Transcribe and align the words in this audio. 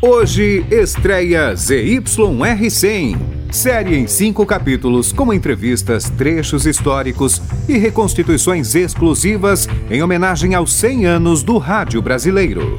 Hoje 0.00 0.64
estreia 0.70 1.54
ZYR100, 1.54 3.18
série 3.50 3.96
em 3.96 4.06
cinco 4.06 4.46
capítulos 4.46 5.12
com 5.12 5.32
entrevistas, 5.32 6.08
trechos 6.08 6.66
históricos 6.66 7.42
e 7.68 7.76
reconstituições 7.76 8.76
exclusivas 8.76 9.68
em 9.90 10.00
homenagem 10.00 10.54
aos 10.54 10.72
100 10.74 11.06
anos 11.06 11.42
do 11.42 11.58
rádio 11.58 12.00
brasileiro. 12.00 12.78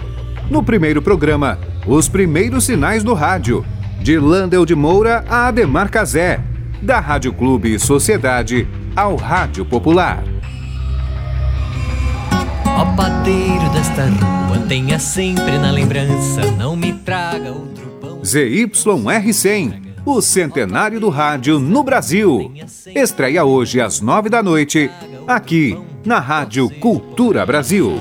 No 0.50 0.64
primeiro 0.64 1.02
programa, 1.02 1.60
os 1.86 2.08
primeiros 2.08 2.64
sinais 2.64 3.04
do 3.04 3.14
rádio, 3.14 3.66
de 4.02 4.18
Landel 4.18 4.66
de 4.66 4.74
Moura 4.74 5.26
a 5.28 5.50
Ademar 5.50 5.92
Cazé, 5.92 6.40
da 6.82 7.02
Rádio 7.02 7.34
Clube 7.34 7.74
e 7.74 7.80
Sociedade 7.80 8.66
ao 8.96 9.18
Rádio 9.18 9.66
Popular. 9.66 10.24
Ó 12.80 12.86
padeiro 12.96 13.70
desta 13.74 14.06
rua, 14.06 14.66
tenha 14.70 14.98
sempre 15.00 15.58
na 15.58 15.70
lembrança, 15.70 16.50
não 16.52 16.78
me 16.78 16.94
traga 16.94 17.52
outro 17.52 17.86
pão. 18.00 18.22
ZYR100, 18.22 19.98
o 20.06 20.22
centenário 20.22 20.98
do 20.98 21.10
rádio 21.10 21.60
no 21.60 21.84
Brasil. 21.84 22.54
Estreia 22.96 23.44
hoje 23.44 23.82
às 23.82 24.00
nove 24.00 24.30
da 24.30 24.42
noite, 24.42 24.90
aqui 25.28 25.78
na 26.06 26.20
Rádio 26.20 26.70
Cultura 26.70 27.46
Brasil. 27.46 28.00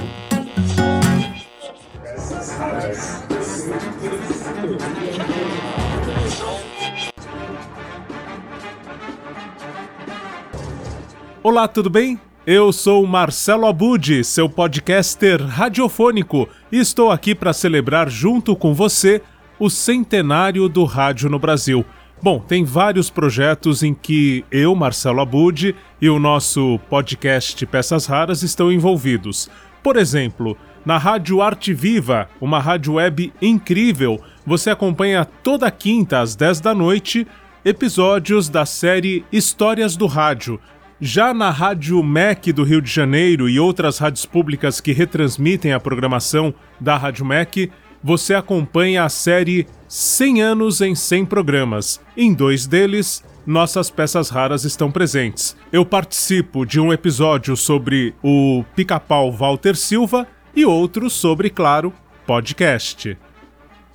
Olá, 11.42 11.66
tudo 11.66 11.90
bem? 11.90 12.20
Eu 12.50 12.72
sou 12.72 13.06
Marcelo 13.06 13.66
Abud, 13.66 14.24
seu 14.24 14.48
podcaster 14.48 15.38
radiofônico, 15.38 16.48
e 16.72 16.78
estou 16.78 17.10
aqui 17.10 17.34
para 17.34 17.52
celebrar 17.52 18.08
junto 18.08 18.56
com 18.56 18.72
você 18.72 19.20
o 19.58 19.68
centenário 19.68 20.66
do 20.66 20.84
rádio 20.84 21.28
no 21.28 21.38
Brasil. 21.38 21.84
Bom, 22.22 22.40
tem 22.40 22.64
vários 22.64 23.10
projetos 23.10 23.82
em 23.82 23.92
que 23.92 24.46
eu, 24.50 24.74
Marcelo 24.74 25.20
Abud, 25.20 25.76
e 26.00 26.08
o 26.08 26.18
nosso 26.18 26.80
podcast 26.88 27.66
Peças 27.66 28.06
Raras 28.06 28.42
estão 28.42 28.72
envolvidos. 28.72 29.50
Por 29.82 29.98
exemplo, 29.98 30.56
na 30.86 30.96
Rádio 30.96 31.42
Arte 31.42 31.74
Viva, 31.74 32.30
uma 32.40 32.60
rádio 32.60 32.94
web 32.94 33.30
incrível, 33.42 34.22
você 34.46 34.70
acompanha 34.70 35.26
toda 35.42 35.70
quinta 35.70 36.20
às 36.20 36.34
10 36.34 36.62
da 36.62 36.74
noite 36.74 37.26
episódios 37.62 38.48
da 38.48 38.64
série 38.64 39.22
Histórias 39.30 39.96
do 39.96 40.06
Rádio, 40.06 40.58
já 41.00 41.32
na 41.32 41.50
Rádio 41.50 42.02
MEC 42.02 42.52
do 42.52 42.64
Rio 42.64 42.82
de 42.82 42.90
Janeiro 42.90 43.48
e 43.48 43.60
outras 43.60 43.98
rádios 43.98 44.26
públicas 44.26 44.80
que 44.80 44.92
retransmitem 44.92 45.72
a 45.72 45.80
programação 45.80 46.52
da 46.80 46.96
Rádio 46.96 47.24
MEC, 47.24 47.70
você 48.02 48.34
acompanha 48.34 49.04
a 49.04 49.08
série 49.08 49.66
100 49.86 50.42
anos 50.42 50.80
em 50.80 50.94
100 50.94 51.26
programas. 51.26 52.00
Em 52.16 52.34
dois 52.34 52.66
deles, 52.66 53.24
nossas 53.46 53.90
peças 53.90 54.28
raras 54.28 54.64
estão 54.64 54.90
presentes. 54.90 55.56
Eu 55.72 55.84
participo 55.84 56.66
de 56.66 56.80
um 56.80 56.92
episódio 56.92 57.56
sobre 57.56 58.14
o 58.22 58.64
pica-pau 58.74 59.30
Walter 59.32 59.76
Silva 59.76 60.26
e 60.54 60.64
outro 60.64 61.08
sobre, 61.08 61.48
claro, 61.48 61.92
podcast. 62.26 63.16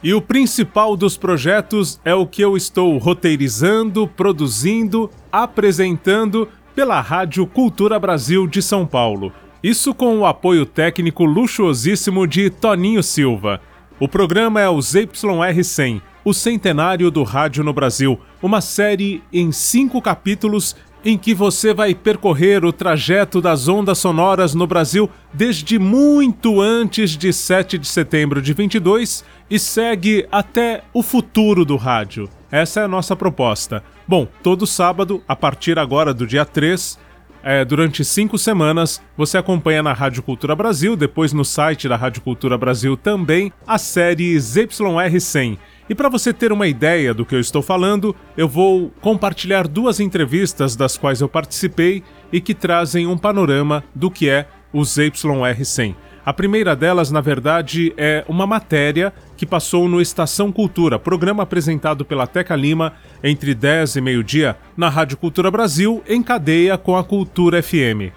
E 0.01 0.13
o 0.13 0.21
principal 0.21 0.97
dos 0.97 1.17
projetos 1.17 1.99
é 2.03 2.13
o 2.13 2.27
que 2.27 2.41
eu 2.41 2.57
estou 2.57 2.97
roteirizando, 2.97 4.05
produzindo, 4.05 5.09
apresentando 5.31 6.49
pela 6.75 6.99
Rádio 7.01 7.45
Cultura 7.45 7.99
Brasil 7.99 8.47
de 8.47 8.61
São 8.61 8.85
Paulo. 8.85 9.31
Isso 9.63 9.93
com 9.93 10.17
o 10.19 10.25
apoio 10.25 10.65
técnico 10.65 11.23
luxuosíssimo 11.23 12.27
de 12.27 12.49
Toninho 12.49 13.01
Silva. 13.01 13.61
O 13.99 14.07
programa 14.07 14.59
é 14.59 14.67
o 14.67 14.77
ZYR100, 14.77 16.01
o 16.25 16.33
centenário 16.33 17.09
do 17.09 17.23
rádio 17.23 17.63
no 17.63 17.71
Brasil, 17.71 18.19
uma 18.41 18.59
série 18.59 19.23
em 19.31 19.51
cinco 19.51 20.01
capítulos 20.01 20.75
em 21.05 21.17
que 21.17 21.33
você 21.33 21.73
vai 21.73 21.93
percorrer 21.93 22.63
o 22.63 22.71
trajeto 22.71 23.41
das 23.41 23.67
ondas 23.67 23.97
sonoras 23.97 24.55
no 24.55 24.65
Brasil 24.65 25.09
desde 25.33 25.77
muito 25.77 26.61
antes 26.61 27.11
de 27.17 27.33
7 27.33 27.77
de 27.77 27.87
setembro 27.87 28.41
de 28.41 28.53
22 28.53 29.23
e 29.49 29.59
segue 29.59 30.25
até 30.31 30.83
o 30.93 31.03
futuro 31.03 31.65
do 31.65 31.75
rádio. 31.75 32.29
Essa 32.53 32.81
é 32.81 32.83
a 32.83 32.87
nossa 32.87 33.15
proposta. 33.15 33.83
Bom, 34.07 34.27
todo 34.43 34.67
sábado, 34.67 35.23
a 35.27 35.35
partir 35.35 35.79
agora 35.79 36.13
do 36.13 36.27
dia 36.27 36.45
3, 36.45 36.99
é, 37.41 37.65
durante 37.65 38.05
cinco 38.05 38.37
semanas, 38.37 39.01
você 39.17 39.39
acompanha 39.39 39.81
na 39.81 39.91
Rádio 39.91 40.21
Cultura 40.21 40.55
Brasil, 40.55 40.95
depois 40.95 41.33
no 41.33 41.43
site 41.43 41.89
da 41.89 41.95
Rádio 41.95 42.21
Cultura 42.21 42.55
Brasil 42.55 42.95
também, 42.95 43.51
a 43.65 43.79
série 43.79 44.35
ZYR100. 44.35 45.57
E 45.89 45.95
para 45.95 46.09
você 46.09 46.31
ter 46.31 46.51
uma 46.51 46.67
ideia 46.67 47.11
do 47.11 47.25
que 47.25 47.33
eu 47.33 47.39
estou 47.39 47.63
falando, 47.63 48.15
eu 48.37 48.47
vou 48.47 48.91
compartilhar 49.01 49.67
duas 49.67 49.99
entrevistas 49.99 50.75
das 50.75 50.95
quais 50.95 51.21
eu 51.21 51.27
participei 51.27 52.03
e 52.31 52.39
que 52.39 52.53
trazem 52.53 53.07
um 53.07 53.17
panorama 53.17 53.83
do 53.95 54.11
que 54.11 54.29
é 54.29 54.47
o 54.71 54.81
ZYR100. 54.81 55.95
A 56.25 56.31
primeira 56.31 56.73
delas, 56.73 57.11
na 57.11 57.19
verdade, 57.19 57.93
é 57.97 58.23
uma 58.29 58.47
matéria 58.47 59.13
que 59.35 59.45
passou 59.45 59.89
no 59.89 59.99
Estação 59.99 60.53
Cultura, 60.53 60.97
programa 60.97 61.43
apresentado 61.43 62.05
pela 62.05 62.25
Teca 62.25 62.55
Lima 62.55 62.93
entre 63.21 63.53
10 63.53 63.97
e 63.97 64.01
meio-dia 64.01 64.55
na 64.77 64.87
Rádio 64.87 65.17
Cultura 65.17 65.51
Brasil, 65.51 66.01
em 66.07 66.23
cadeia 66.23 66.77
com 66.77 66.95
a 66.95 67.03
Cultura 67.03 67.61
FM. 67.61 68.13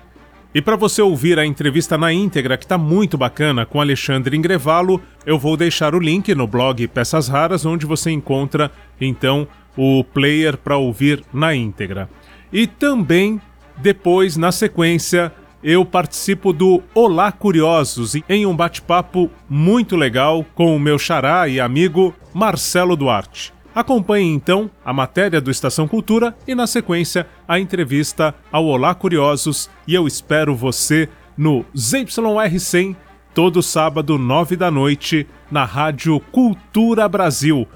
E 0.55 0.63
para 0.63 0.77
você 0.77 1.03
ouvir 1.03 1.37
a 1.37 1.45
entrevista 1.45 1.99
na 1.99 2.13
íntegra, 2.13 2.57
que 2.57 2.65
está 2.65 2.79
muito 2.79 3.19
bacana, 3.19 3.67
com 3.67 3.81
Alexandre 3.81 4.37
Ingrevalo, 4.37 5.03
eu 5.27 5.37
vou 5.37 5.57
deixar 5.57 5.93
o 5.93 5.99
link 5.99 6.33
no 6.33 6.47
blog 6.47 6.87
Peças 6.87 7.27
Raras, 7.27 7.67
onde 7.67 7.87
você 7.87 8.13
encontra, 8.13 8.71
então, 9.01 9.49
o 9.77 10.05
player 10.05 10.57
para 10.57 10.77
ouvir 10.77 11.25
na 11.33 11.57
íntegra. 11.57 12.09
E 12.53 12.69
também, 12.69 13.41
depois, 13.77 14.37
na 14.37 14.53
sequência, 14.53 15.33
eu 15.63 15.85
participo 15.85 16.53
do 16.53 16.83
Olá 16.95 17.33
Curiosos 17.33 18.15
em 18.29 18.47
um 18.47 18.55
bate-papo 18.55 19.31
muito 19.49 19.97
legal 19.97 20.45
com 20.55 20.77
o 20.77 20.81
meu 20.81 20.99
xará 20.99 21.49
e 21.49 21.59
amigo 21.61 22.15
Marcelo 22.33 22.97
Duarte. 22.97 23.53
Acompanhe 23.75 24.33
então 24.33 24.71
a 24.85 24.93
matéria 24.93 25.41
do 25.41 25.51
Estação 25.51 25.87
Cultura 25.87 26.35
e, 26.47 26.55
na 26.55 26.67
sequência, 26.67 27.27
a 27.47 27.59
entrevista 27.61 28.35
ao 28.51 28.65
Olá 28.65 28.95
Curiosos. 28.95 29.69
E 29.87 29.95
eu 29.95 30.07
espero 30.07 30.55
você 30.55 31.09
no 31.37 31.65
ZYR100, 31.77 32.97
todo 33.35 33.63
sábado, 33.63 34.17
nove 34.17 34.57
da 34.57 34.71
noite, 34.71 35.27
na 35.51 35.65
Rádio 35.65 36.19
Cultura 36.33 37.07
Brasil. 37.07 37.69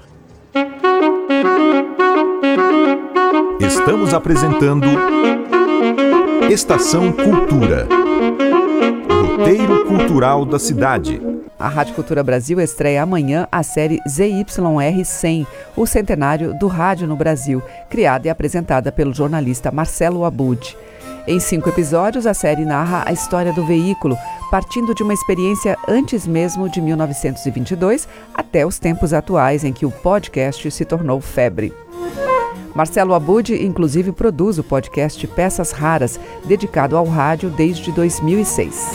Estamos 3.59 4.11
apresentando 4.13 4.87
Estação 6.51 7.13
Cultura. 7.13 7.87
Roteiro 9.37 9.85
cultural 9.85 10.43
da 10.43 10.59
cidade. 10.59 11.21
A 11.57 11.69
Rádio 11.69 11.95
Cultura 11.95 12.21
Brasil 12.21 12.59
estreia 12.59 13.03
amanhã 13.03 13.47
a 13.49 13.63
série 13.63 14.01
ZYR 14.05 15.05
100, 15.05 15.47
o 15.77 15.85
centenário 15.87 16.53
do 16.59 16.67
rádio 16.67 17.07
no 17.07 17.15
Brasil, 17.15 17.63
criada 17.89 18.27
e 18.27 18.29
apresentada 18.29 18.91
pelo 18.91 19.13
jornalista 19.13 19.71
Marcelo 19.71 20.25
Abud. 20.25 20.77
Em 21.25 21.39
cinco 21.39 21.69
episódios, 21.69 22.27
a 22.27 22.33
série 22.33 22.65
narra 22.65 23.05
a 23.07 23.13
história 23.13 23.53
do 23.53 23.65
veículo, 23.65 24.17
partindo 24.51 24.93
de 24.93 25.03
uma 25.03 25.13
experiência 25.13 25.77
antes 25.87 26.27
mesmo 26.27 26.67
de 26.67 26.81
1922 26.81 28.09
até 28.33 28.65
os 28.65 28.77
tempos 28.77 29.13
atuais 29.13 29.63
em 29.63 29.71
que 29.71 29.85
o 29.85 29.91
podcast 29.91 30.69
se 30.69 30.83
tornou 30.83 31.21
febre. 31.21 31.73
Marcelo 32.73 33.13
Abud, 33.13 33.53
inclusive, 33.53 34.11
produz 34.11 34.57
o 34.57 34.63
podcast 34.63 35.25
Peças 35.27 35.71
Raras, 35.71 36.19
dedicado 36.45 36.95
ao 36.95 37.05
rádio 37.05 37.49
desde 37.49 37.91
2006. 37.91 38.91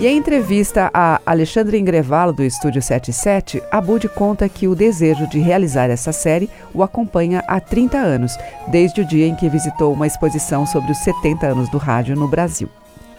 E 0.00 0.06
em 0.06 0.18
entrevista 0.18 0.90
a 0.92 1.20
Alexandre 1.24 1.78
Ingrevalo, 1.78 2.32
do 2.32 2.42
Estúdio 2.42 2.82
77, 2.82 3.62
Abud 3.70 4.08
conta 4.08 4.48
que 4.48 4.66
o 4.66 4.74
desejo 4.74 5.28
de 5.28 5.38
realizar 5.38 5.90
essa 5.90 6.12
série 6.12 6.50
o 6.74 6.82
acompanha 6.82 7.42
há 7.46 7.60
30 7.60 7.98
anos, 7.98 8.36
desde 8.68 9.00
o 9.00 9.04
dia 9.04 9.26
em 9.26 9.34
que 9.36 9.48
visitou 9.48 9.92
uma 9.92 10.06
exposição 10.06 10.66
sobre 10.66 10.90
os 10.90 10.98
70 10.98 11.46
anos 11.46 11.68
do 11.70 11.78
rádio 11.78 12.16
no 12.16 12.26
Brasil. 12.26 12.68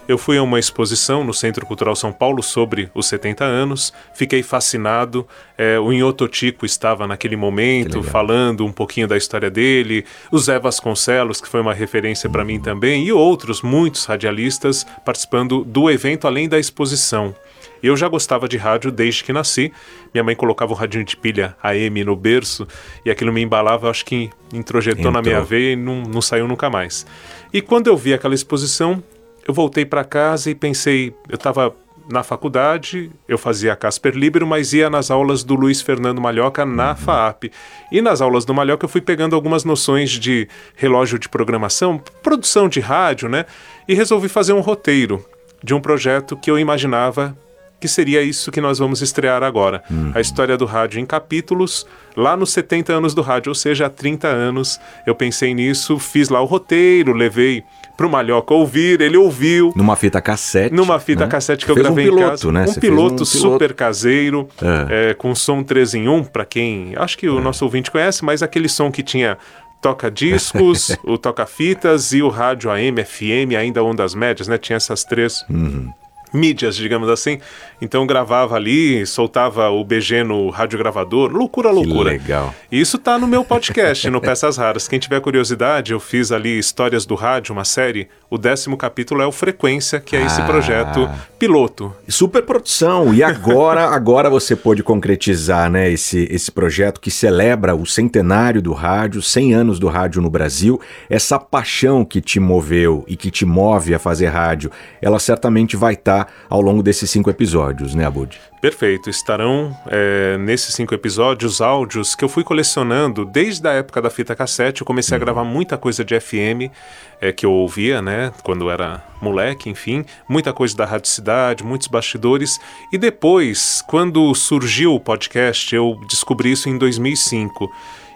Eu 0.05 0.17
fui 0.17 0.37
a 0.37 0.43
uma 0.43 0.59
exposição 0.59 1.23
no 1.23 1.33
Centro 1.33 1.65
Cultural 1.65 1.95
São 1.95 2.11
Paulo 2.11 2.43
sobre 2.43 2.91
os 2.93 3.07
70 3.07 3.45
anos, 3.45 3.93
fiquei 4.13 4.43
fascinado. 4.43 5.25
É, 5.57 5.79
o 5.79 5.93
Inhoto 5.93 6.27
Tico 6.27 6.65
estava 6.65 7.07
naquele 7.07 7.37
momento 7.37 8.03
falando 8.03 8.65
um 8.65 8.71
pouquinho 8.71 9.07
da 9.07 9.15
história 9.15 9.49
dele, 9.49 10.03
o 10.29 10.37
Zé 10.37 10.59
Vasconcelos, 10.59 11.39
que 11.39 11.47
foi 11.47 11.61
uma 11.61 11.73
referência 11.73 12.29
para 12.29 12.43
mim 12.43 12.59
também, 12.59 13.05
e 13.05 13.13
outros, 13.13 13.61
muitos 13.61 14.03
radialistas 14.03 14.85
participando 15.05 15.63
do 15.63 15.89
evento 15.89 16.27
além 16.27 16.49
da 16.49 16.59
exposição. 16.59 17.33
Eu 17.81 17.95
já 17.95 18.07
gostava 18.07 18.47
de 18.47 18.55
rádio 18.55 18.91
desde 18.91 19.23
que 19.23 19.33
nasci. 19.33 19.71
Minha 20.13 20.23
mãe 20.23 20.35
colocava 20.35 20.71
um 20.71 20.75
radinho 20.75 21.03
de 21.03 21.17
pilha 21.17 21.55
AM 21.61 22.03
no 22.03 22.15
berço 22.15 22.65
e 23.05 23.11
aquilo 23.11 23.31
me 23.31 23.41
embalava, 23.41 23.89
acho 23.89 24.05
que 24.05 24.29
introjetou 24.53 24.99
Entrou. 24.99 25.13
na 25.13 25.21
minha 25.21 25.41
veia 25.41 25.73
e 25.73 25.75
não, 25.75 26.01
não 26.01 26.21
saiu 26.21 26.47
nunca 26.47 26.69
mais. 26.69 27.05
E 27.53 27.61
quando 27.61 27.87
eu 27.87 27.97
vi 27.97 28.13
aquela 28.13 28.33
exposição, 28.33 29.03
eu 29.47 29.53
voltei 29.53 29.85
para 29.85 30.03
casa 30.03 30.49
e 30.49 30.55
pensei, 30.55 31.13
eu 31.29 31.35
estava 31.35 31.75
na 32.09 32.21
faculdade, 32.21 33.09
eu 33.27 33.37
fazia 33.37 33.75
Casper 33.75 34.13
Libero, 34.15 34.45
mas 34.45 34.73
ia 34.73 34.89
nas 34.89 35.09
aulas 35.09 35.43
do 35.43 35.55
Luiz 35.55 35.81
Fernando 35.81 36.19
Malhoca 36.19 36.65
na 36.65 36.95
FAAP. 36.95 37.45
E 37.91 38.01
nas 38.01 38.21
aulas 38.21 38.45
do 38.45 38.53
Malhoca 38.53 38.85
eu 38.85 38.89
fui 38.89 39.01
pegando 39.01 39.35
algumas 39.35 39.63
noções 39.63 40.11
de 40.11 40.47
relógio 40.75 41.17
de 41.17 41.29
programação, 41.29 42.01
produção 42.21 42.67
de 42.67 42.79
rádio, 42.79 43.29
né? 43.29 43.45
E 43.87 43.93
resolvi 43.93 44.27
fazer 44.27 44.53
um 44.53 44.59
roteiro 44.59 45.25
de 45.63 45.73
um 45.73 45.79
projeto 45.79 46.35
que 46.35 46.51
eu 46.51 46.59
imaginava 46.59 47.37
que 47.79 47.87
seria 47.89 48.21
isso 48.21 48.49
que 48.49 48.61
nós 48.61 48.79
vamos 48.79 49.01
estrear 49.01 49.43
agora. 49.43 49.83
Uhum. 49.91 50.13
A 50.15 50.21
história 50.21 50.55
do 50.55 50.63
rádio 50.63 51.01
em 51.01 51.05
capítulos, 51.05 51.85
lá 52.15 52.37
nos 52.37 52.53
70 52.53 52.93
anos 52.93 53.13
do 53.13 53.21
rádio, 53.21 53.49
ou 53.49 53.55
seja, 53.55 53.87
há 53.87 53.89
30 53.89 54.25
anos. 54.25 54.79
Eu 55.05 55.13
pensei 55.13 55.53
nisso, 55.53 55.99
fiz 55.99 56.29
lá 56.29 56.41
o 56.41 56.45
roteiro, 56.45 57.11
levei 57.11 57.61
pro 57.95 58.09
Malhoca 58.09 58.53
ouvir, 58.53 59.01
ele 59.01 59.17
ouviu. 59.17 59.71
Numa 59.75 59.95
fita 59.95 60.21
cassete. 60.21 60.73
Numa 60.73 60.99
fita 60.99 61.25
né? 61.25 61.31
cassete 61.31 61.65
que 61.65 61.71
eu 61.71 61.75
gravei 61.75 62.05
um 62.05 62.09
piloto, 62.09 62.23
em 62.23 62.29
casa. 62.29 62.51
Né? 62.51 62.65
Um 62.67 62.73
piloto, 62.73 63.23
um 63.23 63.25
super 63.25 63.73
caseiro, 63.73 64.47
é. 64.61 65.09
É, 65.09 65.13
com 65.13 65.33
som 65.35 65.63
3 65.63 65.95
em 65.95 66.07
1, 66.07 66.23
para 66.25 66.45
quem. 66.45 66.93
Acho 66.95 67.17
que 67.17 67.27
o 67.27 67.39
é. 67.39 67.41
nosso 67.41 67.63
ouvinte 67.65 67.91
conhece, 67.91 68.23
mas 68.23 68.41
aquele 68.41 68.67
som 68.67 68.91
que 68.91 69.03
tinha 69.03 69.37
toca-discos, 69.81 70.97
o 71.03 71.17
toca-fitas 71.17 72.13
e 72.13 72.21
o 72.21 72.29
rádio 72.29 72.71
AM, 72.71 73.03
FM, 73.03 73.55
ainda 73.57 73.83
ondas 73.83 74.15
médias, 74.15 74.47
né? 74.47 74.57
Tinha 74.57 74.77
essas 74.77 75.03
três. 75.03 75.45
Uhum 75.49 75.91
mídias, 76.33 76.75
digamos 76.75 77.09
assim. 77.09 77.39
Então 77.81 78.05
gravava 78.07 78.55
ali, 78.55 79.05
soltava 79.05 79.69
o 79.69 79.83
BG 79.83 80.23
no 80.23 80.49
radiogravador, 80.49 81.31
loucura, 81.31 81.69
loucura. 81.69 82.11
Que 82.11 82.17
legal. 82.17 82.55
E 82.71 82.79
isso 82.79 82.97
tá 82.97 83.17
no 83.17 83.27
meu 83.27 83.43
podcast, 83.43 84.09
no 84.09 84.19
Peças 84.19 84.57
Raras. 84.57 84.87
Quem 84.87 84.99
tiver 84.99 85.21
curiosidade, 85.21 85.93
eu 85.93 85.99
fiz 85.99 86.31
ali 86.31 86.57
Histórias 86.57 87.05
do 87.05 87.15
Rádio, 87.15 87.53
uma 87.53 87.65
série. 87.65 88.07
O 88.33 88.37
décimo 88.39 88.75
capítulo 88.75 89.21
é 89.21 89.27
o 89.27 89.31
Frequência, 89.31 89.99
que 89.99 90.15
é 90.15 90.25
esse 90.25 90.41
ah. 90.41 90.45
projeto 90.45 91.07
piloto. 91.37 91.93
Super 92.07 92.41
produção. 92.41 93.13
E 93.13 93.21
agora, 93.21 93.85
agora 93.93 94.27
você 94.27 94.55
pôde 94.55 94.81
concretizar, 94.81 95.69
né, 95.69 95.91
esse, 95.91 96.27
esse 96.31 96.51
projeto 96.51 96.99
que 96.99 97.11
celebra 97.11 97.75
o 97.75 97.85
centenário 97.85 98.59
do 98.59 98.73
rádio, 98.73 99.21
100 99.21 99.53
anos 99.53 99.77
do 99.77 99.87
rádio 99.87 100.19
no 100.19 100.31
Brasil. 100.31 100.81
Essa 101.07 101.37
paixão 101.37 102.03
que 102.03 102.19
te 102.19 102.39
moveu 102.39 103.05
e 103.07 103.15
que 103.15 103.29
te 103.29 103.45
move 103.45 103.93
a 103.93 103.99
fazer 103.99 104.29
rádio, 104.29 104.71
ela 104.99 105.19
certamente 105.19 105.77
vai 105.77 105.93
estar 105.93 106.25
tá 106.25 106.31
ao 106.49 106.59
longo 106.59 106.81
desses 106.81 107.11
cinco 107.11 107.29
episódios, 107.29 107.93
né, 107.93 108.03
Abud? 108.03 108.41
Perfeito. 108.63 109.09
Estarão 109.09 109.77
é, 109.87 110.37
nesses 110.37 110.73
cinco 110.73 110.93
episódios 110.95 111.59
áudios 111.59 112.15
que 112.15 112.23
eu 112.23 112.29
fui 112.29 112.45
colecionando 112.45 113.25
desde 113.25 113.67
a 113.67 113.73
época 113.73 114.01
da 114.01 114.09
fita 114.09 114.33
cassete. 114.33 114.79
Eu 114.79 114.87
comecei 114.87 115.17
uhum. 115.17 115.21
a 115.21 115.25
gravar 115.25 115.43
muita 115.43 115.77
coisa 115.77 116.01
de 116.01 116.17
FM 116.17 116.71
é, 117.19 117.33
que 117.33 117.45
eu 117.45 117.51
ouvia, 117.51 118.01
né, 118.01 118.31
quando 118.41 118.69
era 118.69 119.03
moleque, 119.21 119.69
enfim, 119.69 120.05
muita 120.29 120.53
coisa 120.53 120.77
da 120.77 120.85
Rádio 120.85 121.09
Cidade, 121.09 121.61
muitos 121.61 121.89
bastidores. 121.89 122.57
E 122.89 122.97
depois, 122.97 123.83
quando 123.85 124.33
surgiu 124.33 124.95
o 124.95 124.99
podcast, 124.99 125.75
eu 125.75 125.99
descobri 126.07 126.53
isso 126.53 126.69
em 126.69 126.77
2005 126.77 127.69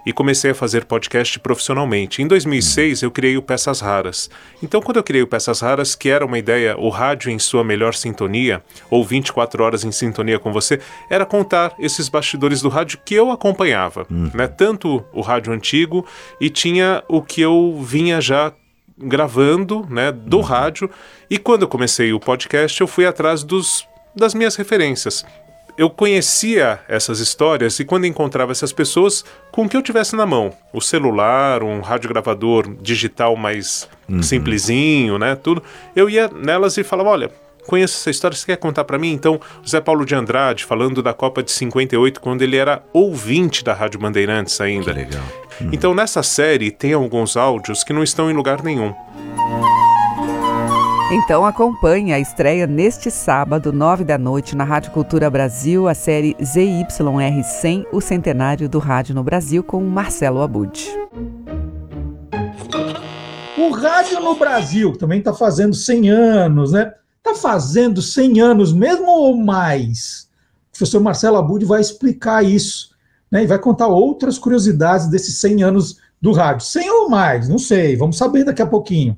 e 0.07 0.13
comecei 0.13 0.51
a 0.51 0.55
fazer 0.55 0.85
podcast 0.85 1.37
profissionalmente. 1.37 2.21
Em 2.21 2.27
2006 2.27 3.01
eu 3.01 3.11
criei 3.11 3.35
o 3.35 3.41
Peças 3.41 3.81
Raras. 3.81 4.29
Então 4.63 4.81
quando 4.81 4.95
eu 4.95 5.03
criei 5.03 5.21
o 5.21 5.27
Peças 5.27 5.59
Raras, 5.59 5.95
que 5.95 6.07
era 6.07 6.25
uma 6.25 6.39
ideia, 6.39 6.77
o 6.77 6.87
rádio 6.87 7.29
em 7.29 7.37
sua 7.37 7.61
melhor 7.61 7.93
sintonia, 7.93 8.63
ou 8.89 9.03
24 9.03 9.61
horas 9.61 9.83
em 9.83 9.91
sintonia 9.91 10.39
com 10.39 10.53
você, 10.53 10.79
era 11.09 11.25
contar 11.25 11.75
esses 11.77 12.07
bastidores 12.07 12.61
do 12.61 12.69
rádio 12.69 12.99
que 13.03 13.15
eu 13.15 13.31
acompanhava, 13.31 14.07
uhum. 14.09 14.31
né? 14.33 14.47
Tanto 14.47 15.03
o 15.11 15.19
rádio 15.19 15.51
antigo 15.51 16.05
e 16.39 16.49
tinha 16.49 17.03
o 17.09 17.21
que 17.21 17.41
eu 17.41 17.77
vinha 17.83 18.21
já 18.21 18.53
gravando, 18.97 19.85
né, 19.89 20.13
do 20.13 20.37
uhum. 20.37 20.43
rádio. 20.43 20.89
E 21.29 21.37
quando 21.37 21.63
eu 21.63 21.67
comecei 21.67 22.13
o 22.13 22.19
podcast, 22.19 22.79
eu 22.79 22.87
fui 22.87 23.05
atrás 23.05 23.43
dos 23.43 23.85
das 24.15 24.33
minhas 24.33 24.55
referências 24.55 25.25
eu 25.77 25.89
conhecia 25.89 26.79
essas 26.87 27.19
histórias 27.19 27.79
e 27.79 27.85
quando 27.85 28.05
encontrava 28.05 28.51
essas 28.51 28.73
pessoas, 28.73 29.23
com 29.51 29.65
o 29.65 29.69
que 29.69 29.77
eu 29.77 29.81
tivesse 29.81 30.15
na 30.15 30.25
mão, 30.25 30.51
o 30.73 30.81
celular, 30.81 31.61
um 31.61 31.81
radiogravador 31.81 32.75
digital 32.81 33.35
mais 33.35 33.87
uhum. 34.09 34.23
simplesinho, 34.23 35.19
né, 35.19 35.35
tudo, 35.35 35.61
eu 35.95 36.09
ia 36.09 36.27
nelas 36.29 36.77
e 36.77 36.83
falava, 36.83 37.09
olha, 37.09 37.31
conheço 37.67 37.97
essa 37.97 38.09
história, 38.09 38.35
você 38.35 38.45
quer 38.45 38.57
contar 38.57 38.85
para 38.85 38.97
mim? 38.97 39.11
Então, 39.11 39.39
José 39.61 39.79
Paulo 39.79 40.05
de 40.05 40.15
Andrade, 40.15 40.65
falando 40.65 41.03
da 41.03 41.13
Copa 41.13 41.43
de 41.43 41.51
58, 41.51 42.19
quando 42.19 42.41
ele 42.41 42.55
era 42.55 42.81
ouvinte 42.91 43.63
da 43.63 43.73
Rádio 43.73 43.99
Bandeirantes 43.99 44.59
ainda. 44.59 44.93
Que 44.93 44.99
legal. 44.99 45.23
Uhum. 45.61 45.69
Então, 45.71 45.93
nessa 45.93 46.23
série, 46.23 46.71
tem 46.71 46.93
alguns 46.93 47.37
áudios 47.37 47.83
que 47.83 47.93
não 47.93 48.01
estão 48.01 48.31
em 48.31 48.33
lugar 48.33 48.63
nenhum. 48.63 48.93
Então 51.09 51.45
acompanhe 51.45 52.11
a 52.11 52.19
estreia 52.19 52.67
neste 52.67 53.09
sábado, 53.09 53.71
nove 53.71 54.03
da 54.03 54.17
noite, 54.17 54.57
na 54.57 54.65
Rádio 54.65 54.91
Cultura 54.91 55.29
Brasil, 55.29 55.87
a 55.87 55.93
série 55.93 56.35
ZYR100, 56.35 57.85
o 57.93 58.01
centenário 58.01 58.67
do 58.67 58.77
rádio 58.77 59.15
no 59.15 59.23
Brasil, 59.23 59.63
com 59.63 59.81
Marcelo 59.81 60.41
Abud. 60.41 60.85
O 63.57 63.69
rádio 63.71 64.19
no 64.19 64.35
Brasil 64.35 64.97
também 64.97 65.19
está 65.19 65.33
fazendo 65.33 65.73
100 65.73 66.09
anos, 66.09 66.73
né? 66.73 66.93
Está 67.19 67.33
fazendo 67.33 68.01
100 68.01 68.41
anos 68.41 68.73
mesmo 68.73 69.07
ou 69.07 69.37
mais? 69.37 70.27
O 70.67 70.77
professor 70.77 71.01
Marcelo 71.01 71.37
Abud 71.37 71.63
vai 71.63 71.79
explicar 71.79 72.43
isso, 72.43 72.89
né? 73.31 73.43
E 73.43 73.47
vai 73.47 73.59
contar 73.59 73.87
outras 73.87 74.37
curiosidades 74.37 75.07
desses 75.07 75.39
100 75.39 75.63
anos 75.63 76.01
do 76.21 76.33
rádio. 76.33 76.65
100 76.65 76.89
ou 76.91 77.09
mais, 77.09 77.47
não 77.47 77.57
sei, 77.57 77.95
vamos 77.95 78.17
saber 78.17 78.43
daqui 78.43 78.61
a 78.61 78.67
pouquinho. 78.67 79.15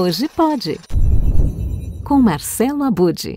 Hoje 0.00 0.28
pode. 0.28 0.78
Com 2.06 2.22
Marcelo 2.22 2.84
Abude. 2.84 3.36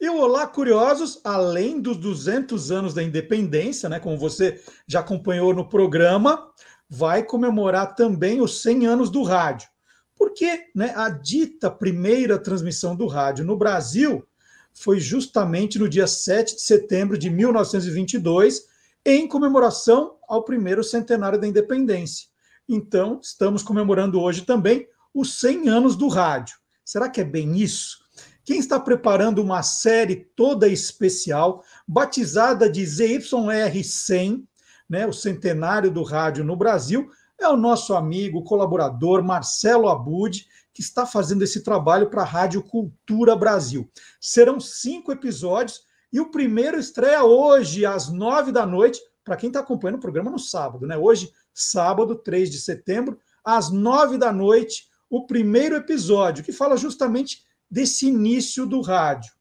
E 0.00 0.08
o 0.08 0.16
Olá 0.16 0.46
Curiosos, 0.46 1.20
além 1.22 1.82
dos 1.82 1.98
200 1.98 2.70
anos 2.72 2.94
da 2.94 3.02
independência, 3.02 3.90
né, 3.90 4.00
como 4.00 4.16
você 4.16 4.58
já 4.88 5.00
acompanhou 5.00 5.52
no 5.52 5.68
programa, 5.68 6.50
vai 6.88 7.22
comemorar 7.22 7.94
também 7.94 8.40
os 8.40 8.62
100 8.62 8.86
anos 8.86 9.10
do 9.10 9.22
rádio. 9.22 9.68
Porque 10.16 10.70
né, 10.74 10.94
a 10.96 11.10
dita 11.10 11.70
primeira 11.70 12.38
transmissão 12.38 12.96
do 12.96 13.06
rádio 13.06 13.44
no 13.44 13.54
Brasil 13.54 14.26
foi 14.72 14.98
justamente 14.98 15.78
no 15.78 15.90
dia 15.90 16.06
7 16.06 16.54
de 16.54 16.62
setembro 16.62 17.18
de 17.18 17.28
1922, 17.28 18.62
em 19.04 19.28
comemoração 19.28 20.16
ao 20.26 20.42
primeiro 20.42 20.82
centenário 20.82 21.38
da 21.38 21.46
independência. 21.46 22.28
Então, 22.68 23.20
estamos 23.22 23.62
comemorando 23.62 24.20
hoje 24.20 24.42
também 24.42 24.88
os 25.14 25.38
100 25.40 25.68
anos 25.68 25.96
do 25.96 26.08
rádio. 26.08 26.56
Será 26.84 27.08
que 27.08 27.20
é 27.20 27.24
bem 27.24 27.56
isso? 27.56 27.98
Quem 28.44 28.58
está 28.58 28.78
preparando 28.78 29.42
uma 29.42 29.62
série 29.62 30.28
toda 30.36 30.68
especial, 30.68 31.64
batizada 31.86 32.70
de 32.70 32.84
ZYR 32.84 33.84
100, 33.84 34.48
né, 34.88 35.06
o 35.06 35.12
centenário 35.12 35.90
do 35.90 36.02
rádio 36.02 36.44
no 36.44 36.56
Brasil, 36.56 37.08
é 37.40 37.48
o 37.48 37.56
nosso 37.56 37.94
amigo, 37.94 38.44
colaborador 38.44 39.22
Marcelo 39.22 39.88
Abud, 39.88 40.46
que 40.72 40.80
está 40.80 41.04
fazendo 41.06 41.42
esse 41.42 41.62
trabalho 41.62 42.08
para 42.08 42.22
a 42.22 42.26
Rádio 42.26 42.62
Cultura 42.62 43.34
Brasil. 43.34 43.90
Serão 44.20 44.60
cinco 44.60 45.10
episódios 45.12 45.80
e 46.12 46.20
o 46.20 46.30
primeiro 46.30 46.78
estreia 46.78 47.24
hoje, 47.24 47.84
às 47.84 48.12
nove 48.12 48.52
da 48.52 48.64
noite, 48.64 49.00
para 49.26 49.36
quem 49.36 49.48
está 49.48 49.58
acompanhando 49.58 49.96
o 49.96 50.00
programa 50.00 50.30
no 50.30 50.38
sábado, 50.38 50.86
né? 50.86 50.96
Hoje, 50.96 51.32
sábado, 51.52 52.14
3 52.14 52.48
de 52.48 52.60
setembro, 52.60 53.18
às 53.44 53.72
nove 53.72 54.16
da 54.16 54.32
noite, 54.32 54.86
o 55.10 55.26
primeiro 55.26 55.74
episódio, 55.74 56.44
que 56.44 56.52
fala 56.52 56.76
justamente 56.76 57.44
desse 57.68 58.06
início 58.06 58.64
do 58.64 58.80
rádio. 58.80 59.32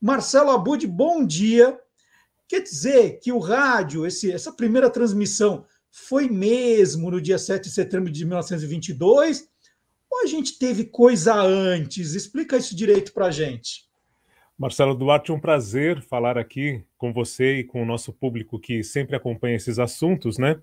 Marcelo 0.00 0.50
Abud, 0.50 0.86
bom 0.86 1.24
dia. 1.24 1.78
Quer 2.48 2.62
dizer 2.62 3.20
que 3.20 3.30
o 3.30 3.38
rádio, 3.38 4.06
esse, 4.06 4.32
essa 4.32 4.50
primeira 4.50 4.88
transmissão, 4.88 5.66
foi 5.90 6.30
mesmo 6.30 7.10
no 7.10 7.20
dia 7.20 7.36
7 7.38 7.64
de 7.64 7.74
setembro 7.74 8.10
de 8.10 8.24
1922? 8.24 9.50
Ou 10.10 10.22
a 10.22 10.26
gente 10.26 10.58
teve 10.58 10.84
coisa 10.84 11.34
antes? 11.34 12.14
Explica 12.14 12.56
isso 12.56 12.74
direito 12.74 13.12
para 13.12 13.26
a 13.26 13.30
gente. 13.30 13.85
Marcelo 14.58 14.94
Duarte, 14.94 15.32
um 15.32 15.38
prazer 15.38 16.00
falar 16.00 16.38
aqui 16.38 16.82
com 16.96 17.12
você 17.12 17.58
e 17.58 17.64
com 17.64 17.82
o 17.82 17.86
nosso 17.86 18.10
público 18.10 18.58
que 18.58 18.82
sempre 18.82 19.14
acompanha 19.14 19.56
esses 19.56 19.78
assuntos, 19.78 20.38
né? 20.38 20.58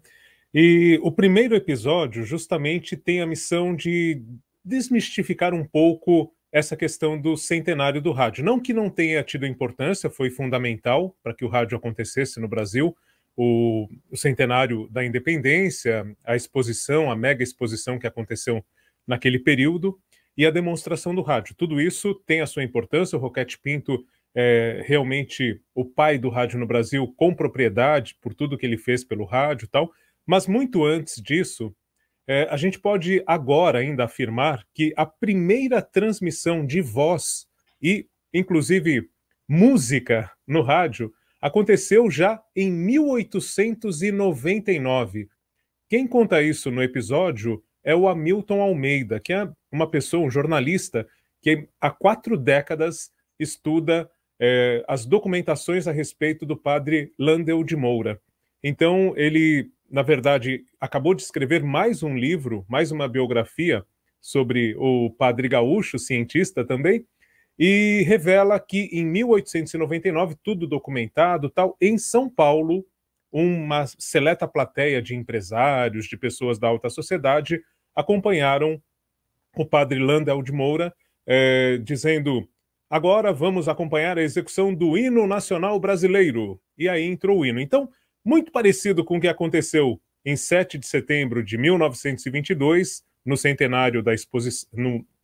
E 0.52 1.00
o 1.04 1.12
primeiro 1.12 1.56
episódio 1.56 2.24
justamente 2.24 2.98
tem 2.98 3.22
a 3.22 3.28
missão 3.28 3.76
de 3.76 4.20
desmistificar 4.66 5.54
um 5.54 5.64
pouco 5.64 6.34
essa 6.52 6.76
questão 6.76 7.20
do 7.20 7.38
centenário 7.38 8.02
do 8.02 8.12
rádio. 8.12 8.44
Não 8.44 8.60
que 8.60 8.74
não 8.74 8.90
tenha 8.90 9.24
tido 9.24 9.46
importância, 9.46 10.10
foi 10.10 10.32
fundamental 10.32 11.16
para 11.22 11.34
que 11.34 11.46
o 11.46 11.48
rádio 11.48 11.78
acontecesse 11.78 12.40
no 12.40 12.48
Brasil. 12.48 12.96
O, 13.36 13.88
o, 14.12 14.18
centenário 14.18 14.88
da 14.92 15.04
independência, 15.04 16.06
a 16.24 16.36
exposição, 16.36 17.12
a 17.12 17.16
mega 17.16 17.44
exposição 17.44 17.98
que 17.98 18.06
aconteceu 18.06 18.64
naquele 19.08 19.40
período 19.40 20.00
e 20.38 20.46
a 20.46 20.52
demonstração 20.52 21.14
do 21.14 21.22
rádio. 21.22 21.56
Tudo 21.56 21.80
isso 21.80 22.16
tem 22.26 22.42
a 22.42 22.46
sua 22.46 22.64
importância. 22.64 23.18
O 23.18 23.22
Roquete 23.22 23.60
Pinto 23.60 24.04
é, 24.36 24.84
realmente 24.86 25.62
o 25.76 25.86
pai 25.86 26.18
do 26.18 26.30
rádio 26.30 26.60
no 26.60 26.66
Brasil 26.66 27.14
com 27.16 27.36
propriedade 27.36 28.16
por 28.20 28.34
tudo 28.34 28.58
que 28.58 28.66
ele 28.66 28.78
fez 28.78 29.04
pelo 29.04 29.26
rádio 29.26 29.66
e 29.66 29.70
tal, 29.70 29.92
mas 30.26 30.48
muito 30.48 30.84
antes 30.84 31.22
disso, 31.22 31.72
é, 32.26 32.48
a 32.50 32.58
gente 32.58 32.80
pode 32.80 33.22
agora 33.28 33.78
ainda 33.80 34.06
afirmar 34.06 34.66
que 34.74 34.94
a 34.96 35.06
primeira 35.06 35.82
transmissão 35.82 36.66
de 36.66 36.80
voz 36.82 37.46
e, 37.82 38.08
inclusive, 38.34 39.10
música 39.48 40.32
no 40.48 40.62
rádio 40.62 41.14
aconteceu 41.42 42.10
já 42.10 42.42
em 42.56 42.72
1899. 42.72 45.28
Quem 45.90 46.08
conta 46.08 46.42
isso 46.42 46.72
no 46.72 46.82
episódio 46.82 47.62
é 47.84 47.94
o 47.94 48.08
Hamilton 48.08 48.62
Almeida, 48.62 49.20
que 49.20 49.34
é 49.34 49.52
uma 49.74 49.90
pessoa, 49.90 50.26
um 50.26 50.30
jornalista, 50.30 51.08
que 51.42 51.68
há 51.82 51.90
quatro 51.90 52.38
décadas 52.38 53.12
estuda 53.40 54.10
é, 54.40 54.84
as 54.88 55.06
documentações 55.06 55.88
a 55.88 55.92
respeito 55.92 56.46
do 56.46 56.56
padre 56.56 57.12
Landel 57.18 57.64
de 57.64 57.76
Moura. 57.76 58.22
Então, 58.64 59.14
ele, 59.18 59.72
na 59.90 60.04
verdade, 60.04 60.64
acabou 60.80 61.16
de 61.16 61.24
escrever 61.24 61.64
mais 61.64 62.04
um 62.04 62.16
livro, 62.16 62.64
mais 62.70 62.92
uma 62.92 63.08
biografia 63.08 63.84
sobre 64.22 64.76
o 64.78 65.10
padre 65.10 65.50
gaúcho, 65.50 65.98
cientista 65.98 66.64
também, 66.64 67.06
e 67.58 68.04
revela 68.08 68.60
que 68.60 68.90
em 68.92 69.06
1899, 69.06 70.36
tudo 70.44 70.68
documentado, 70.68 71.50
tal, 71.50 71.76
em 71.82 71.98
São 71.98 72.30
Paulo, 72.30 72.86
uma 73.32 73.86
seleta 73.88 74.48
plateia 74.48 75.02
de 75.02 75.16
empresários, 75.16 76.06
de 76.06 76.16
pessoas 76.16 76.60
da 76.60 76.68
alta 76.68 76.90
sociedade, 76.90 77.60
acompanharam 77.96 78.82
o 79.56 79.66
padre 79.66 80.00
Landel 80.00 80.42
de 80.42 80.52
Moura, 80.52 80.94
é, 81.26 81.78
dizendo: 81.78 82.48
agora 82.90 83.32
vamos 83.32 83.68
acompanhar 83.68 84.18
a 84.18 84.24
execução 84.24 84.74
do 84.74 84.98
hino 84.98 85.28
nacional 85.28 85.80
brasileiro. 85.80 86.60
E 86.78 86.90
aí 86.90 87.04
entrou 87.04 87.40
o 87.40 87.46
hino. 87.46 87.60
Então, 87.60 87.90
muito 88.24 88.52
parecido 88.52 89.04
com 89.04 89.18
o 89.18 89.22
que 89.22 89.28
aconteceu 89.28 90.00
em 90.26 90.36
7 90.36 90.78
de 90.78 90.88
setembro 90.88 91.44
de 91.44 91.58
1922, 91.58 93.04
no 93.26 93.36
centenário 93.36 94.02
da 94.02 94.14
exposição, 94.14 94.70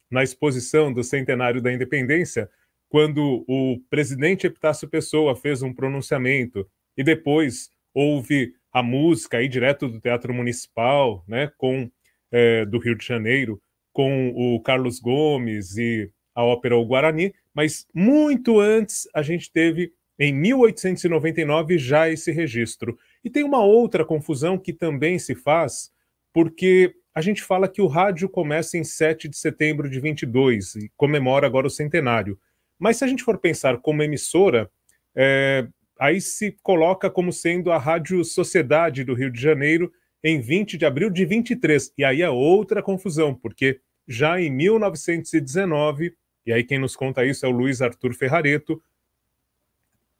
na 0.09 0.23
exposição 0.23 0.91
do 0.91 1.03
centenário 1.03 1.61
da 1.61 1.71
independência, 1.71 2.49
quando 2.89 3.45
o 3.47 3.79
presidente 3.89 4.47
Epitácio 4.47 4.87
Pessoa 4.87 5.35
fez 5.35 5.61
um 5.61 5.73
pronunciamento 5.73 6.67
e 6.97 7.03
depois 7.03 7.69
houve 7.93 8.53
a 8.73 8.81
música 8.81 9.37
aí 9.37 9.47
direto 9.47 9.87
do 9.87 9.99
Teatro 9.99 10.33
Municipal, 10.33 11.23
né, 11.27 11.51
com 11.57 11.89
é, 12.31 12.65
do 12.65 12.79
Rio 12.79 12.95
de 12.95 13.05
Janeiro, 13.05 13.61
com 13.91 14.29
o 14.35 14.61
Carlos 14.61 14.99
Gomes 14.99 15.77
e 15.77 16.11
a 16.33 16.43
ópera 16.43 16.77
O 16.77 16.85
Guarani, 16.85 17.33
mas 17.53 17.85
muito 17.93 18.59
antes 18.59 19.07
a 19.13 19.21
gente 19.21 19.51
teve 19.51 19.91
em 20.17 20.33
1899 20.33 21.77
já 21.77 22.09
esse 22.09 22.31
registro. 22.31 22.97
E 23.23 23.29
tem 23.29 23.43
uma 23.43 23.63
outra 23.63 24.05
confusão 24.05 24.57
que 24.57 24.73
também 24.73 25.17
se 25.17 25.33
faz, 25.33 25.91
porque 26.33 26.93
a 27.13 27.21
gente 27.21 27.41
fala 27.41 27.67
que 27.67 27.81
o 27.81 27.87
rádio 27.87 28.29
começa 28.29 28.77
em 28.77 28.83
7 28.83 29.27
de 29.27 29.37
setembro 29.37 29.89
de 29.89 29.99
22 29.99 30.75
e 30.75 30.91
comemora 30.95 31.47
agora 31.47 31.67
o 31.67 31.69
centenário. 31.69 32.39
Mas 32.77 32.97
se 32.97 33.03
a 33.03 33.07
gente 33.07 33.23
for 33.23 33.37
pensar 33.37 33.77
como 33.79 34.03
emissora, 34.03 34.69
é, 35.15 35.67
aí 35.99 36.21
se 36.21 36.55
coloca 36.63 37.09
como 37.09 37.33
sendo 37.33 37.71
a 37.71 37.77
Rádio 37.77 38.23
Sociedade 38.23 39.03
do 39.03 39.13
Rio 39.13 39.31
de 39.31 39.41
Janeiro 39.41 39.91
em 40.23 40.39
20 40.41 40.77
de 40.77 40.85
abril 40.85 41.09
de 41.09 41.25
23. 41.25 41.93
E 41.97 42.03
aí 42.03 42.21
é 42.21 42.29
outra 42.29 42.81
confusão, 42.81 43.33
porque 43.33 43.79
já 44.07 44.39
em 44.41 44.49
1919, 44.49 46.13
e 46.45 46.51
aí 46.51 46.63
quem 46.63 46.79
nos 46.79 46.95
conta 46.95 47.25
isso 47.25 47.45
é 47.45 47.49
o 47.49 47.51
Luiz 47.51 47.81
Arthur 47.81 48.13
Ferrareto, 48.13 48.81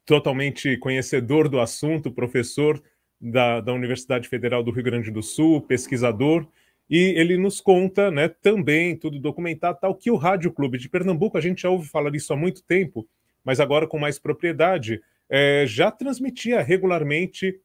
totalmente 0.04 0.76
conhecedor 0.78 1.48
do 1.48 1.60
assunto, 1.60 2.10
professor 2.10 2.82
da, 3.20 3.60
da 3.60 3.72
Universidade 3.72 4.28
Federal 4.28 4.62
do 4.62 4.70
Rio 4.70 4.84
Grande 4.84 5.10
do 5.10 5.22
Sul, 5.22 5.60
pesquisador, 5.60 6.46
e 6.88 7.14
ele 7.16 7.36
nos 7.36 7.60
conta, 7.60 8.10
né, 8.10 8.28
também, 8.28 8.96
tudo 8.96 9.20
documentado, 9.20 9.78
tal, 9.80 9.94
que 9.94 10.10
o 10.10 10.16
Rádio 10.16 10.52
Clube 10.52 10.78
de 10.78 10.88
Pernambuco, 10.88 11.38
a 11.38 11.40
gente 11.40 11.62
já 11.62 11.70
ouve 11.70 11.88
falar 11.88 12.10
disso 12.10 12.32
há 12.32 12.36
muito 12.36 12.62
tempo, 12.64 13.08
mas 13.44 13.60
agora 13.60 13.86
com 13.86 13.98
mais 13.98 14.18
propriedade, 14.18 15.00
é, 15.28 15.64
já 15.66 15.90
transmitia 15.90 16.60
regularmente 16.60 17.60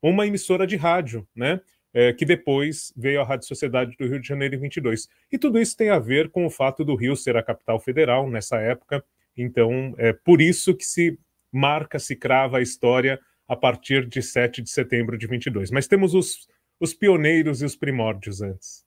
uma 0.00 0.26
emissora 0.26 0.66
de 0.66 0.76
rádio, 0.76 1.26
né? 1.34 1.60
É, 1.94 2.12
que 2.12 2.26
depois 2.26 2.92
veio 2.94 3.20
a 3.20 3.24
Rádio 3.24 3.46
Sociedade 3.46 3.96
do 3.98 4.06
Rio 4.06 4.20
de 4.20 4.28
Janeiro 4.28 4.54
em 4.54 4.58
22. 4.58 5.08
E 5.32 5.38
tudo 5.38 5.58
isso 5.58 5.74
tem 5.74 5.88
a 5.88 5.98
ver 5.98 6.28
com 6.30 6.44
o 6.44 6.50
fato 6.50 6.84
do 6.84 6.94
Rio 6.94 7.16
ser 7.16 7.36
a 7.36 7.42
capital 7.42 7.80
federal 7.80 8.28
nessa 8.28 8.58
época. 8.58 9.02
Então, 9.34 9.94
é 9.96 10.12
por 10.12 10.42
isso 10.42 10.74
que 10.74 10.84
se 10.84 11.18
marca, 11.50 11.98
se 11.98 12.14
crava 12.14 12.58
a 12.58 12.62
história 12.62 13.18
a 13.48 13.56
partir 13.56 14.06
de 14.06 14.20
7 14.20 14.60
de 14.60 14.68
setembro 14.68 15.16
de 15.16 15.26
22. 15.26 15.70
Mas 15.70 15.88
temos 15.88 16.12
os 16.14 16.46
os 16.80 16.94
pioneiros 16.94 17.62
e 17.62 17.64
os 17.64 17.76
primórdios 17.76 18.40
antes. 18.40 18.84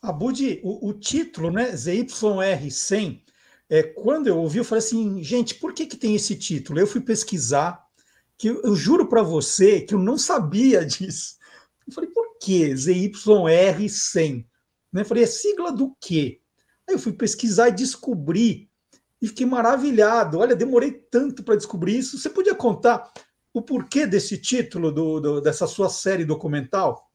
Abud, 0.00 0.60
o, 0.62 0.88
o 0.88 0.94
título, 0.94 1.50
né, 1.50 1.72
ZYR100, 1.72 3.22
é, 3.68 3.82
quando 3.82 4.28
eu 4.28 4.38
ouvi, 4.38 4.58
eu 4.58 4.64
falei 4.64 4.84
assim, 4.84 5.22
gente, 5.22 5.56
por 5.56 5.72
que, 5.72 5.86
que 5.86 5.96
tem 5.96 6.14
esse 6.14 6.36
título? 6.36 6.78
Eu 6.78 6.86
fui 6.86 7.00
pesquisar, 7.00 7.84
que 8.38 8.48
eu, 8.48 8.62
eu 8.62 8.76
juro 8.76 9.08
para 9.08 9.22
você 9.22 9.80
que 9.80 9.94
eu 9.94 9.98
não 9.98 10.16
sabia 10.16 10.84
disso. 10.86 11.36
Eu 11.86 11.92
falei, 11.92 12.10
por 12.10 12.38
que 12.38 12.70
ZYR100? 12.70 14.44
Né? 14.92 15.02
Eu 15.02 15.06
falei, 15.06 15.24
é 15.24 15.26
sigla 15.26 15.72
do 15.72 15.96
quê? 16.00 16.40
Aí 16.88 16.94
eu 16.94 16.98
fui 16.98 17.12
pesquisar 17.12 17.68
e 17.68 17.72
descobri, 17.72 18.68
e 19.20 19.28
fiquei 19.28 19.46
maravilhado. 19.46 20.38
Olha, 20.38 20.54
demorei 20.54 20.92
tanto 20.92 21.42
para 21.42 21.56
descobrir 21.56 21.98
isso. 21.98 22.18
Você 22.18 22.30
podia 22.30 22.54
contar 22.54 23.10
o 23.52 23.62
porquê 23.62 24.06
desse 24.06 24.38
título, 24.38 24.92
do, 24.92 25.20
do, 25.20 25.40
dessa 25.40 25.66
sua 25.66 25.88
série 25.88 26.24
documental? 26.24 27.06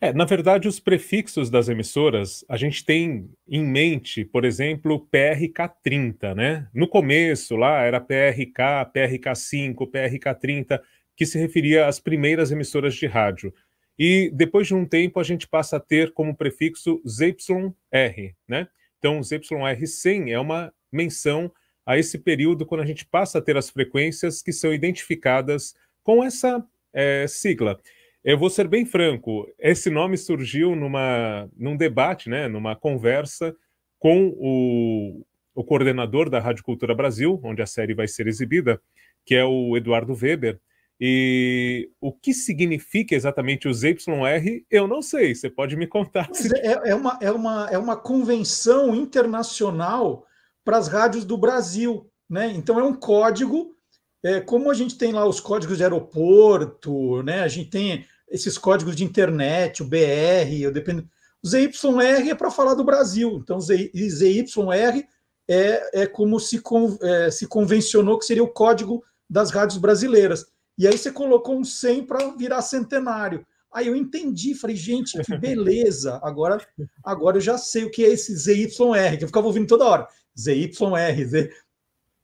É, 0.00 0.12
na 0.12 0.26
verdade, 0.26 0.68
os 0.68 0.78
prefixos 0.78 1.48
das 1.48 1.68
emissoras, 1.68 2.44
a 2.48 2.58
gente 2.58 2.84
tem 2.84 3.30
em 3.48 3.64
mente, 3.64 4.24
por 4.24 4.44
exemplo, 4.44 5.08
PRK30, 5.10 6.34
né? 6.34 6.68
No 6.74 6.86
começo 6.86 7.56
lá 7.56 7.80
era 7.80 8.00
PRK, 8.00 8.92
PRK5, 8.94 9.74
PRK30, 9.90 10.80
que 11.16 11.24
se 11.24 11.38
referia 11.38 11.86
às 11.86 11.98
primeiras 11.98 12.50
emissoras 12.52 12.94
de 12.94 13.06
rádio. 13.06 13.54
E 13.98 14.30
depois 14.34 14.66
de 14.66 14.74
um 14.74 14.84
tempo 14.84 15.20
a 15.20 15.22
gente 15.22 15.46
passa 15.46 15.76
a 15.76 15.80
ter 15.80 16.12
como 16.12 16.36
prefixo 16.36 17.00
ZYR, 17.08 18.34
né? 18.48 18.68
Então, 18.98 19.20
ZYR100 19.20 20.30
é 20.30 20.38
uma 20.38 20.72
menção 20.90 21.52
a 21.86 21.98
esse 21.98 22.18
período 22.18 22.64
quando 22.64 22.80
a 22.80 22.86
gente 22.86 23.04
passa 23.04 23.38
a 23.38 23.42
ter 23.42 23.56
as 23.56 23.68
frequências 23.68 24.42
que 24.42 24.52
são 24.52 24.72
identificadas 24.72 25.74
com 26.02 26.24
essa 26.24 26.64
é, 26.92 27.26
sigla. 27.28 27.78
Eu 28.24 28.38
vou 28.38 28.48
ser 28.48 28.66
bem 28.66 28.86
franco, 28.86 29.46
esse 29.58 29.90
nome 29.90 30.16
surgiu 30.16 30.74
numa, 30.74 31.46
num 31.54 31.76
debate, 31.76 32.30
né, 32.30 32.48
numa 32.48 32.74
conversa 32.74 33.54
com 33.98 34.34
o, 34.38 35.26
o 35.54 35.62
coordenador 35.62 36.30
da 36.30 36.40
Rádio 36.40 36.64
Cultura 36.64 36.94
Brasil, 36.94 37.38
onde 37.44 37.60
a 37.60 37.66
série 37.66 37.92
vai 37.92 38.08
ser 38.08 38.26
exibida, 38.26 38.80
que 39.26 39.34
é 39.34 39.44
o 39.44 39.76
Eduardo 39.76 40.14
Weber. 40.14 40.58
E 41.00 41.90
o 42.00 42.12
que 42.12 42.32
significa 42.32 43.14
exatamente 43.14 43.66
os 43.66 43.82
YR, 43.82 44.64
eu 44.70 44.86
não 44.86 45.02
sei. 45.02 45.34
Você 45.34 45.50
pode 45.50 45.76
me 45.76 45.86
contar. 45.86 46.28
Se... 46.32 46.48
É, 46.58 46.90
é, 46.90 46.94
uma, 46.94 47.18
é, 47.20 47.30
uma, 47.30 47.68
é 47.70 47.78
uma 47.78 47.96
convenção 47.96 48.94
internacional 48.94 50.24
para 50.64 50.78
as 50.78 50.88
rádios 50.88 51.24
do 51.24 51.36
Brasil. 51.36 52.08
Né? 52.30 52.52
Então, 52.54 52.78
é 52.78 52.82
um 52.84 52.94
código, 52.94 53.74
é, 54.22 54.40
como 54.40 54.70
a 54.70 54.74
gente 54.74 54.96
tem 54.96 55.12
lá 55.12 55.26
os 55.26 55.40
códigos 55.40 55.76
de 55.76 55.82
aeroporto, 55.82 57.22
né? 57.22 57.40
a 57.40 57.48
gente 57.48 57.70
tem 57.70 58.06
esses 58.28 58.56
códigos 58.56 58.96
de 58.96 59.04
internet, 59.04 59.82
o 59.82 59.86
BR, 59.86 60.60
eu 60.60 60.72
dependo. 60.72 61.06
O 61.42 61.48
ZYR 61.48 62.30
é 62.30 62.34
para 62.34 62.50
falar 62.50 62.74
do 62.74 62.82
Brasil, 62.82 63.38
então 63.42 63.60
ZYR 63.60 65.06
é, 65.46 66.02
é 66.02 66.06
como 66.06 66.40
se, 66.40 66.58
con, 66.58 66.96
é, 67.02 67.30
se 67.30 67.46
convencionou 67.46 68.18
que 68.18 68.24
seria 68.24 68.42
o 68.42 68.48
código 68.48 69.04
das 69.28 69.50
rádios 69.50 69.78
brasileiras. 69.78 70.46
E 70.76 70.86
aí 70.86 70.96
você 70.96 71.10
colocou 71.10 71.58
um 71.58 71.64
100 71.64 72.06
para 72.06 72.30
virar 72.30 72.62
centenário. 72.62 73.46
Aí 73.72 73.88
eu 73.88 73.96
entendi, 73.96 74.54
falei, 74.54 74.76
gente, 74.76 75.20
que 75.22 75.36
beleza. 75.36 76.20
Agora, 76.22 76.64
agora 77.02 77.38
eu 77.38 77.40
já 77.40 77.58
sei 77.58 77.84
o 77.84 77.90
que 77.90 78.04
é 78.04 78.08
esse 78.08 78.36
ZYR, 78.36 79.18
que 79.18 79.24
eu 79.24 79.28
ficava 79.28 79.46
ouvindo 79.46 79.66
toda 79.66 79.84
hora. 79.84 80.08
ZYR, 80.38 81.26
Z... 81.26 81.52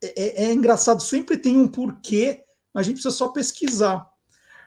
É, 0.03 0.45
é, 0.45 0.45
é 0.45 0.53
engraçado, 0.53 1.03
sempre 1.03 1.37
tem 1.37 1.57
um 1.57 1.69
porquê, 1.69 2.43
mas 2.73 2.83
a 2.83 2.85
gente 2.85 2.95
precisa 2.95 3.15
só 3.15 3.29
pesquisar. 3.29 4.09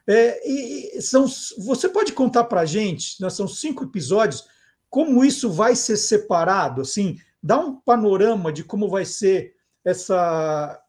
É, 0.05 0.47
e, 0.47 1.01
são, 1.01 1.25
você 1.57 1.87
pode 1.87 2.11
contar 2.11 2.43
para 2.43 2.61
a 2.61 2.65
gente, 2.65 3.21
né, 3.21 3.29
são 3.29 3.47
cinco 3.47 3.85
episódios, 3.85 4.45
como 4.89 5.23
isso 5.23 5.49
vai 5.49 5.75
ser 5.75 5.97
separado? 5.97 6.81
Assim, 6.81 7.17
dá 7.41 7.57
um 7.57 7.75
panorama 7.79 8.51
de 8.51 8.63
como 8.63 8.89
vai 8.89 9.05
ser 9.05 9.55
essa, 9.83 10.82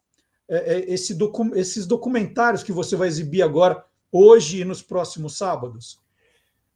esse 0.47 1.13
docu, 1.13 1.51
esses 1.55 1.85
documentários 1.85 2.63
que 2.63 2.71
você 2.71 2.95
vai 2.95 3.07
exibir 3.07 3.41
agora, 3.41 3.83
hoje 4.11 4.61
e 4.61 4.65
nos 4.65 4.81
próximos 4.81 5.37
sábados? 5.37 5.99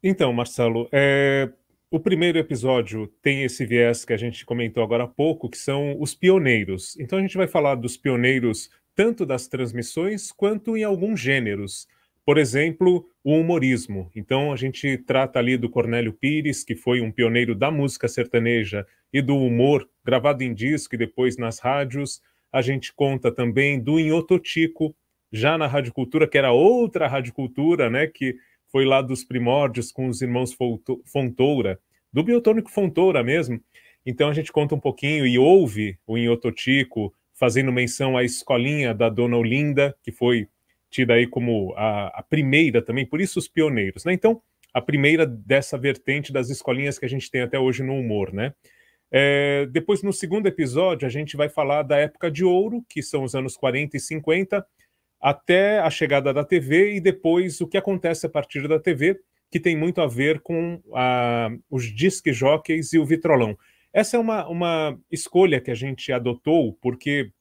Então, 0.02 0.32
Marcelo, 0.32 0.88
é, 0.92 1.52
o 1.92 2.00
primeiro 2.00 2.38
episódio 2.38 3.08
tem 3.22 3.44
esse 3.44 3.66
viés 3.66 4.06
que 4.06 4.14
a 4.14 4.18
gente 4.18 4.46
comentou 4.46 4.84
agora 4.84 5.06
há 5.06 5.08
pouco, 5.08 5.50
que 5.50 5.58
são 5.58 6.00
os 6.00 6.14
pioneiros. 6.14 6.96
Então 7.00 7.18
a 7.18 7.22
gente 7.22 7.36
vai 7.36 7.48
falar 7.48 7.76
dos 7.76 7.98
pioneiros 7.98 8.70
tanto 8.96 9.26
das 9.26 9.48
transmissões 9.48 10.32
quanto 10.32 10.78
em 10.78 10.84
alguns 10.84 11.20
gêneros. 11.20 11.88
Por 12.26 12.38
exemplo, 12.38 13.10
o 13.24 13.34
humorismo. 13.34 14.12
Então, 14.16 14.54
a 14.54 14.56
gente 14.56 15.00
trata 15.00 15.40
ali 15.40 15.58
do 15.58 15.70
Cornélio 15.70 16.14
Pires, 16.14 16.64
que 16.64 16.76
foi 16.76 17.02
um 17.02 17.12
pioneiro 17.12 17.56
da 17.56 17.72
música 17.72 18.08
sertaneja 18.08 18.86
e 19.12 19.20
do 19.20 19.36
humor, 19.36 19.90
gravado 20.06 20.44
em 20.44 20.54
disco 20.54 20.94
e 20.94 20.98
depois 20.98 21.38
nas 21.38 21.58
rádios. 21.58 22.22
A 22.52 22.62
gente 22.62 22.94
conta 22.94 23.32
também 23.32 23.80
do 23.80 24.00
Inhototico, 24.00 24.96
já 25.32 25.58
na 25.58 25.68
Rádio 25.68 25.94
Cultura, 25.94 26.28
que 26.28 26.38
era 26.38 26.52
outra 26.52 27.08
Rádio 27.08 27.34
Cultura, 27.34 27.90
né, 27.90 28.08
que 28.08 28.36
foi 28.72 28.86
lá 28.86 29.02
dos 29.02 29.24
primórdios 29.24 29.92
com 29.92 30.08
os 30.08 30.22
irmãos 30.22 30.56
Fontoura, 31.06 31.80
do 32.12 32.24
Biotônico 32.24 32.72
Fontoura 32.72 33.24
mesmo. 33.24 33.62
Então 34.06 34.30
a 34.30 34.34
gente 34.34 34.52
conta 34.52 34.74
um 34.74 34.80
pouquinho 34.80 35.26
e 35.26 35.38
ouve 35.38 35.98
o 36.08 36.18
Inhototico 36.18 37.14
fazendo 37.34 37.72
menção 37.72 38.18
à 38.18 38.24
escolinha 38.24 38.94
da 38.94 39.10
Dona 39.10 39.38
Olinda, 39.38 39.96
que 40.04 40.12
foi 40.12 40.48
tida 40.90 41.14
aí 41.14 41.28
como 41.28 41.74
a, 41.78 42.08
a 42.20 42.24
primeira 42.24 42.82
também, 42.82 43.06
por 43.06 43.22
isso 43.22 43.40
os 43.40 43.48
pioneiros, 43.48 44.04
né? 44.04 44.12
Então, 44.12 44.42
a 44.74 44.82
primeira 44.82 45.26
dessa 45.26 45.78
vertente 45.78 46.34
das 46.34 46.50
escolinhas 46.50 47.00
que 47.00 47.06
a 47.06 47.10
gente 47.10 47.30
tem 47.30 47.42
até 47.42 47.60
hoje 47.60 47.84
no 47.84 47.94
humor, 47.94 48.34
né? 48.34 48.54
É, 49.12 49.68
depois, 49.72 50.04
no 50.04 50.14
segundo 50.14 50.48
episódio, 50.48 51.08
a 51.08 51.10
gente 51.10 51.36
vai 51.36 51.50
falar 51.50 51.84
da 51.84 51.98
época 51.98 52.30
de 52.30 52.44
ouro, 52.44 52.84
que 52.88 53.02
são 53.02 53.24
os 53.24 53.34
anos 53.34 53.58
40 53.58 53.98
e 53.98 54.00
50, 54.00 54.66
até 55.20 55.80
a 55.80 55.90
chegada 55.90 56.34
da 56.34 56.44
TV 56.44 56.96
e 56.96 57.02
depois 57.02 57.60
o 57.60 57.68
que 57.68 57.78
acontece 57.78 58.26
a 58.26 58.30
partir 58.30 58.68
da 58.68 58.80
TV, 58.80 59.20
que 59.52 59.60
tem 59.60 59.76
muito 59.76 60.00
a 60.02 60.08
ver 60.08 60.40
com 60.42 60.82
a, 60.94 61.50
os 61.70 61.86
disque 61.86 62.32
jockeys 62.32 62.94
e 62.94 63.00
o 63.00 63.06
vitrolão. 63.06 63.58
Essa 63.92 64.18
é 64.18 64.20
uma, 64.20 64.48
uma 64.48 65.00
escolha 65.12 65.60
que 65.60 65.72
a 65.72 65.76
gente 65.76 66.12
adotou 66.12 66.78
porque, 66.82 67.32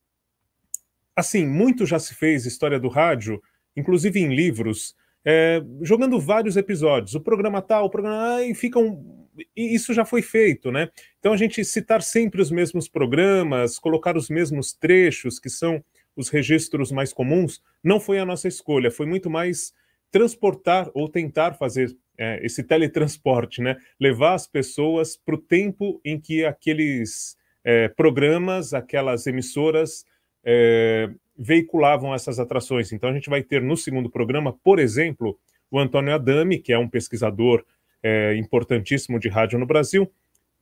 assim, 1.14 1.46
muito 1.46 1.84
já 1.84 1.98
se 1.98 2.14
fez 2.14 2.46
história 2.46 2.80
do 2.80 2.88
rádio, 2.88 3.40
inclusive 3.76 4.18
em 4.18 4.34
livros, 4.34 4.96
é, 5.24 5.62
jogando 5.82 6.18
vários 6.18 6.56
episódios. 6.56 7.14
O 7.14 7.20
programa 7.20 7.60
tal, 7.60 7.84
o 7.84 7.90
programa. 7.90 8.42
E 8.42 8.54
ficam. 8.54 9.27
E 9.56 9.74
isso 9.74 9.92
já 9.94 10.04
foi 10.04 10.22
feito, 10.22 10.70
né? 10.70 10.88
Então 11.18 11.32
a 11.32 11.36
gente 11.36 11.64
citar 11.64 12.02
sempre 12.02 12.40
os 12.40 12.50
mesmos 12.50 12.88
programas, 12.88 13.78
colocar 13.78 14.16
os 14.16 14.28
mesmos 14.28 14.72
trechos, 14.72 15.38
que 15.38 15.50
são 15.50 15.82
os 16.16 16.28
registros 16.28 16.90
mais 16.90 17.12
comuns, 17.12 17.62
não 17.82 18.00
foi 18.00 18.18
a 18.18 18.24
nossa 18.24 18.48
escolha, 18.48 18.90
foi 18.90 19.06
muito 19.06 19.30
mais 19.30 19.72
transportar 20.10 20.90
ou 20.94 21.08
tentar 21.08 21.54
fazer 21.54 21.96
é, 22.18 22.44
esse 22.44 22.64
teletransporte, 22.64 23.62
né? 23.62 23.76
levar 24.00 24.34
as 24.34 24.46
pessoas 24.46 25.16
para 25.16 25.36
o 25.36 25.38
tempo 25.38 26.00
em 26.04 26.18
que 26.18 26.44
aqueles 26.44 27.36
é, 27.62 27.88
programas, 27.88 28.74
aquelas 28.74 29.26
emissoras 29.26 30.04
é, 30.44 31.08
veiculavam 31.36 32.12
essas 32.12 32.40
atrações. 32.40 32.92
Então 32.92 33.10
a 33.10 33.12
gente 33.12 33.30
vai 33.30 33.42
ter 33.42 33.62
no 33.62 33.76
segundo 33.76 34.10
programa, 34.10 34.52
por 34.52 34.80
exemplo, 34.80 35.38
o 35.70 35.78
Antônio 35.78 36.14
Adami, 36.14 36.58
que 36.58 36.72
é 36.72 36.78
um 36.78 36.88
pesquisador 36.88 37.64
é, 38.02 38.36
importantíssimo 38.36 39.18
de 39.18 39.28
rádio 39.28 39.58
no 39.58 39.66
Brasil, 39.66 40.10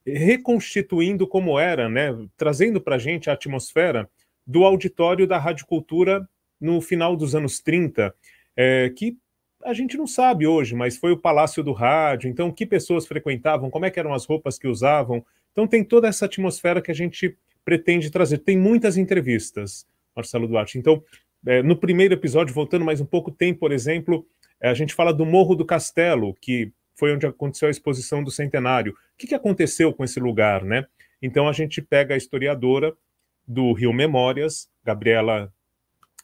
reconstituindo 0.07 1.27
como 1.27 1.59
era, 1.59 1.89
né? 1.89 2.17
trazendo 2.37 2.81
para 2.81 2.97
a 2.97 2.99
gente 2.99 3.29
a 3.29 3.33
atmosfera 3.33 4.09
do 4.47 4.65
auditório 4.65 5.27
da 5.27 5.39
Rádio 5.39 5.67
Cultura 5.67 6.29
no 6.61 6.81
final 6.81 7.17
dos 7.17 7.35
anos 7.35 7.61
30, 7.61 8.15
é, 8.57 8.91
que 8.91 9.17
a 9.65 9.75
gente 9.75 9.97
não 9.97 10.07
sabe 10.07 10.47
hoje, 10.47 10.75
mas 10.75 10.97
foi 10.97 11.11
o 11.11 11.19
Palácio 11.19 11.63
do 11.63 11.73
Rádio, 11.73 12.31
então 12.31 12.53
que 12.53 12.65
pessoas 12.65 13.07
frequentavam, 13.07 13.69
como 13.69 13.85
é 13.85 13.91
que 13.91 13.99
eram 13.99 14.15
as 14.15 14.25
roupas 14.25 14.59
que 14.59 14.69
usavam. 14.69 15.25
Então 15.51 15.67
tem 15.67 15.83
toda 15.83 16.07
essa 16.07 16.27
atmosfera 16.27 16.81
que 16.81 16.91
a 16.91 16.95
gente 16.95 17.37
pretende 17.65 18.11
trazer. 18.11 18.39
Tem 18.39 18.57
muitas 18.57 18.97
entrevistas, 18.97 19.85
Marcelo 20.15 20.47
Duarte. 20.47 20.79
Então, 20.79 21.03
é, 21.45 21.63
no 21.63 21.77
primeiro 21.77 22.15
episódio, 22.15 22.55
voltando 22.55 22.85
mais 22.85 23.01
um 23.01 23.05
pouco, 23.05 23.31
tem, 23.31 23.53
por 23.53 23.73
exemplo, 23.73 24.25
é, 24.61 24.69
a 24.69 24.75
gente 24.75 24.95
fala 24.95 25.13
do 25.13 25.27
Morro 25.27 25.57
do 25.57 25.65
Castelo, 25.65 26.33
que 26.41 26.73
foi 26.97 27.15
onde 27.15 27.27
aconteceu 27.27 27.69
a 27.69 27.71
exposição 27.71 28.25
do 28.25 28.31
centenário. 28.31 28.93
O 28.93 28.97
que, 29.17 29.27
que 29.27 29.35
aconteceu 29.35 29.93
com 29.93 30.03
esse 30.03 30.19
lugar, 30.19 30.65
né? 30.65 30.87
Então 31.23 31.49
a 31.49 31.53
gente 31.53 31.81
pega 31.81 32.15
a 32.15 32.17
historiadora 32.17 32.95
do 33.47 33.73
Rio 33.73 33.93
Memórias, 33.93 34.69
Gabriela, 34.85 35.53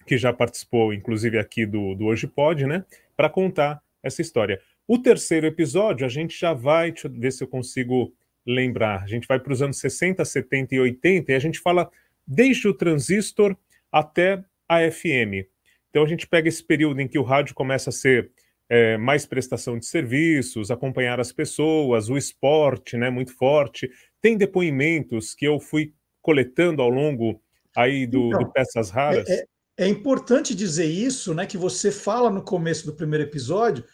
que 0.06 0.18
já 0.18 0.32
participou, 0.32 0.92
inclusive, 0.92 1.38
aqui 1.38 1.64
do, 1.64 1.94
do 1.94 2.06
Hoje 2.06 2.26
Pode, 2.26 2.66
né, 2.66 2.84
para 3.16 3.28
contar 3.28 3.80
essa 4.02 4.20
história. 4.20 4.60
O 4.86 4.98
terceiro 4.98 5.46
episódio, 5.46 6.04
a 6.04 6.08
gente 6.08 6.38
já 6.38 6.52
vai, 6.52 6.90
deixa 6.90 7.06
eu 7.06 7.12
ver 7.12 7.32
se 7.32 7.44
eu 7.44 7.48
consigo 7.48 8.12
lembrar, 8.44 9.02
a 9.02 9.06
gente 9.06 9.28
vai 9.28 9.38
para 9.38 9.52
os 9.52 9.62
anos 9.62 9.78
60, 9.78 10.24
70 10.24 10.74
e 10.74 10.80
80 10.80 11.30
e 11.30 11.34
a 11.34 11.38
gente 11.38 11.60
fala 11.60 11.88
desde 12.26 12.66
o 12.66 12.74
transistor 12.74 13.56
até 13.90 14.42
a 14.68 14.78
FM. 14.90 15.46
Então 15.90 16.02
a 16.02 16.08
gente 16.08 16.26
pega 16.26 16.48
esse 16.48 16.64
período 16.64 17.00
em 17.00 17.06
que 17.06 17.18
o 17.18 17.22
rádio 17.22 17.54
começa 17.54 17.90
a 17.90 17.92
ser 17.92 18.30
é, 18.72 18.96
mais 18.96 19.26
prestação 19.26 19.78
de 19.78 19.84
serviços, 19.84 20.70
acompanhar 20.70 21.20
as 21.20 21.30
pessoas, 21.30 22.08
o 22.08 22.16
esporte, 22.16 22.96
né, 22.96 23.10
muito 23.10 23.36
forte. 23.36 23.90
Tem 24.18 24.34
depoimentos 24.34 25.34
que 25.34 25.44
eu 25.44 25.60
fui 25.60 25.92
coletando 26.22 26.80
ao 26.80 26.88
longo 26.88 27.38
aí 27.76 28.06
do, 28.06 28.28
então, 28.28 28.44
do 28.44 28.50
Peças 28.50 28.88
Raras? 28.88 29.28
É, 29.28 29.40
é, 29.40 29.44
é, 29.80 29.88
importante 29.88 30.54
dizer 30.54 30.86
isso, 30.86 31.34
né? 31.34 31.44
Que 31.44 31.58
você 31.58 31.92
fala 31.92 32.30
no 32.30 32.40
começo 32.42 32.86
do 32.86 32.94
primeiro 32.94 33.24
episódio 33.24 33.84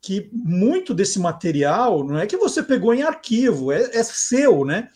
que 0.00 0.30
muito 0.32 0.94
desse 0.94 1.18
material 1.18 2.04
não 2.04 2.16
é 2.16 2.24
que 2.24 2.36
você 2.36 2.62
pegou 2.62 2.94
em 2.94 3.02
arquivo, 3.02 3.72
é, 3.72 3.90
é 3.92 4.04
seu, 4.04 4.64
né? 4.64 4.88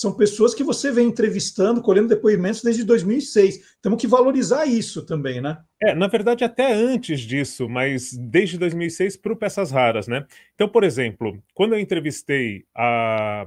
São 0.00 0.14
pessoas 0.14 0.54
que 0.54 0.64
você 0.64 0.90
vem 0.90 1.08
entrevistando, 1.08 1.82
colhendo 1.82 2.08
depoimentos 2.08 2.62
desde 2.62 2.84
2006. 2.84 3.76
Temos 3.82 4.00
que 4.00 4.06
valorizar 4.06 4.64
isso 4.64 5.04
também, 5.04 5.42
né? 5.42 5.58
É, 5.78 5.94
na 5.94 6.06
verdade, 6.06 6.42
até 6.42 6.72
antes 6.72 7.20
disso, 7.20 7.68
mas 7.68 8.16
desde 8.16 8.56
2006 8.56 9.18
para 9.18 9.34
o 9.34 9.36
Peças 9.36 9.70
Raras, 9.70 10.08
né? 10.08 10.26
Então, 10.54 10.66
por 10.70 10.84
exemplo, 10.84 11.38
quando 11.52 11.74
eu 11.74 11.78
entrevistei 11.78 12.64
a 12.74 13.44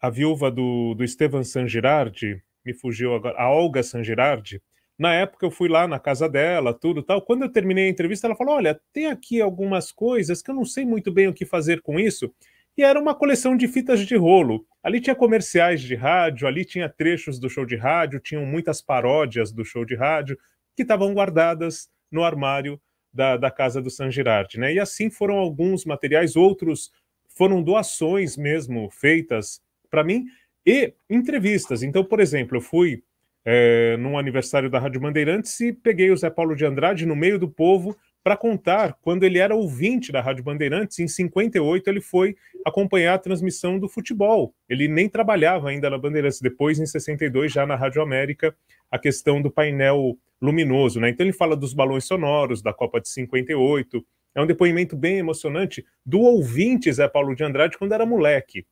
a 0.00 0.10
viúva 0.10 0.48
do, 0.48 0.94
do 0.94 1.02
Estevan 1.02 1.42
San 1.42 1.66
Girardi, 1.66 2.40
me 2.64 2.72
fugiu 2.72 3.12
agora, 3.12 3.36
a 3.36 3.50
Olga 3.50 3.82
San 3.82 4.04
Girardi, 4.04 4.62
na 4.96 5.12
época 5.12 5.44
eu 5.44 5.50
fui 5.50 5.68
lá 5.68 5.88
na 5.88 5.98
casa 5.98 6.28
dela, 6.28 6.72
tudo 6.72 7.02
tal. 7.02 7.20
Quando 7.20 7.42
eu 7.42 7.48
terminei 7.48 7.86
a 7.86 7.90
entrevista, 7.90 8.28
ela 8.28 8.36
falou: 8.36 8.54
Olha, 8.54 8.80
tem 8.92 9.06
aqui 9.06 9.40
algumas 9.40 9.90
coisas 9.90 10.40
que 10.40 10.52
eu 10.52 10.54
não 10.54 10.64
sei 10.64 10.84
muito 10.84 11.10
bem 11.10 11.26
o 11.26 11.34
que 11.34 11.44
fazer 11.44 11.80
com 11.82 11.98
isso. 11.98 12.32
E 12.76 12.82
era 12.82 12.98
uma 12.98 13.14
coleção 13.14 13.56
de 13.56 13.68
fitas 13.68 14.00
de 14.00 14.16
rolo. 14.16 14.66
Ali 14.82 15.00
tinha 15.00 15.14
comerciais 15.14 15.80
de 15.80 15.94
rádio, 15.94 16.48
ali 16.48 16.64
tinha 16.64 16.88
trechos 16.88 17.38
do 17.38 17.48
show 17.48 17.64
de 17.64 17.76
rádio, 17.76 18.20
tinham 18.20 18.44
muitas 18.44 18.80
paródias 18.80 19.52
do 19.52 19.64
show 19.64 19.84
de 19.84 19.94
rádio 19.94 20.38
que 20.74 20.82
estavam 20.82 21.12
guardadas 21.12 21.88
no 22.10 22.24
armário 22.24 22.80
da, 23.12 23.36
da 23.36 23.50
casa 23.50 23.80
do 23.80 23.90
San 23.90 24.10
Girardi, 24.10 24.58
né? 24.58 24.72
E 24.72 24.80
assim 24.80 25.10
foram 25.10 25.36
alguns 25.36 25.84
materiais, 25.84 26.34
outros 26.34 26.90
foram 27.28 27.62
doações 27.62 28.36
mesmo 28.36 28.90
feitas 28.90 29.60
para 29.90 30.02
mim 30.02 30.24
e 30.66 30.94
entrevistas. 31.10 31.82
Então, 31.82 32.04
por 32.04 32.20
exemplo, 32.20 32.56
eu 32.56 32.60
fui 32.60 33.02
é, 33.44 33.96
num 33.98 34.18
aniversário 34.18 34.70
da 34.70 34.78
Rádio 34.78 35.00
Bandeirantes 35.00 35.58
e 35.60 35.72
peguei 35.72 36.10
o 36.10 36.16
Zé 36.16 36.30
Paulo 36.30 36.54
de 36.54 36.64
Andrade 36.64 37.04
no 37.04 37.16
meio 37.16 37.38
do 37.38 37.48
povo 37.48 37.96
para 38.22 38.36
contar 38.36 38.96
quando 39.02 39.24
ele 39.24 39.38
era 39.38 39.54
ouvinte 39.54 40.12
da 40.12 40.20
Rádio 40.20 40.44
Bandeirantes. 40.44 40.98
Em 40.98 41.08
58, 41.08 41.88
ele 41.88 42.00
foi 42.00 42.36
acompanhar 42.64 43.14
a 43.14 43.18
transmissão 43.18 43.78
do 43.78 43.88
futebol. 43.88 44.54
Ele 44.68 44.86
nem 44.86 45.08
trabalhava 45.08 45.70
ainda 45.70 45.90
na 45.90 45.98
Bandeirantes. 45.98 46.40
Depois, 46.40 46.78
em 46.78 46.86
62, 46.86 47.52
já 47.52 47.66
na 47.66 47.74
Rádio 47.74 48.00
América, 48.00 48.54
a 48.90 48.98
questão 48.98 49.42
do 49.42 49.50
painel 49.50 50.16
luminoso. 50.40 51.00
Né? 51.00 51.10
Então, 51.10 51.26
ele 51.26 51.32
fala 51.32 51.56
dos 51.56 51.74
balões 51.74 52.04
sonoros 52.04 52.62
da 52.62 52.72
Copa 52.72 53.00
de 53.00 53.08
58. 53.08 54.04
É 54.34 54.40
um 54.40 54.46
depoimento 54.46 54.96
bem 54.96 55.18
emocionante 55.18 55.84
do 56.06 56.20
ouvinte 56.20 56.92
Zé 56.92 57.08
Paulo 57.08 57.34
de 57.34 57.44
Andrade 57.44 57.76
quando 57.76 57.92
era 57.92 58.06
moleque. 58.06 58.64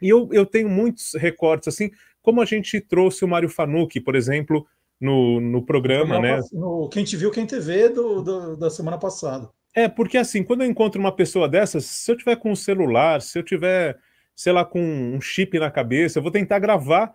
E 0.00 0.08
eu, 0.08 0.28
eu 0.32 0.46
tenho 0.46 0.68
muitos 0.68 1.14
recortes, 1.14 1.68
assim, 1.68 1.90
como 2.22 2.40
a 2.40 2.44
gente 2.44 2.80
trouxe 2.80 3.24
o 3.24 3.28
Mário 3.28 3.48
Fanucchi, 3.48 4.00
por 4.00 4.16
exemplo, 4.16 4.66
no, 5.00 5.40
no 5.40 5.64
programa, 5.64 6.16
no, 6.16 6.22
né? 6.22 6.40
No 6.52 6.88
Quem 6.88 7.04
Te 7.04 7.16
Viu, 7.16 7.30
Quem 7.30 7.46
Te 7.46 7.58
Vê 7.58 7.88
do, 7.88 8.22
do, 8.22 8.56
da 8.56 8.70
semana 8.70 8.98
passada. 8.98 9.48
É, 9.74 9.88
porque 9.88 10.18
assim, 10.18 10.42
quando 10.42 10.62
eu 10.62 10.68
encontro 10.68 11.00
uma 11.00 11.14
pessoa 11.14 11.48
dessas, 11.48 11.84
se 11.84 12.10
eu 12.10 12.16
tiver 12.16 12.36
com 12.36 12.50
um 12.50 12.56
celular, 12.56 13.22
se 13.22 13.38
eu 13.38 13.42
tiver, 13.42 13.98
sei 14.34 14.52
lá, 14.52 14.64
com 14.64 14.80
um 14.80 15.20
chip 15.20 15.58
na 15.58 15.70
cabeça, 15.70 16.18
eu 16.18 16.22
vou 16.22 16.32
tentar 16.32 16.58
gravar 16.58 17.14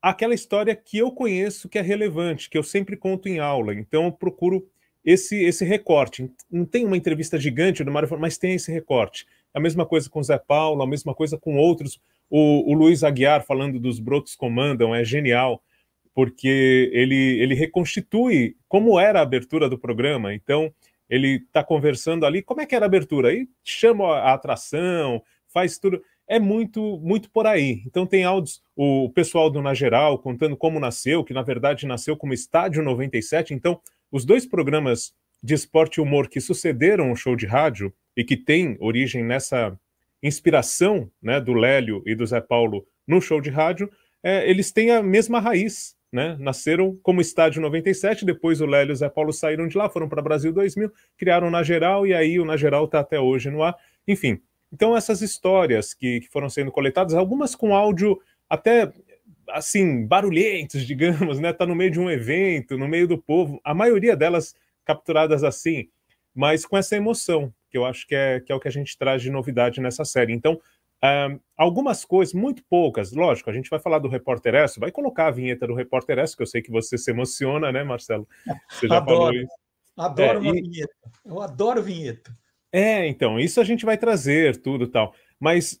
aquela 0.00 0.34
história 0.34 0.76
que 0.76 0.98
eu 0.98 1.10
conheço, 1.10 1.68
que 1.68 1.78
é 1.78 1.82
relevante, 1.82 2.50
que 2.50 2.56
eu 2.56 2.62
sempre 2.62 2.96
conto 2.96 3.28
em 3.28 3.38
aula. 3.38 3.74
Então 3.74 4.04
eu 4.04 4.12
procuro 4.12 4.68
esse, 5.04 5.42
esse 5.42 5.64
recorte. 5.64 6.30
Não 6.50 6.64
tem 6.64 6.84
uma 6.84 6.96
entrevista 6.96 7.38
gigante 7.38 7.82
do 7.82 7.90
Mário, 7.90 8.08
mas 8.18 8.38
tem 8.38 8.54
esse 8.54 8.70
recorte. 8.70 9.26
A 9.54 9.58
mesma 9.58 9.86
coisa 9.86 10.10
com 10.10 10.20
o 10.20 10.22
Zé 10.22 10.38
Paulo, 10.38 10.82
a 10.82 10.86
mesma 10.86 11.14
coisa 11.14 11.38
com 11.38 11.56
outros 11.56 11.98
o, 12.30 12.70
o 12.70 12.74
Luiz 12.74 13.04
Aguiar 13.04 13.44
falando 13.44 13.78
dos 13.78 13.98
Brotos 14.00 14.34
Comandam 14.34 14.94
é 14.94 15.04
genial, 15.04 15.62
porque 16.16 16.90
ele, 16.94 17.38
ele 17.42 17.54
reconstitui 17.54 18.56
como 18.66 18.98
era 18.98 19.18
a 19.18 19.22
abertura 19.22 19.68
do 19.68 19.78
programa. 19.78 20.32
Então, 20.32 20.72
ele 21.10 21.42
está 21.46 21.62
conversando 21.62 22.24
ali, 22.24 22.40
como 22.40 22.62
é 22.62 22.64
que 22.64 22.74
era 22.74 22.86
a 22.86 22.88
abertura? 22.88 23.28
Aí 23.28 23.46
chama 23.62 24.16
a 24.16 24.32
atração, 24.32 25.22
faz 25.46 25.78
tudo. 25.78 26.02
é 26.26 26.40
muito 26.40 26.98
muito 27.02 27.30
por 27.30 27.46
aí. 27.46 27.82
Então 27.86 28.06
tem 28.06 28.24
áudios, 28.24 28.62
o 28.74 29.10
pessoal 29.10 29.50
do 29.50 29.60
Na 29.60 29.74
Geral 29.74 30.18
contando 30.18 30.56
como 30.56 30.80
nasceu, 30.80 31.22
que 31.22 31.34
na 31.34 31.42
verdade 31.42 31.86
nasceu 31.86 32.16
como 32.16 32.32
Estádio 32.32 32.82
97. 32.82 33.52
Então, 33.52 33.78
os 34.10 34.24
dois 34.24 34.46
programas 34.46 35.12
de 35.42 35.52
esporte 35.52 35.96
e 35.98 36.00
humor 36.00 36.30
que 36.30 36.40
sucederam 36.40 37.12
o 37.12 37.16
show 37.16 37.36
de 37.36 37.44
rádio 37.44 37.92
e 38.16 38.24
que 38.24 38.38
tem 38.38 38.78
origem 38.80 39.22
nessa 39.22 39.78
inspiração 40.22 41.10
né, 41.22 41.38
do 41.42 41.52
Lélio 41.52 42.02
e 42.06 42.14
do 42.14 42.24
Zé 42.26 42.40
Paulo 42.40 42.86
no 43.06 43.20
show 43.20 43.38
de 43.38 43.50
rádio, 43.50 43.90
é, 44.22 44.48
eles 44.50 44.72
têm 44.72 44.90
a 44.90 45.02
mesma 45.02 45.38
raiz. 45.40 45.95
Né? 46.12 46.36
Nasceram 46.38 46.96
como 47.02 47.20
Estádio 47.20 47.60
97, 47.60 48.24
depois 48.24 48.60
o 48.60 48.66
Lélio 48.66 48.92
e 48.92 48.94
o 48.94 48.96
Zé 48.96 49.08
Paulo 49.08 49.32
saíram 49.32 49.66
de 49.66 49.76
lá, 49.76 49.88
foram 49.88 50.08
para 50.08 50.22
Brasil 50.22 50.52
2000, 50.52 50.90
criaram 51.16 51.50
Na 51.50 51.62
Geral 51.62 52.06
e 52.06 52.14
aí 52.14 52.38
o 52.38 52.44
Na 52.44 52.56
Geral 52.56 52.84
está 52.84 53.00
até 53.00 53.18
hoje 53.18 53.50
no 53.50 53.62
ar. 53.62 53.76
Enfim, 54.06 54.40
então 54.72 54.96
essas 54.96 55.20
histórias 55.20 55.92
que, 55.92 56.20
que 56.20 56.28
foram 56.28 56.48
sendo 56.48 56.70
coletadas, 56.70 57.14
algumas 57.14 57.54
com 57.54 57.74
áudio 57.74 58.18
até 58.48 58.92
assim 59.50 60.06
barulhentos, 60.06 60.82
digamos, 60.86 61.38
né? 61.40 61.52
Tá 61.52 61.66
no 61.66 61.74
meio 61.74 61.90
de 61.90 62.00
um 62.00 62.10
evento, 62.10 62.78
no 62.78 62.88
meio 62.88 63.08
do 63.08 63.18
povo, 63.18 63.60
a 63.64 63.74
maioria 63.74 64.16
delas 64.16 64.54
capturadas 64.84 65.42
assim, 65.42 65.88
mas 66.34 66.64
com 66.64 66.76
essa 66.76 66.96
emoção, 66.96 67.52
que 67.70 67.76
eu 67.76 67.84
acho 67.84 68.06
que 68.06 68.14
é, 68.14 68.40
que 68.40 68.52
é 68.52 68.54
o 68.54 68.60
que 68.60 68.68
a 68.68 68.72
gente 68.72 68.96
traz 68.96 69.22
de 69.22 69.30
novidade 69.30 69.80
nessa 69.80 70.04
série. 70.04 70.32
Então, 70.32 70.60
um, 71.04 71.38
algumas 71.56 72.04
coisas, 72.04 72.34
muito 72.34 72.64
poucas, 72.64 73.12
lógico, 73.12 73.50
a 73.50 73.52
gente 73.52 73.70
vai 73.70 73.78
falar 73.78 73.98
do 73.98 74.08
Repórter 74.08 74.54
S, 74.54 74.80
vai 74.80 74.90
colocar 74.90 75.28
a 75.28 75.30
vinheta 75.30 75.66
do 75.66 75.74
Repórter 75.74 76.18
S, 76.18 76.36
que 76.36 76.42
eu 76.42 76.46
sei 76.46 76.62
que 76.62 76.70
você 76.70 76.96
se 76.96 77.10
emociona, 77.10 77.70
né, 77.70 77.84
Marcelo? 77.84 78.28
Você 78.70 78.88
já 78.88 78.96
adoro, 78.96 79.18
falou 79.18 79.32
isso. 79.32 79.52
Adoro 79.96 80.38
é, 80.38 80.40
uma 80.40 80.56
e... 80.56 80.62
vinheta. 80.62 80.94
Eu 81.24 81.40
adoro 81.40 81.82
vinheta. 81.82 82.36
É, 82.72 83.06
então, 83.06 83.38
isso 83.38 83.60
a 83.60 83.64
gente 83.64 83.84
vai 83.84 83.96
trazer, 83.96 84.60
tudo 84.60 84.86
tal. 84.86 85.14
Mas 85.40 85.80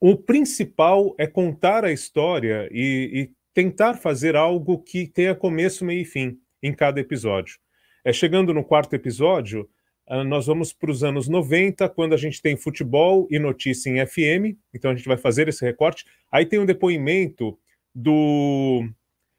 o 0.00 0.16
principal 0.16 1.14
é 1.18 1.26
contar 1.26 1.84
a 1.84 1.92
história 1.92 2.68
e, 2.70 3.10
e 3.12 3.30
tentar 3.52 3.94
fazer 3.94 4.36
algo 4.36 4.78
que 4.78 5.06
tenha 5.08 5.34
começo, 5.34 5.84
meio 5.84 6.02
e 6.02 6.04
fim 6.04 6.38
em 6.62 6.72
cada 6.72 7.00
episódio. 7.00 7.58
É, 8.04 8.12
chegando 8.12 8.54
no 8.54 8.64
quarto 8.64 8.94
episódio, 8.94 9.68
nós 10.26 10.46
vamos 10.46 10.72
para 10.72 10.90
os 10.90 11.04
anos 11.04 11.28
90, 11.28 11.88
quando 11.90 12.14
a 12.14 12.16
gente 12.16 12.40
tem 12.40 12.56
futebol 12.56 13.26
e 13.30 13.38
notícia 13.38 13.90
em 13.90 14.04
FM, 14.06 14.56
então 14.72 14.90
a 14.90 14.94
gente 14.94 15.06
vai 15.06 15.18
fazer 15.18 15.48
esse 15.48 15.64
recorte. 15.64 16.06
Aí 16.32 16.46
tem 16.46 16.58
um 16.58 16.66
depoimento 16.66 17.58
do 17.94 18.88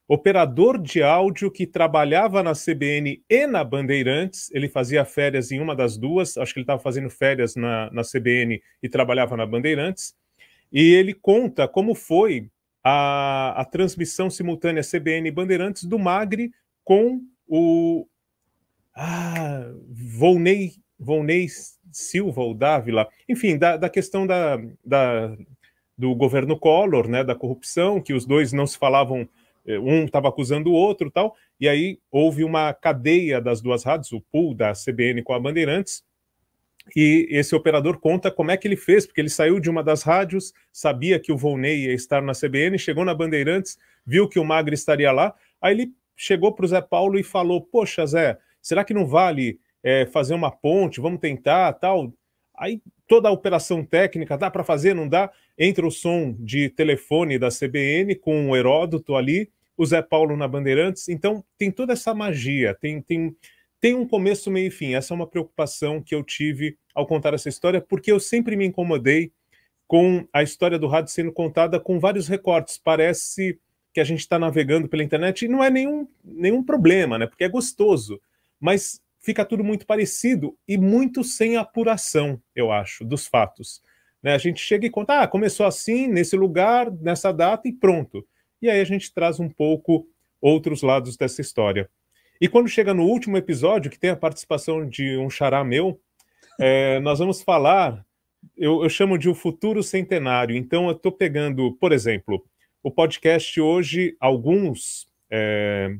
operador 0.08 0.82
de 0.82 1.04
áudio 1.04 1.52
que 1.52 1.68
trabalhava 1.68 2.42
na 2.42 2.54
CBN 2.54 3.24
e 3.30 3.48
na 3.48 3.64
Bandeirantes, 3.64 4.50
ele 4.52 4.68
fazia 4.68 5.06
férias 5.06 5.52
em 5.52 5.60
uma 5.60 5.76
das 5.76 5.98
duas, 5.98 6.36
acho 6.38 6.54
que 6.54 6.60
ele 6.60 6.64
estava 6.64 6.82
fazendo 6.82 7.10
férias 7.10 7.56
na, 7.56 7.92
na 7.92 8.02
CBN 8.02 8.62
e 8.82 8.90
trabalhava 8.90 9.38
na 9.38 9.46
Bandeirantes, 9.46 10.16
e 10.72 10.94
ele 10.94 11.14
conta 11.14 11.68
como 11.68 11.94
foi 11.94 12.50
a, 12.84 13.62
a 13.62 13.66
transmissão 13.66 14.30
simultânea 14.30 14.84
CBN 14.84 15.30
e 15.30 15.32
Bandeirantes 15.32 15.84
do 15.84 16.00
Magri 16.00 16.52
com 16.84 17.22
o, 17.48 18.08
ah, 19.02 19.72
Volney, 19.88 20.74
Volney 21.00 21.48
Silva 21.90 22.42
ou 22.42 22.54
Dávila, 22.54 23.08
enfim, 23.30 23.58
da, 23.58 23.78
da 23.78 23.90
questão 23.90 24.28
da, 24.28 24.58
da, 24.86 25.38
do 25.98 26.14
governo 26.14 26.60
Collor, 26.60 27.08
né, 27.08 27.24
da 27.24 27.34
corrupção, 27.34 28.02
que 28.02 28.14
os 28.14 28.26
dois 28.26 28.52
não 28.52 28.68
se 28.68 28.78
falavam, 28.78 29.28
eh, 29.66 29.80
um 29.80 30.04
estava 30.04 30.28
acusando 30.28 30.70
o 30.70 30.74
outro 30.74 31.10
tal, 31.10 31.34
e 31.58 31.70
aí 31.70 31.98
houve 32.12 32.44
uma 32.44 32.74
cadeia 32.74 33.40
das 33.40 33.62
duas 33.62 33.86
rádios, 33.86 34.12
o 34.12 34.20
pool 34.20 34.54
da 34.54 34.74
CBN 34.74 35.24
com 35.24 35.34
a 35.34 35.40
Bandeirantes, 35.40 36.04
e 36.94 37.26
esse 37.32 37.56
operador 37.56 38.00
conta 38.00 38.30
como 38.30 38.52
é 38.52 38.58
que 38.58 38.68
ele 38.68 38.76
fez, 38.76 39.06
porque 39.06 39.22
ele 39.22 39.30
saiu 39.30 39.62
de 39.62 39.70
uma 39.70 39.82
das 39.82 40.04
rádios, 40.04 40.54
sabia 40.74 41.20
que 41.20 41.32
o 41.32 41.38
Volney 41.38 41.86
ia 41.86 41.94
estar 41.94 42.22
na 42.22 42.34
CBN, 42.34 42.78
chegou 42.78 43.06
na 43.06 43.14
Bandeirantes, 43.14 43.78
viu 44.06 44.28
que 44.28 44.40
o 44.40 44.44
Magri 44.44 44.74
estaria 44.74 45.12
lá, 45.12 45.34
aí 45.62 45.74
ele 45.74 45.94
chegou 46.18 46.54
para 46.54 46.66
o 46.66 46.68
Zé 46.68 46.82
Paulo 46.82 47.18
e 47.18 47.24
falou, 47.24 47.62
poxa 47.62 48.06
Zé, 48.06 48.38
será 48.62 48.84
que 48.84 48.94
não 48.94 49.06
vale 49.06 49.60
é, 49.84 50.06
fazer 50.06 50.34
uma 50.34 50.52
ponte? 50.52 51.02
Vamos 51.02 51.20
tentar, 51.20 51.74
tal. 51.74 52.14
Aí 52.58 52.82
toda 53.08 53.28
a 53.28 53.32
operação 53.32 53.84
técnica, 53.84 54.38
dá 54.38 54.52
para 54.52 54.64
fazer, 54.64 54.94
não 54.94 55.08
dá? 55.08 55.32
Entra 55.58 55.86
o 55.86 55.92
som 55.92 56.36
de 56.38 56.70
telefone 56.70 57.40
da 57.40 57.50
CBN 57.50 58.16
com 58.16 58.50
o 58.50 58.56
Heródoto 58.56 59.16
ali, 59.16 59.50
o 59.76 59.86
Zé 59.86 60.02
Paulo 60.02 60.38
na 60.38 60.48
Bandeirantes. 60.48 61.10
Então 61.10 61.44
tem 61.58 61.72
toda 61.72 61.94
essa 61.94 62.14
magia, 62.14 62.78
tem, 62.80 63.02
tem, 63.02 63.36
tem 63.82 63.96
um 63.96 64.08
começo, 64.08 64.52
meio 64.52 64.68
e 64.68 64.72
fim. 64.72 64.94
Essa 64.94 65.14
é 65.14 65.16
uma 65.16 65.26
preocupação 65.26 66.02
que 66.02 66.14
eu 66.14 66.24
tive 66.24 66.78
ao 66.94 67.08
contar 67.08 67.34
essa 67.34 67.50
história, 67.50 67.82
porque 67.82 68.12
eu 68.12 68.20
sempre 68.20 68.56
me 68.56 68.66
incomodei 68.66 69.32
com 69.88 70.28
a 70.32 70.44
história 70.44 70.78
do 70.78 70.86
rádio 70.86 71.12
sendo 71.12 71.32
contada 71.32 71.80
com 71.80 72.00
vários 72.00 72.28
recortes. 72.28 72.78
Parece 72.78 73.60
que 73.92 74.00
a 74.00 74.04
gente 74.04 74.20
está 74.20 74.38
navegando 74.38 74.88
pela 74.88 75.04
internet 75.04 75.46
e 75.46 75.48
não 75.48 75.64
é 75.64 75.72
nenhum, 75.72 76.08
nenhum 76.24 76.64
problema, 76.64 77.18
né? 77.18 77.26
Porque 77.26 77.44
é 77.44 77.50
gostoso 77.50 78.22
mas 78.60 79.02
fica 79.20 79.46
tudo 79.46 79.64
muito 79.64 79.86
parecido 79.86 80.58
e 80.68 80.78
muito 80.78 81.24
sem 81.24 81.58
apuração, 81.58 82.42
eu 82.56 82.72
acho, 82.72 83.06
dos 83.06 83.28
fatos. 83.28 83.82
Né? 84.22 84.34
A 84.34 84.38
gente 84.38 84.62
chega 84.62 84.86
e 84.86 84.90
conta, 84.90 85.22
ah, 85.22 85.28
começou 85.28 85.66
assim, 85.66 86.08
nesse 86.08 86.36
lugar, 86.36 86.92
nessa 86.92 87.32
data 87.32 87.68
e 87.68 87.74
pronto. 87.74 88.26
E 88.62 88.70
aí 88.70 88.80
a 88.80 88.86
gente 88.86 89.14
traz 89.14 89.40
um 89.40 89.50
pouco 89.50 90.08
outros 90.42 90.82
lados 90.82 91.18
dessa 91.18 91.42
história. 91.42 91.90
E 92.42 92.48
quando 92.48 92.70
chega 92.70 92.94
no 92.94 93.04
último 93.04 93.38
episódio, 93.38 93.92
que 93.92 94.00
tem 94.00 94.10
a 94.10 94.16
participação 94.16 94.88
de 94.88 95.18
um 95.18 95.30
xará 95.30 95.64
meu, 95.64 96.00
é, 96.60 97.00
nós 97.02 97.20
vamos 97.20 97.42
falar, 97.42 98.06
eu, 98.58 98.84
eu, 98.84 98.90
chamo 98.90 99.18
de 99.18 99.30
o 99.30 99.36
futuro 99.36 99.84
centenário. 99.84 100.56
Então 100.56 100.86
eu 100.86 100.96
estou 100.96 101.12
pegando, 101.12 101.74
por 101.74 101.92
exemplo, 101.92 102.46
o 102.82 102.90
podcast 102.90 103.60
hoje, 103.60 104.16
alguns 104.20 105.08
é, 105.30 105.96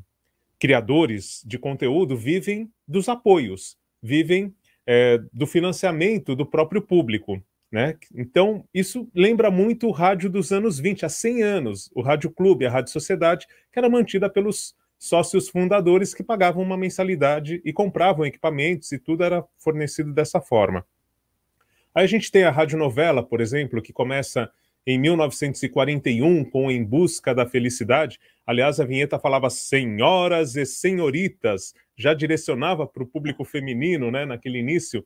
criadores 0.60 1.42
de 1.46 1.58
conteúdo 1.58 2.16
vivem 2.16 2.70
dos 2.86 3.08
apoios, 3.08 3.78
vivem 4.02 4.54
é, 4.86 5.18
do 5.32 5.46
financiamento 5.46 6.36
do 6.36 6.44
próprio 6.44 6.82
público. 6.82 7.42
Né? 7.72 7.96
Então, 8.14 8.64
isso 8.74 9.08
lembra 9.14 9.50
muito 9.50 9.86
o 9.86 9.92
rádio 9.92 10.28
dos 10.28 10.52
anos 10.52 10.78
20, 10.78 11.06
há 11.06 11.08
100 11.08 11.42
anos, 11.42 11.90
o 11.94 12.02
Rádio 12.02 12.30
Clube, 12.30 12.66
a 12.66 12.70
Rádio 12.70 12.92
Sociedade, 12.92 13.46
que 13.72 13.78
era 13.78 13.88
mantida 13.88 14.28
pelos 14.28 14.74
sócios 14.98 15.48
fundadores 15.48 16.12
que 16.12 16.22
pagavam 16.22 16.62
uma 16.62 16.76
mensalidade 16.76 17.62
e 17.64 17.72
compravam 17.72 18.26
equipamentos 18.26 18.92
e 18.92 18.98
tudo 18.98 19.24
era 19.24 19.42
fornecido 19.56 20.12
dessa 20.12 20.40
forma. 20.40 20.84
Aí 21.94 22.04
a 22.04 22.08
gente 22.08 22.30
tem 22.30 22.44
a 22.44 22.50
rádio 22.50 22.78
novela, 22.78 23.22
por 23.22 23.40
exemplo, 23.40 23.80
que 23.80 23.92
começa 23.92 24.50
em 24.86 24.98
1941 24.98 26.44
com 26.44 26.70
Em 26.70 26.82
Busca 26.82 27.34
da 27.34 27.46
Felicidade. 27.46 28.18
Aliás, 28.46 28.80
a 28.80 28.84
vinheta 28.84 29.18
falava 29.18 29.50
senhoras 29.50 30.56
e 30.56 30.64
senhoritas, 30.64 31.74
já 31.96 32.14
direcionava 32.14 32.86
para 32.86 33.02
o 33.02 33.06
público 33.06 33.44
feminino, 33.44 34.10
né, 34.10 34.24
naquele 34.24 34.58
início. 34.58 35.04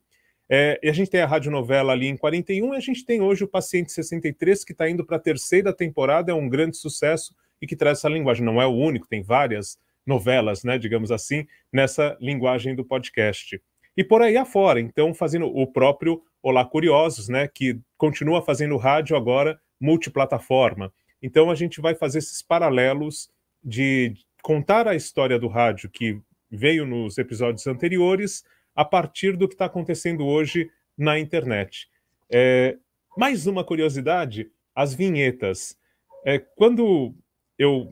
É, 0.48 0.78
e 0.82 0.88
a 0.88 0.92
gente 0.92 1.10
tem 1.10 1.20
a 1.20 1.26
radionovela 1.26 1.92
ali 1.92 2.06
em 2.06 2.16
41 2.16 2.74
e 2.74 2.76
a 2.76 2.80
gente 2.80 3.04
tem 3.04 3.20
hoje 3.20 3.44
o 3.44 3.48
Paciente 3.48 3.92
63, 3.92 4.64
que 4.64 4.72
está 4.72 4.88
indo 4.88 5.04
para 5.04 5.16
a 5.16 5.20
terceira 5.20 5.72
temporada, 5.72 6.30
é 6.30 6.34
um 6.34 6.48
grande 6.48 6.76
sucesso 6.76 7.34
e 7.60 7.66
que 7.66 7.76
traz 7.76 7.98
essa 7.98 8.08
linguagem. 8.08 8.44
Não 8.44 8.60
é 8.60 8.66
o 8.66 8.74
único, 8.74 9.08
tem 9.08 9.22
várias 9.22 9.78
novelas, 10.06 10.62
né, 10.64 10.78
digamos 10.78 11.10
assim, 11.10 11.46
nessa 11.72 12.16
linguagem 12.20 12.74
do 12.74 12.84
podcast. 12.84 13.60
E 13.96 14.02
por 14.02 14.22
aí 14.22 14.36
afora, 14.36 14.80
então, 14.80 15.14
fazendo 15.14 15.46
o 15.46 15.66
próprio 15.66 16.22
Olá 16.42 16.64
Curiosos, 16.64 17.28
né, 17.28 17.48
que 17.48 17.80
continua 17.96 18.42
fazendo 18.42 18.76
rádio 18.76 19.16
agora 19.16 19.58
multiplataforma. 19.80 20.92
Então 21.22 21.50
a 21.50 21.54
gente 21.54 21.80
vai 21.80 21.94
fazer 21.94 22.18
esses 22.18 22.42
paralelos 22.42 23.30
de 23.62 24.14
contar 24.42 24.86
a 24.86 24.94
história 24.94 25.38
do 25.38 25.48
rádio 25.48 25.88
que 25.88 26.20
veio 26.50 26.84
nos 26.84 27.16
episódios 27.18 27.66
anteriores 27.66 28.44
a 28.74 28.84
partir 28.84 29.36
do 29.36 29.48
que 29.48 29.54
está 29.54 29.64
acontecendo 29.66 30.26
hoje 30.26 30.70
na 30.98 31.18
internet. 31.18 31.88
É, 32.30 32.76
mais 33.16 33.46
uma 33.46 33.64
curiosidade: 33.64 34.50
as 34.74 34.92
vinhetas. 34.94 35.78
É, 36.26 36.38
quando 36.38 37.14
eu 37.58 37.88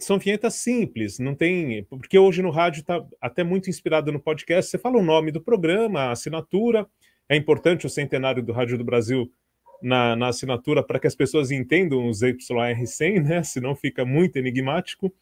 são 0.00 0.18
vinhetas 0.18 0.54
simples, 0.54 1.18
não 1.18 1.34
tem 1.34 1.84
porque 1.84 2.18
hoje 2.18 2.42
no 2.42 2.50
rádio 2.50 2.80
está 2.80 3.04
até 3.20 3.42
muito 3.42 3.70
inspirado 3.70 4.12
no 4.12 4.20
podcast. 4.20 4.70
Você 4.70 4.78
fala 4.78 4.98
o 4.98 5.02
nome 5.02 5.30
do 5.30 5.40
programa, 5.40 6.00
a 6.00 6.12
assinatura. 6.12 6.86
É 7.28 7.36
importante 7.36 7.86
o 7.86 7.90
centenário 7.90 8.42
do 8.42 8.52
Rádio 8.52 8.78
do 8.78 8.84
Brasil 8.84 9.30
na, 9.82 10.16
na 10.16 10.28
assinatura 10.28 10.82
para 10.82 10.98
que 10.98 11.06
as 11.06 11.14
pessoas 11.14 11.50
entendam 11.50 12.08
os 12.08 12.20
YR100, 12.20 13.22
né? 13.22 13.42
Senão 13.44 13.74
fica 13.74 14.04
muito 14.04 14.36
enigmático. 14.36 15.12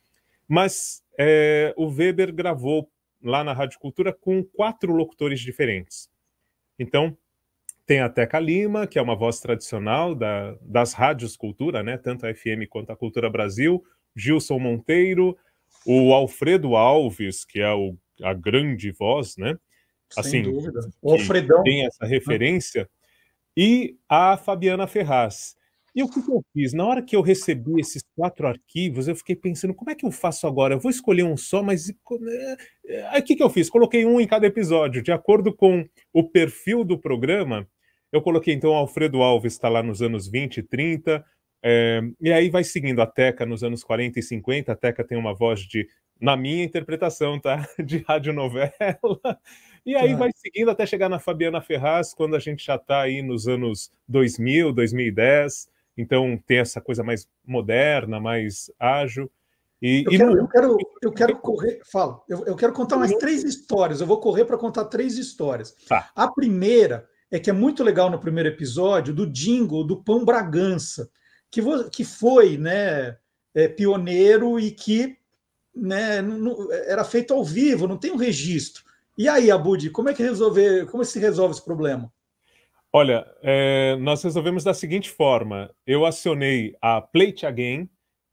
Mas 0.49 1.03
é, 1.18 1.75
o 1.77 1.88
Weber 1.88 2.33
gravou 2.33 2.88
lá 3.22 3.42
na 3.42 3.53
Rádio 3.53 3.79
Cultura 3.79 4.12
com 4.12 4.42
quatro 4.44 4.92
locutores 4.92 5.40
diferentes. 5.40 6.09
Então, 6.79 7.16
tem 7.87 8.01
a 8.01 8.09
Teca 8.09 8.40
Lima, 8.40 8.87
que 8.87 8.99
é 8.99 9.03
uma 9.03 9.14
voz 9.14 9.38
tradicional 9.38 10.14
da, 10.14 10.57
das 10.61 10.92
rádios 10.92 11.37
Cultura, 11.37 11.83
né? 11.83 11.96
Tanto 11.96 12.27
a 12.27 12.35
FM 12.35 12.66
quanto 12.68 12.90
a 12.90 12.96
Cultura 12.96 13.31
Brasil, 13.31 13.83
Gilson 14.14 14.59
Monteiro, 14.59 15.37
o 15.87 16.12
Alfredo 16.12 16.75
Alves, 16.75 17.44
que 17.44 17.61
é 17.61 17.72
o, 17.72 17.96
a 18.22 18.35
grande 18.35 18.90
voz, 18.90 19.37
né? 19.37 19.57
Sem 20.11 20.20
assim, 20.20 20.42
dúvida. 20.42 20.81
O 21.01 21.12
Alfredão. 21.12 21.62
Tem 21.62 21.87
essa 21.87 22.05
referência 22.05 22.88
e 23.57 23.96
a 24.09 24.37
Fabiana 24.37 24.87
Ferraz. 24.87 25.57
E 25.94 26.03
o 26.03 26.09
que, 26.09 26.18
eu 26.18 26.44
fiz? 26.53 26.75
Na 26.75 26.85
hora 26.85 27.03
que 27.03 27.16
eu 27.16 27.22
recebi 27.22 27.81
esses 27.81 28.05
quatro 28.14 28.46
arquivos, 28.46 29.09
eu 29.09 29.16
fiquei 29.16 29.35
pensando, 29.35 29.72
como 29.72 29.90
é 29.90 29.94
que 29.94 30.05
eu 30.05 30.11
faço 30.11 30.46
agora? 30.46 30.75
Eu 30.75 30.79
vou 30.79 30.90
escolher 30.90 31.22
um 31.22 31.38
só, 31.38 31.62
mas. 31.62 31.88
É, 31.88 33.07
aí 33.09 33.20
o 33.22 33.25
que, 33.25 33.35
que 33.35 33.42
eu 33.42 33.49
fiz? 33.49 33.70
Coloquei 33.70 34.05
um 34.05 34.20
em 34.20 34.27
cada 34.27 34.46
episódio, 34.46 35.03
de 35.03 35.11
acordo 35.11 35.55
com 35.55 35.88
o 36.12 36.22
perfil 36.29 36.85
do 36.85 36.99
programa. 36.99 37.66
Eu 38.16 38.22
coloquei 38.22 38.55
então 38.55 38.74
Alfredo 38.74 39.22
Alves, 39.22 39.52
está 39.52 39.68
lá 39.68 39.83
nos 39.83 40.00
anos 40.00 40.26
20 40.26 40.57
e 40.57 40.62
30, 40.62 41.22
é, 41.62 42.00
e 42.18 42.33
aí 42.33 42.48
vai 42.48 42.64
seguindo 42.64 43.02
a 43.02 43.07
Teca 43.07 43.44
nos 43.44 43.62
anos 43.62 43.85
40 43.85 44.18
e 44.18 44.22
50. 44.22 44.72
A 44.72 44.76
Teca 44.76 45.05
tem 45.05 45.18
uma 45.18 45.35
voz 45.35 45.61
de, 45.61 45.87
na 46.18 46.35
minha 46.35 46.64
interpretação, 46.64 47.38
tá? 47.38 47.68
De 47.85 47.98
radionovela. 47.98 49.38
E 49.85 49.94
aí 49.94 50.14
vai 50.14 50.31
seguindo 50.35 50.70
até 50.70 50.87
chegar 50.87 51.11
na 51.11 51.18
Fabiana 51.18 51.61
Ferraz, 51.61 52.14
quando 52.14 52.35
a 52.35 52.38
gente 52.38 52.64
já 52.64 52.76
está 52.76 53.02
aí 53.02 53.20
nos 53.20 53.46
anos 53.46 53.92
2000, 54.09 54.72
2010. 54.72 55.68
Então 55.98 56.42
tem 56.46 56.59
essa 56.59 56.81
coisa 56.81 57.05
mais 57.05 57.29
moderna, 57.46 58.18
mais 58.18 58.70
ágil. 58.81 59.31
E, 59.83 60.05
eu, 60.07 60.12
e 60.12 60.16
quero, 60.16 60.31
no... 60.33 60.38
eu, 60.38 60.48
quero, 60.48 60.79
eu 61.02 61.12
quero 61.12 61.37
correr. 61.37 61.81
Fala, 61.92 62.22
eu, 62.29 62.46
eu 62.46 62.57
quero 62.57 62.72
contar 62.72 62.96
mais 62.96 63.12
três 63.16 63.44
histórias. 63.44 64.00
Eu 64.00 64.07
vou 64.07 64.20
correr 64.20 64.46
para 64.46 64.57
contar 64.57 64.87
três 64.87 65.18
histórias. 65.18 65.76
Tá. 65.87 66.11
A 66.16 66.26
primeira 66.33 67.07
é 67.31 67.39
que 67.39 67.51
é 67.51 67.53
muito 67.53 67.83
legal 67.83 68.11
no 68.11 68.19
primeiro 68.19 68.49
episódio 68.49 69.12
do 69.12 69.27
jingle 69.27 69.85
do 69.85 70.03
Pão 70.03 70.25
Bragança, 70.25 71.11
que, 71.51 71.61
que 71.91 72.05
foi 72.05 72.57
né, 72.57 73.17
é, 73.55 73.69
pioneiro 73.69 74.61
e 74.61 74.71
que 74.71 75.17
né, 75.75 76.19
era 76.87 77.05
feito 77.05 77.35
ao 77.35 77.45
vivo, 77.45 77.89
não 77.89 77.99
tem 77.99 78.12
um 78.12 78.17
registro. 78.17 78.85
E 79.19 79.29
aí, 79.29 79.51
Abud, 79.51 79.91
como 79.91 80.09
é 80.09 80.15
que 80.15 80.23
resolver, 80.23 80.87
como 80.87 81.05
se 81.05 81.19
resolve 81.19 81.55
esse 81.55 81.65
problema? 81.65 82.12
Olha, 82.93 83.27
é, 83.43 83.97
nós 83.97 84.23
resolvemos 84.23 84.65
da 84.65 84.73
seguinte 84.73 85.11
forma: 85.11 85.71
eu 85.87 86.07
acionei 86.07 86.75
a 86.81 87.01
Plate 87.01 87.45
Again, 87.45 87.89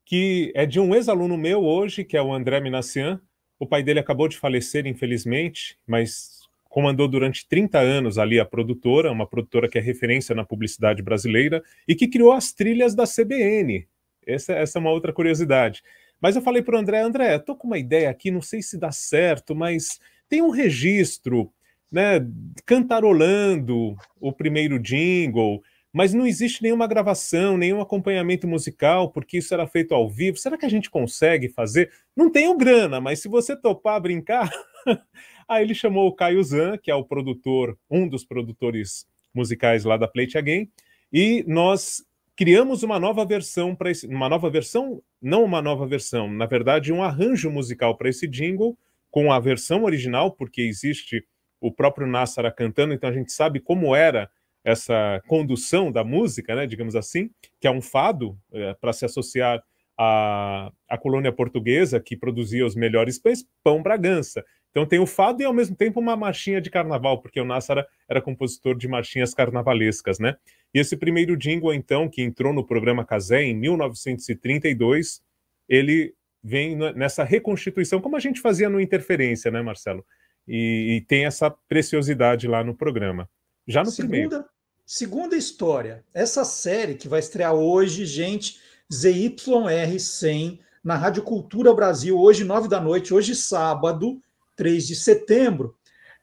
que 0.05 0.51
é 0.55 0.65
de 0.65 0.79
um 0.79 0.93
ex-aluno 0.93 1.37
meu 1.37 1.63
hoje, 1.63 2.03
que 2.03 2.17
é 2.17 2.21
o 2.21 2.33
André 2.33 2.59
Minassian. 2.59 3.19
O 3.59 3.67
pai 3.67 3.81
dele 3.81 3.99
acabou 3.99 4.27
de 4.27 4.37
falecer, 4.37 4.85
infelizmente, 4.85 5.77
mas 5.87 6.42
comandou 6.73 7.07
durante 7.07 7.47
30 7.47 7.77
anos 7.77 8.17
ali 8.17 8.39
a 8.39 8.45
produtora, 8.45 9.11
uma 9.11 9.27
produtora 9.27 9.69
que 9.69 9.77
é 9.77 9.81
referência 9.81 10.33
na 10.33 10.43
publicidade 10.43 11.03
brasileira 11.03 11.63
e 11.87 11.93
que 11.93 12.07
criou 12.07 12.31
as 12.31 12.51
trilhas 12.51 12.95
da 12.95 13.03
CBN. 13.03 13.87
Essa, 14.25 14.53
essa 14.53 14.79
é 14.79 14.81
uma 14.81 14.89
outra 14.89 15.13
curiosidade. 15.13 15.83
Mas 16.19 16.35
eu 16.35 16.41
falei 16.41 16.63
para 16.63 16.75
o 16.75 16.79
André, 16.79 16.99
André, 16.99 17.35
estou 17.35 17.55
com 17.55 17.67
uma 17.67 17.77
ideia 17.77 18.09
aqui, 18.09 18.31
não 18.31 18.41
sei 18.41 18.63
se 18.63 18.75
dá 18.75 18.91
certo, 18.91 19.53
mas 19.53 19.99
tem 20.27 20.41
um 20.41 20.49
registro 20.49 21.53
né, 21.91 22.25
cantarolando 22.65 23.95
o 24.19 24.33
primeiro 24.33 24.79
jingle, 24.79 25.61
mas 25.93 26.11
não 26.11 26.25
existe 26.25 26.63
nenhuma 26.63 26.87
gravação, 26.87 27.55
nenhum 27.55 27.79
acompanhamento 27.79 28.47
musical, 28.47 29.11
porque 29.11 29.37
isso 29.37 29.53
era 29.53 29.67
feito 29.67 29.93
ao 29.93 30.09
vivo. 30.09 30.37
Será 30.37 30.57
que 30.57 30.65
a 30.65 30.69
gente 30.69 30.89
consegue 30.89 31.47
fazer? 31.47 31.91
Não 32.15 32.31
tenho 32.31 32.57
grana, 32.57 32.99
mas 32.99 33.21
se 33.21 33.27
você 33.27 33.55
topar 33.55 34.01
brincar. 34.01 34.49
Aí 35.47 35.63
ele 35.63 35.75
chamou 35.75 36.07
o 36.07 36.15
Caio 36.15 36.43
Zan, 36.43 36.79
que 36.79 36.89
é 36.89 36.95
o 36.95 37.03
produtor, 37.03 37.77
um 37.91 38.07
dos 38.07 38.25
produtores 38.25 39.05
musicais 39.31 39.83
lá 39.83 39.95
da 39.95 40.07
Plate 40.07 40.37
Again, 40.37 40.67
e 41.11 41.43
nós 41.47 42.03
criamos 42.35 42.81
uma 42.81 42.99
nova 42.99 43.23
versão 43.23 43.75
para 43.75 43.91
esse, 43.91 44.07
uma 44.07 44.27
nova 44.27 44.49
versão, 44.49 45.01
não 45.21 45.43
uma 45.43 45.61
nova 45.61 45.85
versão, 45.85 46.31
na 46.31 46.45
verdade 46.45 46.91
um 46.91 47.03
arranjo 47.03 47.51
musical 47.51 47.95
para 47.95 48.09
esse 48.09 48.27
jingle 48.27 48.77
com 49.11 49.31
a 49.31 49.39
versão 49.39 49.83
original, 49.83 50.31
porque 50.31 50.61
existe 50.61 51.23
o 51.61 51.71
próprio 51.71 52.07
Nassara 52.07 52.51
cantando, 52.51 52.93
então 52.93 53.09
a 53.09 53.13
gente 53.13 53.31
sabe 53.31 53.59
como 53.59 53.95
era 53.95 54.29
essa 54.63 55.21
condução 55.27 55.91
da 55.91 56.03
música, 56.03 56.55
né, 56.55 56.65
digamos 56.65 56.95
assim, 56.95 57.29
que 57.59 57.67
é 57.67 57.71
um 57.71 57.81
fado 57.81 58.37
é, 58.51 58.73
para 58.75 58.93
se 58.93 59.05
associar 59.05 59.61
à, 59.97 60.71
à 60.89 60.97
colônia 60.97 61.31
portuguesa 61.31 61.99
que 61.99 62.15
produzia 62.15 62.65
os 62.65 62.75
melhores 62.75 63.19
pães, 63.19 63.45
pão 63.63 63.81
Bragança. 63.81 64.43
Então 64.71 64.85
tem 64.85 64.99
o 64.99 65.05
fado 65.05 65.41
e 65.41 65.45
ao 65.45 65.53
mesmo 65.53 65.75
tempo 65.75 65.99
uma 65.99 66.15
marchinha 66.15 66.59
de 66.59 66.69
carnaval, 66.69 67.21
porque 67.21 67.39
o 67.39 67.45
Nassara 67.45 67.85
era 68.09 68.21
compositor 68.21 68.75
de 68.75 68.87
marchinhas 68.87 69.33
carnavalescas, 69.33 70.17
né? 70.17 70.35
E 70.73 70.79
esse 70.79 70.97
primeiro 70.97 71.37
jingle, 71.37 71.73
então, 71.73 72.09
que 72.09 72.23
entrou 72.23 72.51
no 72.51 72.65
programa 72.65 73.05
Casé 73.05 73.43
em 73.43 73.53
1932, 73.53 75.21
ele 75.69 76.15
vem 76.43 76.75
nessa 76.75 77.23
reconstituição, 77.23 78.01
como 78.01 78.15
a 78.15 78.19
gente 78.19 78.41
fazia 78.41 78.67
no 78.67 78.81
Interferência, 78.81 79.51
né, 79.51 79.61
Marcelo? 79.61 80.03
e, 80.47 80.97
e, 80.97 81.01
tem 81.01 81.25
essa 81.25 81.49
preciosidade 81.49 82.47
lá 82.47 82.63
no 82.63 82.75
programa. 82.75 83.29
Já 83.67 83.83
no 83.83 83.91
segunda, 83.91 84.11
primeiro. 84.11 84.45
Segunda 84.85 85.35
história. 85.35 86.03
Essa 86.13 86.43
série 86.43 86.95
que 86.95 87.07
vai 87.07 87.19
estrear 87.19 87.53
hoje, 87.53 88.05
gente, 88.05 88.59
ZYR100, 88.91 90.59
na 90.83 90.95
Rádio 90.95 91.23
Cultura 91.23 91.73
Brasil, 91.73 92.19
hoje, 92.19 92.43
nove 92.43 92.67
da 92.67 92.81
noite, 92.81 93.13
hoje, 93.13 93.33
sábado, 93.33 94.21
3 94.57 94.85
de 94.85 94.95
setembro. 94.95 95.75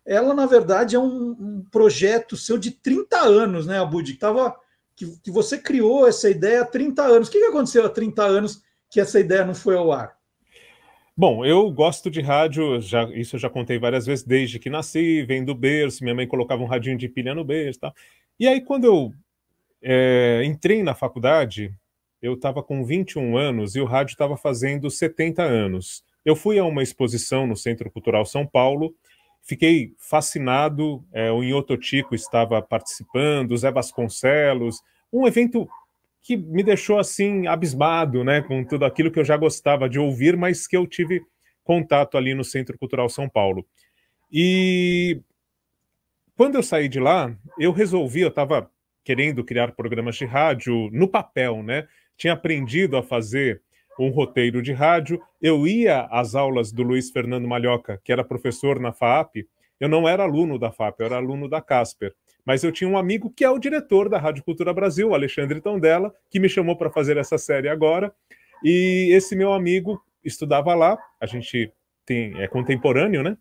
Ela, 0.04 0.34
na 0.34 0.44
verdade, 0.44 0.94
é 0.94 0.98
um, 0.98 1.30
um 1.30 1.64
projeto 1.70 2.36
seu 2.36 2.58
de 2.58 2.70
30 2.70 3.18
anos, 3.18 3.66
né, 3.66 3.78
Abud? 3.78 4.12
Que, 4.12 4.18
tava, 4.18 4.54
que, 4.94 5.06
que 5.22 5.30
você 5.30 5.56
criou 5.56 6.06
essa 6.06 6.28
ideia 6.28 6.60
há 6.60 6.66
30 6.66 7.02
anos. 7.02 7.28
O 7.28 7.30
que, 7.30 7.38
que 7.38 7.46
aconteceu 7.46 7.86
há 7.86 7.88
30 7.88 8.22
anos 8.22 8.62
que 8.90 9.00
essa 9.00 9.18
ideia 9.18 9.44
não 9.44 9.54
foi 9.54 9.76
ao 9.76 9.90
ar? 9.90 10.20
Bom, 11.16 11.44
eu 11.44 11.70
gosto 11.70 12.10
de 12.10 12.20
rádio, 12.20 12.80
já, 12.80 13.04
isso 13.10 13.36
eu 13.36 13.40
já 13.40 13.50
contei 13.50 13.78
várias 13.78 14.06
vezes, 14.06 14.24
desde 14.24 14.58
que 14.58 14.70
nasci, 14.70 15.22
vem 15.22 15.44
do 15.44 15.54
berço, 15.54 16.02
minha 16.02 16.14
mãe 16.14 16.26
colocava 16.26 16.62
um 16.62 16.66
radinho 16.66 16.96
de 16.96 17.08
pilha 17.08 17.34
no 17.34 17.44
berço 17.44 17.78
e 17.78 17.80
tal. 17.80 17.94
E 18.40 18.48
aí, 18.48 18.62
quando 18.62 18.86
eu 18.86 19.12
é, 19.82 20.42
entrei 20.46 20.82
na 20.82 20.94
faculdade, 20.94 21.74
eu 22.22 22.32
estava 22.32 22.62
com 22.62 22.82
21 22.82 23.36
anos 23.36 23.76
e 23.76 23.80
o 23.80 23.84
rádio 23.84 24.12
estava 24.12 24.34
fazendo 24.34 24.90
70 24.90 25.42
anos. 25.42 26.02
Eu 26.24 26.34
fui 26.34 26.58
a 26.58 26.64
uma 26.64 26.82
exposição 26.82 27.46
no 27.46 27.54
Centro 27.54 27.90
Cultural 27.90 28.24
São 28.24 28.46
Paulo, 28.46 28.94
fiquei 29.42 29.92
fascinado, 29.98 31.04
é, 31.12 31.30
o 31.30 31.44
Inhoto 31.44 31.76
Tico 31.76 32.14
estava 32.14 32.62
participando, 32.62 33.54
Zé 33.58 33.70
Vasconcelos, 33.70 34.80
um 35.12 35.26
evento 35.26 35.68
que 36.22 36.34
me 36.34 36.62
deixou 36.62 36.98
assim 36.98 37.46
abismado, 37.46 38.24
né, 38.24 38.40
com 38.40 38.64
tudo 38.64 38.86
aquilo 38.86 39.10
que 39.10 39.20
eu 39.20 39.24
já 39.24 39.36
gostava 39.36 39.86
de 39.86 39.98
ouvir, 39.98 40.34
mas 40.34 40.66
que 40.66 40.78
eu 40.78 40.86
tive 40.86 41.20
contato 41.62 42.16
ali 42.16 42.32
no 42.32 42.42
Centro 42.42 42.78
Cultural 42.78 43.10
São 43.10 43.28
Paulo. 43.28 43.66
E 44.32 45.20
quando 46.40 46.54
eu 46.54 46.62
saí 46.62 46.88
de 46.88 46.98
lá, 46.98 47.36
eu 47.58 47.70
resolvi, 47.70 48.22
eu 48.22 48.28
estava 48.28 48.70
querendo 49.04 49.44
criar 49.44 49.72
programas 49.72 50.16
de 50.16 50.24
rádio 50.24 50.88
no 50.90 51.06
papel, 51.06 51.62
né? 51.62 51.86
Tinha 52.16 52.32
aprendido 52.32 52.96
a 52.96 53.02
fazer 53.02 53.60
um 53.98 54.08
roteiro 54.08 54.62
de 54.62 54.72
rádio. 54.72 55.20
Eu 55.42 55.66
ia 55.66 56.08
às 56.10 56.34
aulas 56.34 56.72
do 56.72 56.82
Luiz 56.82 57.10
Fernando 57.10 57.46
Malhoca, 57.46 58.00
que 58.02 58.10
era 58.10 58.24
professor 58.24 58.80
na 58.80 58.90
FAP. 58.90 59.46
Eu 59.78 59.86
não 59.86 60.08
era 60.08 60.22
aluno 60.22 60.58
da 60.58 60.72
FAP, 60.72 61.00
eu 61.00 61.06
era 61.08 61.16
aluno 61.16 61.46
da 61.46 61.60
Casper. 61.60 62.14
Mas 62.42 62.64
eu 62.64 62.72
tinha 62.72 62.88
um 62.88 62.96
amigo 62.96 63.30
que 63.36 63.44
é 63.44 63.50
o 63.50 63.58
diretor 63.58 64.08
da 64.08 64.16
Rádio 64.16 64.42
Cultura 64.42 64.72
Brasil, 64.72 65.14
Alexandre 65.14 65.60
Tondela, 65.60 66.10
que 66.30 66.40
me 66.40 66.48
chamou 66.48 66.74
para 66.74 66.88
fazer 66.88 67.18
essa 67.18 67.36
série 67.36 67.68
agora. 67.68 68.14
E 68.64 69.10
esse 69.12 69.36
meu 69.36 69.52
amigo 69.52 70.02
estudava 70.24 70.74
lá, 70.74 70.96
a 71.20 71.26
gente 71.26 71.70
tem, 72.06 72.32
é 72.40 72.48
contemporâneo, 72.48 73.22
né? 73.22 73.36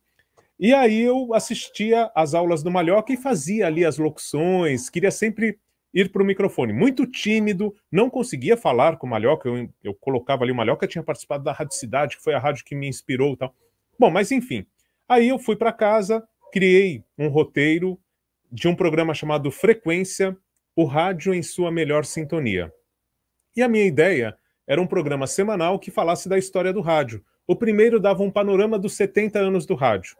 E 0.60 0.74
aí 0.74 1.00
eu 1.00 1.34
assistia 1.34 2.12
às 2.13 2.34
aulas 2.34 2.62
do 2.62 2.69
Malhoca 2.69 3.13
e 3.13 3.17
fazia 3.17 3.65
ali 3.65 3.86
as 3.86 3.98
locuções, 3.98 4.89
queria 4.89 5.10
sempre 5.10 5.58
ir 5.93 6.12
para 6.12 6.22
o 6.22 6.26
microfone. 6.26 6.74
Muito 6.74 7.06
tímido, 7.06 7.74
não 7.89 8.10
conseguia 8.10 8.58
falar 8.58 8.98
com 8.98 9.08
o 9.08 9.10
Malhoca, 9.10 9.48
eu, 9.48 9.69
eu 9.82 9.93
colocava 9.93 10.43
ali 10.43 10.52
o 10.52 10.56
Malhoca, 10.56 10.86
tinha 10.86 11.04
participado 11.04 11.45
da 11.45 11.54
Rádio 11.54 11.76
Cidade, 11.76 12.17
que 12.17 12.24
foi 12.24 12.34
a 12.34 12.39
rádio 12.39 12.65
que 12.65 12.76
me 12.76 12.89
inspirou 12.89 13.34
e 13.34 13.38
tal. 13.38 13.56
Bom, 13.98 14.10
mas 14.12 14.34
enfim, 14.34 14.65
aí 15.08 15.30
eu 15.30 15.39
fui 15.39 15.56
para 15.56 15.72
casa, 15.72 16.28
criei 16.52 17.06
um 17.17 17.30
roteiro, 17.30 17.98
de 18.52 18.67
um 18.67 18.76
programa 18.76 19.13
chamado 19.13 19.52
Frequência, 19.52 20.36
o 20.76 20.84
rádio 20.84 21.34
em 21.34 21.41
sua 21.41 21.72
melhor 21.72 22.04
sintonia. 22.04 22.74
E 23.56 23.62
a 23.62 23.69
minha 23.69 23.86
ideia 23.86 24.38
era 24.67 24.82
um 24.82 24.88
programa 24.88 25.26
semanal 25.26 25.80
que 25.80 25.91
falasse 25.91 26.28
da 26.28 26.38
história 26.38 26.74
do 26.74 26.82
rádio. 26.82 27.24
O 27.48 27.56
primeiro 27.56 28.00
dava 28.00 28.24
um 28.24 28.32
panorama 28.32 28.78
dos 28.78 28.93
70 28.93 29.39
anos 29.39 29.65
do 29.65 29.76
rádio. 29.76 30.15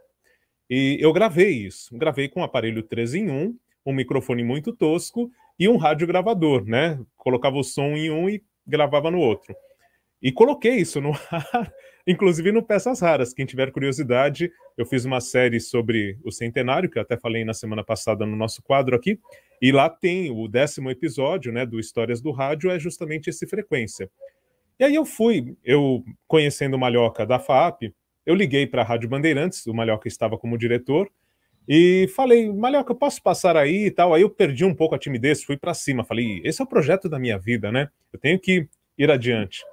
E 0.70 0.98
eu 1.02 1.12
gravei 1.12 1.52
isso. 1.52 1.98
Gravei 1.98 2.30
com 2.30 2.42
um 2.42 2.44
aparelho 2.44 2.84
3 2.84 3.16
em 3.16 3.30
1, 3.30 3.58
um 3.86 3.94
microfone 3.94 4.44
muito 4.44 4.74
tosco 4.74 5.32
e 5.58 5.68
um 5.68 5.78
rádio 5.78 6.06
gravador, 6.06 6.64
né? 6.66 7.00
Colocava 7.18 7.58
o 7.58 7.64
som 7.64 7.96
em 7.96 8.12
um 8.12 8.30
e 8.30 8.44
gravava 8.68 9.10
no 9.10 9.20
outro. 9.20 9.56
E 10.22 10.32
coloquei 10.32 10.76
isso 10.76 11.00
no 11.02 11.12
ar, 11.32 11.74
inclusive 12.06 12.52
no 12.52 12.62
Peças 12.62 13.00
Raras. 13.00 13.34
Quem 13.34 13.46
tiver 13.46 13.72
curiosidade, 13.72 14.52
eu 14.78 14.86
fiz 14.86 15.06
uma 15.06 15.22
série 15.22 15.60
sobre 15.60 16.18
o 16.24 16.32
centenário, 16.32 16.90
que 16.90 16.98
eu 16.98 17.02
até 17.02 17.18
falei 17.18 17.44
na 17.44 17.54
semana 17.54 17.84
passada 17.84 18.26
no 18.26 18.36
nosso 18.36 18.62
quadro 18.62 18.96
aqui, 18.96 19.20
e 19.62 19.72
lá 19.72 19.90
tem 19.90 20.30
o 20.30 20.48
décimo 20.48 20.90
episódio, 20.90 21.52
né, 21.52 21.66
do 21.66 21.80
Histórias 21.80 22.22
do 22.22 22.32
Rádio, 22.32 22.70
é 22.70 22.80
justamente 22.80 23.30
esse 23.30 23.48
Frequência. 23.48 24.10
E 24.80 24.84
aí 24.84 24.96
eu 24.96 25.06
fui, 25.06 25.58
eu 25.64 26.04
conhecendo 26.28 26.76
o 26.76 26.80
Malhoca 26.80 27.26
da 27.26 27.40
FAP, 27.40 27.94
eu 28.30 28.36
liguei 28.36 28.68
para 28.68 28.84
a 28.84 28.86
Rádio 28.86 29.10
Bandeirantes, 29.10 29.66
o 29.66 29.74
Malhoca 29.74 30.08
estava 30.08 30.38
como 30.38 30.56
diretor, 30.56 31.10
E 31.68 32.08
falei, 32.16 32.52
Malhoca, 32.52 32.94
posso 32.94 33.22
passar 33.24 33.58
aí 33.58 33.88
e 33.88 33.92
tal. 33.92 34.14
Aí 34.14 34.22
eu 34.22 34.30
perdi 34.30 34.64
um 34.66 34.74
pouco 34.74 34.94
a 34.96 35.00
timidez, 35.00 35.44
fui 35.44 35.58
para 35.58 35.74
cima. 35.74 36.04
Falei, 36.04 36.42
esse 36.44 36.62
é 36.62 36.64
o 36.64 36.68
projeto 36.68 37.10
da 37.10 37.20
minha 37.20 37.40
vida, 37.40 37.72
né? 37.72 37.90
Eu 38.14 38.20
tenho 38.20 38.40
que 38.40 38.68
ir 38.98 39.12
adiante. 39.12 39.64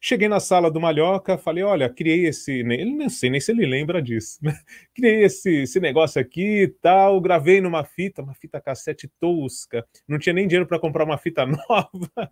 Cheguei 0.00 0.28
na 0.28 0.40
sala 0.40 0.70
do 0.70 0.80
Malhoca, 0.80 1.36
falei, 1.36 1.64
olha, 1.64 1.88
criei 1.88 2.26
esse... 2.26 2.60
Ele 2.60 2.94
não 2.94 3.10
sei 3.10 3.28
nem 3.30 3.40
se 3.40 3.52
ele 3.52 3.66
lembra 3.66 4.00
disso. 4.00 4.38
Né? 4.42 4.58
Criei 4.94 5.24
esse, 5.24 5.62
esse 5.62 5.80
negócio 5.80 6.20
aqui 6.20 6.62
e 6.62 6.68
tal, 6.68 7.20
gravei 7.20 7.60
numa 7.60 7.84
fita, 7.84 8.22
uma 8.22 8.34
fita 8.34 8.60
cassete 8.60 9.10
tosca. 9.20 9.86
Não 10.06 10.18
tinha 10.18 10.32
nem 10.32 10.46
dinheiro 10.46 10.66
para 10.66 10.78
comprar 10.78 11.04
uma 11.04 11.18
fita 11.18 11.44
nova. 11.46 12.30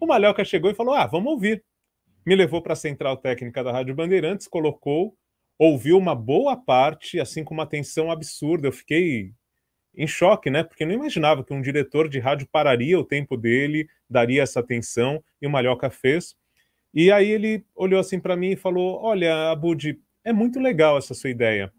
O 0.00 0.06
Malhoca 0.06 0.44
chegou 0.44 0.70
e 0.70 0.74
falou, 0.74 0.94
ah, 0.94 1.06
vamos 1.06 1.32
ouvir. 1.32 1.64
Me 2.26 2.34
levou 2.34 2.60
para 2.60 2.72
a 2.72 2.76
central 2.76 3.16
técnica 3.16 3.62
da 3.62 3.72
Rádio 3.72 3.94
Bandeirantes, 3.94 4.48
colocou 4.48 5.16
ouviu 5.58 5.96
uma 5.96 6.14
boa 6.14 6.56
parte, 6.56 7.18
assim, 7.18 7.42
com 7.42 7.54
uma 7.54 7.62
atenção 7.62 8.10
absurda. 8.10 8.68
Eu 8.68 8.72
fiquei 8.72 9.32
em 9.94 10.06
choque, 10.06 10.50
né? 10.50 10.62
Porque 10.62 10.84
eu 10.84 10.88
não 10.88 10.94
imaginava 10.94 11.42
que 11.42 11.54
um 11.54 11.62
diretor 11.62 12.08
de 12.08 12.18
rádio 12.18 12.48
pararia 12.50 12.98
o 12.98 13.04
tempo 13.04 13.36
dele, 13.36 13.88
daria 14.08 14.42
essa 14.42 14.60
atenção, 14.60 15.22
e 15.40 15.46
o 15.46 15.50
Malhoca 15.50 15.90
fez. 15.90 16.34
E 16.92 17.10
aí 17.10 17.30
ele 17.30 17.64
olhou 17.74 17.98
assim 17.98 18.20
para 18.20 18.36
mim 18.36 18.52
e 18.52 18.56
falou: 18.56 19.00
Olha, 19.02 19.50
Abud, 19.50 19.98
é 20.24 20.32
muito 20.32 20.60
legal 20.60 20.98
essa 20.98 21.14
sua 21.14 21.30
ideia, 21.30 21.72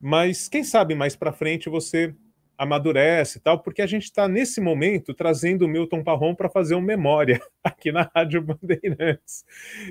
mas 0.00 0.48
quem 0.48 0.64
sabe 0.64 0.94
mais 0.94 1.14
para 1.14 1.32
frente 1.32 1.68
você 1.68 2.14
amadurece 2.62 3.38
e 3.38 3.40
tal, 3.40 3.58
porque 3.58 3.82
a 3.82 3.86
gente 3.86 4.04
está 4.04 4.28
nesse 4.28 4.60
momento 4.60 5.12
trazendo 5.12 5.64
o 5.64 5.68
Milton 5.68 6.02
Parron 6.02 6.34
para 6.34 6.48
fazer 6.48 6.74
uma 6.74 6.86
memória 6.86 7.40
aqui 7.62 7.90
na 7.90 8.08
Rádio 8.14 8.40
Bandeirantes. 8.40 9.44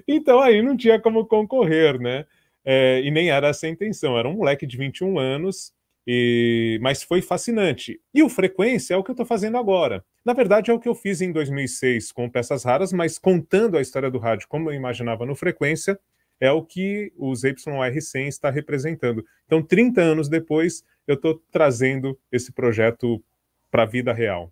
Então 0.07 0.39
aí 0.39 0.61
não 0.61 0.77
tinha 0.77 0.99
como 0.99 1.25
concorrer, 1.25 1.99
né? 1.99 2.25
É, 2.63 3.01
e 3.03 3.11
nem 3.11 3.29
era 3.29 3.47
essa 3.49 3.65
a 3.65 3.69
intenção, 3.69 4.17
era 4.17 4.29
um 4.29 4.37
moleque 4.37 4.65
de 4.65 4.77
21 4.77 5.17
anos, 5.19 5.73
e... 6.07 6.79
mas 6.81 7.03
foi 7.03 7.21
fascinante. 7.21 7.99
E 8.13 8.23
o 8.23 8.29
Frequência 8.29 8.93
é 8.93 8.97
o 8.97 9.03
que 9.03 9.11
eu 9.11 9.13
estou 9.13 9.25
fazendo 9.25 9.57
agora. 9.57 10.05
Na 10.23 10.33
verdade, 10.33 10.69
é 10.69 10.73
o 10.73 10.79
que 10.79 10.87
eu 10.87 10.95
fiz 10.95 11.21
em 11.21 11.31
2006 11.31 12.11
com 12.11 12.29
Peças 12.29 12.63
Raras, 12.63 12.93
mas 12.93 13.17
contando 13.17 13.77
a 13.77 13.81
história 13.81 14.11
do 14.11 14.19
rádio 14.19 14.47
como 14.47 14.69
eu 14.69 14.75
imaginava 14.75 15.25
no 15.25 15.35
Frequência, 15.35 15.99
é 16.39 16.51
o 16.51 16.63
que 16.63 17.11
os 17.17 17.43
YR100 17.43 18.27
está 18.27 18.49
representando. 18.49 19.25
Então, 19.45 19.61
30 19.61 20.01
anos 20.01 20.29
depois, 20.29 20.83
eu 21.07 21.15
estou 21.15 21.41
trazendo 21.51 22.17
esse 22.31 22.51
projeto 22.51 23.23
para 23.69 23.83
a 23.83 23.85
vida 23.87 24.13
real. 24.13 24.51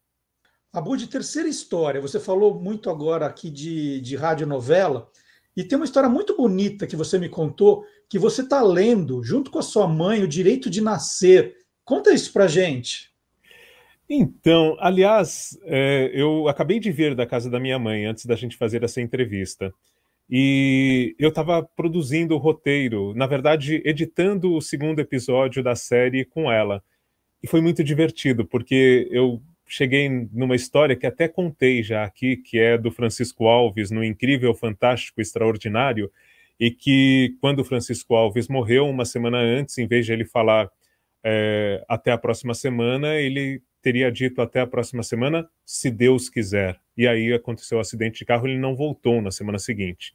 Abu, 0.72 0.96
de 0.96 1.08
terceira 1.08 1.50
história, 1.50 2.00
você 2.00 2.20
falou 2.20 2.60
muito 2.60 2.90
agora 2.90 3.26
aqui 3.26 3.50
de, 3.50 4.00
de 4.02 4.16
radionovela, 4.16 5.10
e 5.58 5.64
tem 5.64 5.76
uma 5.76 5.86
história 5.86 6.08
muito 6.08 6.38
bonita 6.38 6.88
que 6.88 6.96
você 6.96 7.18
me 7.18 7.28
contou, 7.28 7.84
que 8.08 8.20
você 8.20 8.42
está 8.42 8.62
lendo, 8.62 9.24
junto 9.24 9.52
com 9.52 9.60
a 9.60 9.64
sua 9.64 9.88
mãe, 9.88 10.24
O 10.24 10.28
Direito 10.28 10.70
de 10.70 10.80
Nascer. 10.80 11.56
Conta 11.84 12.14
isso 12.14 12.32
para 12.32 12.48
gente. 12.48 13.10
Então, 14.08 14.78
aliás, 14.80 15.58
é, 15.64 16.10
eu 16.14 16.48
acabei 16.48 16.80
de 16.80 16.92
vir 16.92 17.14
da 17.14 17.26
casa 17.26 17.50
da 17.50 17.60
minha 17.60 17.78
mãe 17.78 18.06
antes 18.06 18.26
da 18.26 18.36
gente 18.36 18.58
fazer 18.58 18.84
essa 18.84 19.02
entrevista. 19.02 19.74
E 20.30 21.16
eu 21.18 21.30
estava 21.30 21.64
produzindo 21.64 22.36
o 22.36 22.38
roteiro, 22.38 23.14
na 23.16 23.26
verdade, 23.26 23.82
editando 23.84 24.54
o 24.54 24.62
segundo 24.62 25.00
episódio 25.00 25.64
da 25.64 25.76
série 25.76 26.24
com 26.24 26.52
ela. 26.52 26.84
E 27.42 27.48
foi 27.48 27.62
muito 27.62 27.84
divertido, 27.84 28.46
porque 28.46 29.08
eu 29.12 29.42
cheguei 29.66 30.10
numa 30.32 30.56
história 30.56 30.96
que 30.96 31.08
até 31.08 31.28
contei 31.28 31.82
já 31.82 32.04
aqui, 32.04 32.38
que 32.38 32.60
é 32.60 32.78
do 32.78 32.92
Francisco 32.92 33.48
Alves, 33.48 33.90
no 33.90 34.04
Incrível, 34.04 34.54
Fantástico, 34.54 35.22
Extraordinário, 35.22 36.12
e 36.60 36.70
que 36.70 37.36
quando 37.40 37.64
Francisco 37.64 38.14
Alves 38.16 38.48
morreu, 38.48 38.88
uma 38.88 39.06
semana 39.06 39.38
antes, 39.38 39.78
em 39.78 39.88
vez 39.88 40.06
de 40.06 40.12
ele 40.12 40.26
falar 40.26 40.70
é, 41.24 41.84
até 41.88 42.12
a 42.12 42.18
próxima 42.18 42.54
semana, 42.54 43.16
ele 43.16 43.62
teria 43.82 44.12
dito 44.12 44.42
até 44.42 44.60
a 44.60 44.68
próxima 44.68 45.02
semana, 45.04 45.50
se 45.66 45.90
Deus 45.90 46.30
quiser. 46.30 46.80
E 46.98 47.08
aí 47.08 47.34
aconteceu 47.34 47.78
o 47.78 47.80
um 47.80 47.82
acidente 47.82 48.20
de 48.20 48.26
carro, 48.26 48.48
ele 48.48 48.58
não 48.60 48.76
voltou 48.76 49.22
na 49.22 49.32
semana 49.32 49.58
seguinte. 49.58 50.14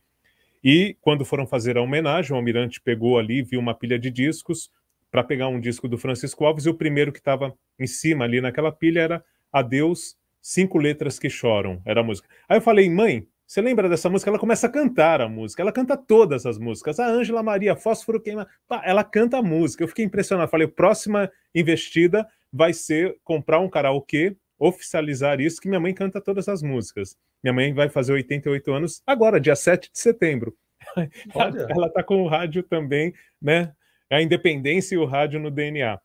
E 0.65 0.97
quando 1.03 1.27
foram 1.27 1.47
fazer 1.47 1.77
a 1.77 1.83
homenagem, 1.83 2.33
o 2.33 2.37
almirante 2.37 2.81
pegou 2.81 3.19
ali, 3.19 3.43
viu 3.43 3.61
uma 3.61 3.75
pilha 3.75 3.99
de 3.99 4.11
discos 4.11 4.71
para 5.11 5.23
pegar 5.23 5.49
um 5.49 5.61
disco 5.61 5.87
do 5.87 5.99
Francisco 5.99 6.45
Alves, 6.45 6.65
e 6.65 6.71
o 6.71 6.75
primeiro 6.75 7.13
que 7.13 7.19
estava 7.19 7.55
em 7.79 7.87
cima 7.87 8.25
ali 8.25 8.41
naquela 8.41 8.73
pilha 8.73 9.01
era 9.01 9.25
Adeus, 9.53 10.17
Cinco 10.41 10.79
Letras 10.79 11.19
que 11.19 11.29
Choram, 11.29 11.83
era 11.85 12.01
a 12.01 12.03
música. 12.03 12.29
Aí 12.49 12.57
eu 12.57 12.63
falei, 12.63 12.89
mãe, 12.89 13.27
você 13.47 13.61
lembra 13.61 13.89
dessa 13.89 14.09
música? 14.09 14.31
Ela 14.31 14.39
começa 14.39 14.67
a 14.67 14.71
cantar 14.71 15.21
a 15.21 15.29
música. 15.29 15.63
Ela 15.63 15.71
canta 15.71 15.97
todas 15.97 16.47
as 16.47 16.59
músicas. 16.59 16.99
A 16.99 17.07
Ângela 17.07 17.43
Maria, 17.43 17.77
Fósforo 17.77 18.21
Queima. 18.21 18.49
Pá, 18.67 18.83
ela 18.85 19.05
canta 19.05 19.39
a 19.39 19.43
música. 19.43 19.85
Eu 19.85 19.89
fiquei 19.89 20.05
impressionado. 20.05 20.51
Falei, 20.51 20.67
próxima 20.67 21.31
investida 21.55 22.27
vai 22.51 22.73
ser 22.73 23.19
comprar 23.23 23.61
um 23.61 23.69
karaokê, 23.69 24.35
oficializar 24.59 25.41
isso, 25.41 25.61
que 25.61 25.69
minha 25.69 25.81
mãe 25.81 25.93
canta 25.93 26.21
todas 26.21 26.49
as 26.49 26.63
músicas. 26.63 27.17
Minha 27.43 27.53
mãe 27.53 27.75
vai 27.75 27.89
fazer 27.89 28.13
88 28.13 28.73
anos 28.73 29.03
agora, 29.07 29.41
dia 29.41 29.57
7 29.57 29.91
de 29.93 29.99
setembro. 29.99 30.57
Olha. 31.35 31.67
Ela 31.69 31.87
está 31.87 32.03
com 32.03 32.23
o 32.23 32.29
rádio 32.29 32.63
também, 32.63 33.13
né? 33.41 33.73
A 34.11 34.23
independência 34.23 34.95
e 34.95 34.99
o 34.99 35.05
rádio 35.05 35.41
no 35.41 35.51
DNA. 35.51 35.99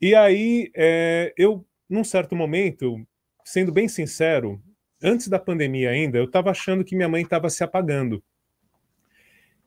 E 0.00 0.14
aí, 0.14 0.70
é, 0.74 1.32
eu, 1.36 1.66
num 1.88 2.04
certo 2.04 2.34
momento, 2.34 2.96
sendo 3.44 3.72
bem 3.72 3.88
sincero, 3.88 4.62
antes 5.02 5.28
da 5.28 5.38
pandemia 5.38 5.90
ainda, 5.90 6.18
eu 6.18 6.24
estava 6.24 6.50
achando 6.50 6.84
que 6.84 6.96
minha 6.96 7.08
mãe 7.08 7.22
estava 7.22 7.50
se 7.50 7.64
apagando. 7.64 8.22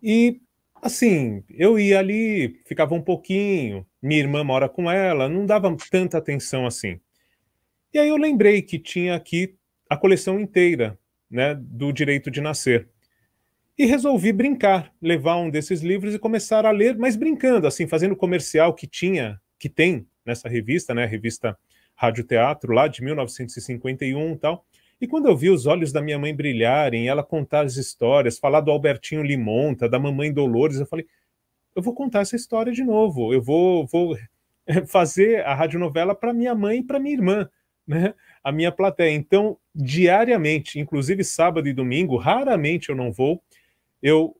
E, 0.01 0.41
assim, 0.81 1.43
eu 1.49 1.77
ia 1.79 1.99
ali, 1.99 2.61
ficava 2.65 2.93
um 2.93 3.01
pouquinho, 3.01 3.85
minha 4.01 4.19
irmã 4.19 4.43
mora 4.43 4.67
com 4.67 4.89
ela, 4.89 5.29
não 5.29 5.45
dava 5.45 5.75
tanta 5.89 6.17
atenção 6.17 6.65
assim. 6.65 6.99
E 7.93 7.99
aí 7.99 8.09
eu 8.09 8.17
lembrei 8.17 8.61
que 8.63 8.79
tinha 8.79 9.13
aqui 9.13 9.55
a 9.87 9.95
coleção 9.95 10.39
inteira, 10.39 10.97
né, 11.29 11.53
do 11.55 11.91
Direito 11.91 12.31
de 12.31 12.41
Nascer. 12.41 12.89
E 13.77 13.85
resolvi 13.85 14.33
brincar, 14.33 14.91
levar 14.99 15.35
um 15.37 15.49
desses 15.49 15.81
livros 15.81 16.15
e 16.15 16.19
começar 16.19 16.65
a 16.65 16.71
ler, 16.71 16.97
mas 16.97 17.15
brincando, 17.15 17.67
assim, 17.67 17.87
fazendo 17.87 18.15
comercial 18.15 18.73
que 18.73 18.87
tinha, 18.87 19.39
que 19.59 19.69
tem 19.69 20.07
nessa 20.25 20.49
revista, 20.49 20.93
né, 20.93 21.03
a 21.03 21.07
revista 21.07 21.55
Rádio 21.95 22.23
Teatro, 22.23 22.73
lá 22.73 22.87
de 22.87 23.03
1951 23.03 24.33
e 24.33 24.37
tal. 24.37 24.65
E 24.99 25.07
quando 25.07 25.27
eu 25.27 25.37
vi 25.37 25.51
os 25.51 25.67
olhos 25.67 25.91
da 25.91 26.01
minha 26.01 26.17
mãe 26.17 26.35
brilharem, 26.35 27.07
ela 27.07 27.23
contar 27.23 27.61
as 27.61 27.75
histórias, 27.75 28.39
falar 28.39 28.61
do 28.61 28.71
Albertinho 28.71 29.21
Limonta, 29.21 29.87
da 29.87 29.99
mamãe 29.99 30.33
Dolores, 30.33 30.79
eu 30.79 30.85
falei, 30.87 31.05
eu 31.75 31.81
vou 31.83 31.93
contar 31.93 32.21
essa 32.21 32.35
história 32.35 32.73
de 32.73 32.83
novo, 32.83 33.31
eu 33.31 33.41
vou, 33.41 33.85
vou 33.85 34.17
fazer 34.87 35.45
a 35.45 35.53
radionovela 35.53 36.15
para 36.15 36.33
minha 36.33 36.55
mãe 36.55 36.79
e 36.79 36.83
para 36.83 36.99
minha 36.99 37.15
irmã, 37.15 37.49
né? 37.87 38.13
A 38.43 38.51
minha 38.51 38.71
plateia. 38.71 39.13
Então, 39.13 39.57
diariamente, 39.73 40.79
inclusive 40.79 41.23
sábado 41.23 41.67
e 41.67 41.73
domingo, 41.73 42.17
raramente 42.17 42.89
eu 42.89 42.95
não 42.95 43.11
vou, 43.11 43.41
eu 44.01 44.35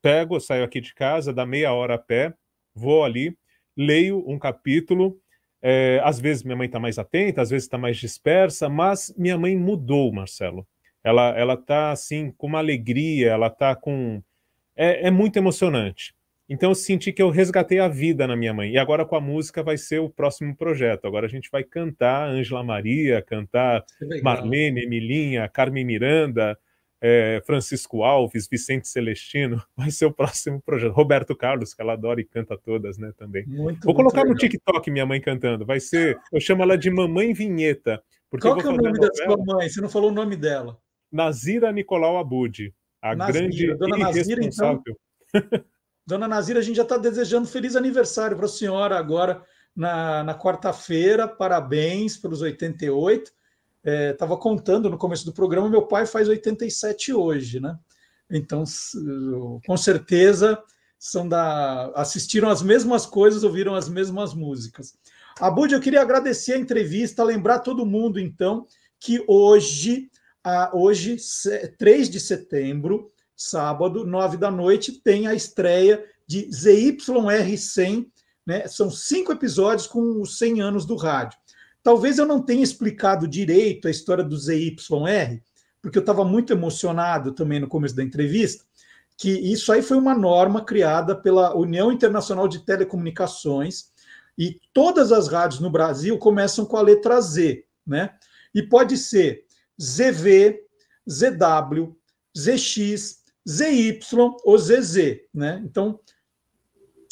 pego, 0.00 0.40
saio 0.40 0.64
aqui 0.64 0.80
de 0.80 0.94
casa, 0.94 1.32
dá 1.32 1.46
meia 1.46 1.72
hora 1.72 1.94
a 1.94 1.98
pé, 1.98 2.34
vou 2.74 3.04
ali, 3.04 3.36
leio 3.76 4.28
um 4.28 4.38
capítulo, 4.38 5.18
é, 5.62 6.00
às 6.02 6.18
vezes 6.18 6.42
minha 6.42 6.56
mãe 6.56 6.66
está 6.66 6.80
mais 6.80 6.98
atenta, 6.98 7.40
às 7.40 7.50
vezes 7.50 7.66
está 7.66 7.78
mais 7.78 7.96
dispersa, 7.96 8.68
mas 8.68 9.14
minha 9.16 9.38
mãe 9.38 9.56
mudou, 9.56 10.12
Marcelo. 10.12 10.66
Ela 11.04 11.36
ela 11.38 11.54
está 11.54 11.92
assim 11.92 12.32
com 12.32 12.48
uma 12.48 12.58
alegria, 12.58 13.30
ela 13.30 13.46
está 13.46 13.74
com 13.76 14.22
é, 14.74 15.06
é, 15.06 15.10
muito 15.10 15.36
emocionante. 15.36 16.14
Então 16.48 16.70
eu 16.70 16.74
senti 16.74 17.12
que 17.12 17.22
eu 17.22 17.30
resgatei 17.30 17.78
a 17.78 17.88
vida 17.88 18.26
na 18.26 18.36
minha 18.36 18.52
mãe. 18.52 18.72
E 18.72 18.78
agora 18.78 19.04
com 19.04 19.16
a 19.16 19.20
música 19.20 19.62
vai 19.62 19.78
ser 19.78 20.00
o 20.00 20.10
próximo 20.10 20.56
projeto. 20.56 21.06
Agora 21.06 21.26
a 21.26 21.28
gente 21.28 21.48
vai 21.50 21.64
cantar 21.64 22.28
Ângela 22.28 22.62
Maria, 22.62 23.22
cantar 23.22 23.84
Marlene, 24.22 24.82
Emilinha, 24.82 25.48
Carmen 25.48 25.84
Miranda, 25.84 26.58
é, 27.00 27.42
Francisco 27.44 28.04
Alves, 28.04 28.46
Vicente 28.48 28.86
Celestino, 28.86 29.60
vai 29.76 29.90
ser 29.90 30.06
o 30.06 30.12
próximo 30.12 30.62
projeto. 30.62 30.92
Roberto 30.92 31.34
Carlos, 31.34 31.74
que 31.74 31.82
ela 31.82 31.94
adora 31.94 32.20
e 32.20 32.24
canta 32.24 32.56
todas, 32.56 32.96
né, 32.96 33.12
também. 33.18 33.44
Muito, 33.46 33.84
vou 33.84 33.94
colocar 33.94 34.24
no 34.24 34.36
TikTok 34.36 34.88
minha 34.90 35.04
mãe 35.04 35.20
cantando. 35.20 35.66
Vai 35.66 35.80
ser, 35.80 36.16
eu 36.32 36.40
chamo 36.40 36.62
ela 36.62 36.78
de 36.78 36.90
Mamãe 36.90 37.32
Vinheta. 37.32 38.00
Porque 38.30 38.46
Qual 38.46 38.56
que 38.56 38.66
é 38.66 38.70
o 38.70 38.76
nome 38.76 38.98
da 38.98 39.12
sua 39.12 39.36
mãe? 39.36 39.68
Você 39.68 39.80
não 39.80 39.88
falou 39.88 40.10
o 40.10 40.14
nome 40.14 40.36
dela. 40.36 40.78
Nazira 41.10 41.72
Nicolau 41.72 42.16
Abud, 42.16 42.72
a 43.02 43.14
Nazira, 43.14 43.40
grande 43.40 43.74
Dona 43.74 43.98
Nazira, 43.98 44.44
então. 44.44 44.82
Dona 46.06 46.26
Nazira, 46.26 46.60
a 46.60 46.62
gente 46.62 46.76
já 46.76 46.82
está 46.82 46.96
desejando 46.96 47.46
feliz 47.46 47.76
aniversário 47.76 48.36
para 48.36 48.46
a 48.46 48.48
senhora 48.48 48.98
agora 48.98 49.42
na, 49.74 50.24
na 50.24 50.34
quarta-feira. 50.38 51.28
Parabéns 51.28 52.16
pelos 52.16 52.42
88 52.42 53.32
estava 53.84 54.34
é, 54.34 54.36
contando 54.36 54.88
no 54.88 54.96
começo 54.96 55.24
do 55.24 55.32
programa, 55.32 55.68
meu 55.68 55.82
pai 55.82 56.06
faz 56.06 56.28
87 56.28 57.12
hoje, 57.12 57.60
né? 57.60 57.76
Então, 58.30 58.64
com 59.66 59.76
certeza, 59.76 60.58
são 60.98 61.28
da 61.28 61.92
assistiram 61.94 62.48
as 62.48 62.62
mesmas 62.62 63.04
coisas, 63.04 63.42
ouviram 63.42 63.74
as 63.74 63.88
mesmas 63.88 64.32
músicas. 64.32 64.94
Abud, 65.38 65.72
eu 65.72 65.80
queria 65.80 66.00
agradecer 66.00 66.52
a 66.52 66.58
entrevista, 66.58 67.24
lembrar 67.24 67.58
todo 67.58 67.84
mundo, 67.84 68.18
então, 68.18 68.66
que 68.98 69.22
hoje, 69.26 70.10
hoje 70.72 71.16
3 71.76 72.08
de 72.08 72.20
setembro, 72.20 73.11
sábado, 73.48 74.04
9 74.04 74.36
da 74.36 74.50
noite, 74.50 74.92
tem 74.92 75.26
a 75.26 75.34
estreia 75.34 76.04
de 76.26 76.48
ZYR100 76.48 78.06
Né? 78.46 78.66
São 78.66 78.90
cinco 78.90 79.32
episódios 79.32 79.86
com 79.86 80.20
os 80.20 80.38
100 80.38 80.60
anos 80.60 80.84
do 80.84 80.96
rádio. 80.96 81.38
Talvez 81.82 82.18
eu 82.18 82.26
não 82.26 82.40
tenha 82.40 82.62
explicado 82.62 83.26
direito 83.26 83.88
a 83.88 83.90
história 83.90 84.22
do 84.22 84.36
ZYR, 84.36 85.42
porque 85.80 85.98
eu 85.98 86.02
estava 86.02 86.24
muito 86.24 86.52
emocionado 86.52 87.32
também 87.32 87.58
no 87.58 87.68
começo 87.68 87.96
da 87.96 88.04
entrevista, 88.04 88.64
que 89.16 89.30
isso 89.30 89.72
aí 89.72 89.82
foi 89.82 89.96
uma 89.96 90.14
norma 90.14 90.64
criada 90.64 91.14
pela 91.14 91.56
União 91.56 91.90
Internacional 91.92 92.46
de 92.46 92.64
Telecomunicações 92.64 93.90
e 94.38 94.60
todas 94.72 95.12
as 95.12 95.28
rádios 95.28 95.60
no 95.60 95.70
Brasil 95.70 96.16
começam 96.18 96.64
com 96.64 96.76
a 96.76 96.82
letra 96.82 97.20
Z, 97.20 97.64
né? 97.86 98.14
E 98.54 98.62
pode 98.62 98.96
ser 98.96 99.44
ZV, 99.80 100.60
ZW, 101.08 101.96
ZX, 102.36 103.21
ZY 103.48 104.00
ou 104.44 104.58
ZZ, 104.58 105.20
né? 105.34 105.60
Então, 105.64 105.98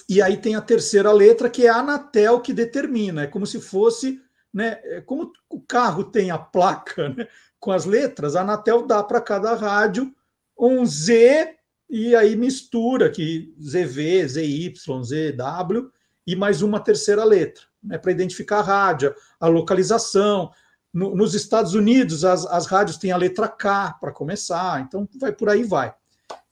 e 0.08 0.20
aí 0.20 0.36
tem 0.36 0.54
a 0.54 0.60
terceira 0.60 1.12
letra 1.12 1.48
que 1.48 1.66
é 1.66 1.68
a 1.68 1.76
Anatel 1.76 2.40
que 2.40 2.52
determina, 2.52 3.22
é 3.22 3.26
como 3.26 3.46
se 3.46 3.60
fosse, 3.60 4.20
né? 4.52 4.80
É 4.84 5.00
como 5.00 5.32
o 5.48 5.60
carro 5.60 6.04
tem 6.04 6.30
a 6.30 6.38
placa, 6.38 7.08
né? 7.10 7.28
Com 7.58 7.72
as 7.72 7.84
letras, 7.84 8.36
a 8.36 8.40
Anatel 8.40 8.86
dá 8.86 9.02
para 9.02 9.20
cada 9.20 9.54
rádio 9.54 10.12
um 10.58 10.84
Z 10.84 11.56
e 11.88 12.14
aí 12.14 12.36
mistura 12.36 13.10
que 13.10 13.54
ZV, 13.60 14.28
ZY, 14.28 14.74
ZW 14.74 15.90
e 16.26 16.36
mais 16.36 16.62
uma 16.62 16.80
terceira 16.80 17.24
letra, 17.24 17.64
né? 17.82 17.98
Para 17.98 18.12
identificar 18.12 18.58
a 18.60 18.62
rádio, 18.62 19.14
a 19.38 19.46
localização, 19.48 20.50
no, 20.92 21.14
nos 21.14 21.34
Estados 21.34 21.74
Unidos, 21.74 22.24
as, 22.24 22.44
as 22.46 22.66
rádios 22.66 22.96
têm 22.96 23.12
a 23.12 23.16
letra 23.16 23.48
K 23.48 23.96
para 24.00 24.12
começar, 24.12 24.80
então 24.80 25.08
vai 25.18 25.32
por 25.32 25.48
aí 25.48 25.62
vai. 25.62 25.94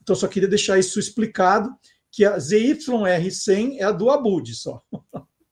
Então, 0.08 0.16
só 0.16 0.26
queria 0.26 0.48
deixar 0.48 0.78
isso 0.78 0.98
explicado, 0.98 1.68
que 2.10 2.24
a 2.24 2.38
ZYR100 2.38 3.76
é 3.76 3.84
a 3.84 3.92
do 3.92 4.08
Abud 4.08 4.54
só. 4.54 4.80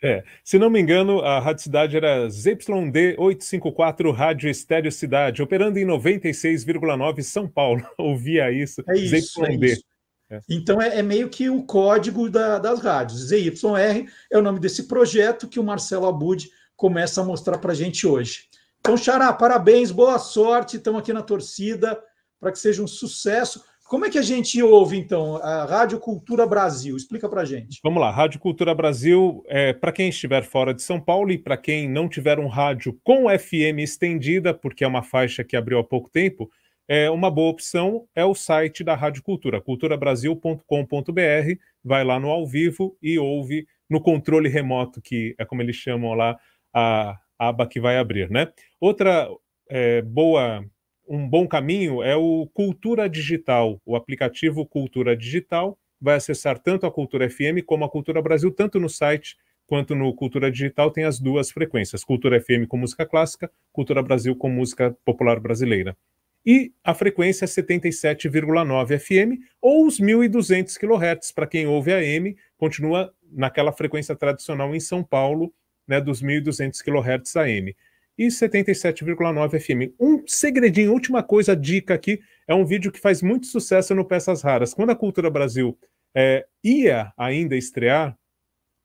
É, 0.02 0.24
se 0.42 0.58
não 0.58 0.70
me 0.70 0.80
engano, 0.80 1.20
a 1.20 1.38
Rádio 1.38 1.64
Cidade 1.64 1.94
era 1.94 2.26
ZYD854 2.26 4.14
Rádio 4.14 4.48
Estéreo 4.48 4.90
Cidade, 4.90 5.42
operando 5.42 5.78
em 5.78 5.84
96,9 5.84 7.22
São 7.22 7.46
Paulo. 7.46 7.86
Ouvia 7.98 8.50
isso. 8.50 8.82
É 8.88 8.96
isso, 8.96 9.44
ZYD. 9.44 9.66
É 9.66 9.72
isso. 9.72 9.84
É. 10.30 10.40
Então 10.48 10.80
é, 10.80 11.00
é, 11.00 11.02
meio 11.02 11.28
que 11.28 11.50
o 11.50 11.62
código 11.62 12.30
da, 12.30 12.58
das 12.58 12.80
rádios. 12.80 13.28
ZYR 13.28 14.10
é 14.32 14.38
o 14.38 14.42
nome 14.42 14.58
desse 14.58 14.88
projeto 14.88 15.48
que 15.48 15.60
o 15.60 15.64
Marcelo 15.64 16.06
Abud 16.06 16.48
começa 16.74 17.20
a 17.20 17.24
mostrar 17.24 17.58
para 17.58 17.72
a 17.72 17.76
gente 17.76 18.06
hoje. 18.06 18.44
Então, 18.80 18.96
Xará, 18.96 19.34
parabéns, 19.34 19.90
boa 19.90 20.18
sorte, 20.18 20.78
estamos 20.78 21.00
aqui 21.00 21.12
na 21.12 21.22
torcida 21.22 22.02
para 22.40 22.52
que 22.52 22.58
seja 22.58 22.82
um 22.82 22.86
sucesso. 22.86 23.62
Como 23.88 24.04
é 24.04 24.10
que 24.10 24.18
a 24.18 24.22
gente 24.22 24.60
ouve, 24.60 24.98
então, 24.98 25.36
a 25.36 25.64
Rádio 25.64 26.00
Cultura 26.00 26.44
Brasil? 26.44 26.96
Explica 26.96 27.28
para 27.28 27.44
gente. 27.44 27.78
Vamos 27.84 28.00
lá, 28.00 28.10
Rádio 28.10 28.40
Cultura 28.40 28.74
Brasil, 28.74 29.44
é, 29.46 29.72
para 29.72 29.92
quem 29.92 30.08
estiver 30.08 30.42
fora 30.42 30.74
de 30.74 30.82
São 30.82 31.00
Paulo 31.00 31.30
e 31.30 31.38
para 31.38 31.56
quem 31.56 31.88
não 31.88 32.08
tiver 32.08 32.40
um 32.40 32.48
rádio 32.48 32.98
com 33.04 33.26
FM 33.28 33.78
estendida, 33.78 34.52
porque 34.52 34.82
é 34.82 34.88
uma 34.88 35.04
faixa 35.04 35.44
que 35.44 35.56
abriu 35.56 35.78
há 35.78 35.84
pouco 35.84 36.10
tempo, 36.10 36.50
é 36.88 37.08
uma 37.08 37.30
boa 37.30 37.48
opção 37.48 38.08
é 38.12 38.24
o 38.24 38.34
site 38.34 38.82
da 38.82 38.96
Rádio 38.96 39.22
Cultura, 39.22 39.60
culturabrasil.com.br, 39.60 41.54
vai 41.84 42.02
lá 42.02 42.18
no 42.18 42.30
ao 42.30 42.44
vivo 42.44 42.96
e 43.00 43.20
ouve 43.20 43.68
no 43.88 44.00
controle 44.00 44.48
remoto, 44.48 45.00
que 45.00 45.32
é 45.38 45.44
como 45.44 45.62
eles 45.62 45.76
chamam 45.76 46.12
lá 46.14 46.36
a, 46.74 47.16
aba 47.38 47.68
que 47.68 47.80
vai 47.80 47.98
abrir, 47.98 48.28
né? 48.30 48.48
Outra 48.80 49.28
é, 49.68 50.02
boa, 50.02 50.64
um 51.08 51.28
bom 51.28 51.46
caminho 51.46 52.02
é 52.02 52.16
o 52.16 52.48
Cultura 52.52 53.08
Digital, 53.08 53.80
o 53.84 53.96
aplicativo 53.96 54.66
Cultura 54.66 55.16
Digital 55.16 55.78
vai 56.00 56.16
acessar 56.16 56.58
tanto 56.58 56.86
a 56.86 56.90
Cultura 56.90 57.28
FM 57.28 57.64
como 57.64 57.84
a 57.84 57.90
Cultura 57.90 58.20
Brasil, 58.20 58.50
tanto 58.50 58.78
no 58.78 58.88
site 58.88 59.36
quanto 59.66 59.94
no 59.94 60.14
Cultura 60.14 60.50
Digital 60.50 60.90
tem 60.90 61.04
as 61.04 61.18
duas 61.18 61.50
frequências, 61.50 62.04
Cultura 62.04 62.40
FM 62.40 62.66
com 62.68 62.76
música 62.76 63.06
clássica, 63.06 63.50
Cultura 63.72 64.02
Brasil 64.02 64.36
com 64.36 64.48
música 64.48 64.96
popular 65.04 65.40
brasileira. 65.40 65.96
E 66.44 66.72
a 66.84 66.94
frequência 66.94 67.44
é 67.44 67.48
77,9 67.48 68.98
FM 68.98 69.42
ou 69.60 69.86
os 69.86 70.00
1.200 70.00 70.76
kHz, 70.78 71.32
para 71.32 71.46
quem 71.46 71.66
ouve 71.66 71.92
AM, 71.92 72.36
continua 72.56 73.12
naquela 73.32 73.72
frequência 73.72 74.14
tradicional 74.14 74.72
em 74.74 74.78
São 74.78 75.02
Paulo, 75.02 75.52
né, 75.88 76.00
dos 76.00 76.22
1.200 76.22 76.80
kHz 76.82 77.36
AM. 77.36 77.74
E 78.18 78.28
77,9 78.28 79.60
FM. 79.60 79.94
Um 80.00 80.26
segredinho, 80.26 80.92
última 80.92 81.22
coisa, 81.22 81.54
dica 81.54 81.94
aqui, 81.94 82.20
é 82.48 82.54
um 82.54 82.64
vídeo 82.64 82.90
que 82.90 83.00
faz 83.00 83.20
muito 83.22 83.46
sucesso 83.46 83.94
no 83.94 84.04
Peças 84.04 84.42
Raras. 84.42 84.72
Quando 84.72 84.90
a 84.90 84.96
Cultura 84.96 85.28
Brasil 85.28 85.78
é, 86.14 86.46
ia 86.64 87.12
ainda 87.16 87.56
estrear, 87.56 88.16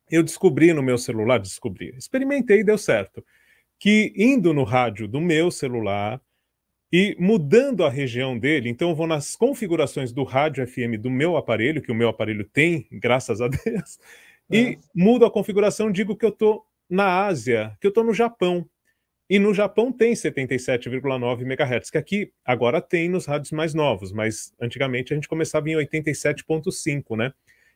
eu 0.10 0.22
descobri 0.22 0.74
no 0.74 0.84
meu 0.84 0.98
celular, 0.98 1.40
descobri, 1.40 1.96
experimentei 1.98 2.60
e 2.60 2.64
deu 2.64 2.78
certo, 2.78 3.24
que 3.80 4.14
indo 4.18 4.54
no 4.54 4.66
rádio 4.66 5.08
do 5.08 5.22
meu 5.22 5.50
celular 5.50 6.22
e 6.92 7.16
mudando 7.18 7.86
a 7.86 7.90
região 7.90 8.38
dele, 8.38 8.70
então 8.70 8.90
eu 8.90 8.96
vou 8.96 9.08
nas 9.08 9.36
configurações 9.38 10.12
do 10.12 10.26
rádio 10.26 10.68
FM 10.68 11.00
do 11.00 11.10
meu 11.10 11.38
aparelho, 11.38 11.82
que 11.82 11.92
o 11.92 11.96
meu 11.96 12.10
aparelho 12.10 12.44
tem, 12.44 12.86
graças 12.92 13.40
a 13.40 13.48
Deus, 13.64 13.98
e 14.52 14.78
mudo 14.94 15.26
a 15.26 15.32
configuração, 15.32 15.90
digo 15.90 16.18
que 16.18 16.26
eu 16.26 16.30
estou 16.30 16.66
na 16.90 17.26
Ásia, 17.26 17.78
que 17.80 17.88
eu 17.88 17.90
estou 17.90 18.04
no 18.04 18.14
Japão. 18.14 18.68
E 19.32 19.40
no 19.40 19.54
Japão 19.54 19.94
tem 19.94 20.12
77,9 20.12 21.44
MHz, 21.44 21.90
que 21.90 21.98
aqui 21.98 22.34
agora 22.44 22.82
tem 22.82 23.08
nos 23.08 23.26
rádios 23.26 23.54
mais 23.54 23.74
novos, 23.74 24.12
mas 24.12 24.54
antigamente 24.62 25.14
a 25.14 25.16
gente 25.16 25.30
começava 25.30 25.70
em 25.70 25.74
87,5, 25.78 27.16
né? 27.16 27.32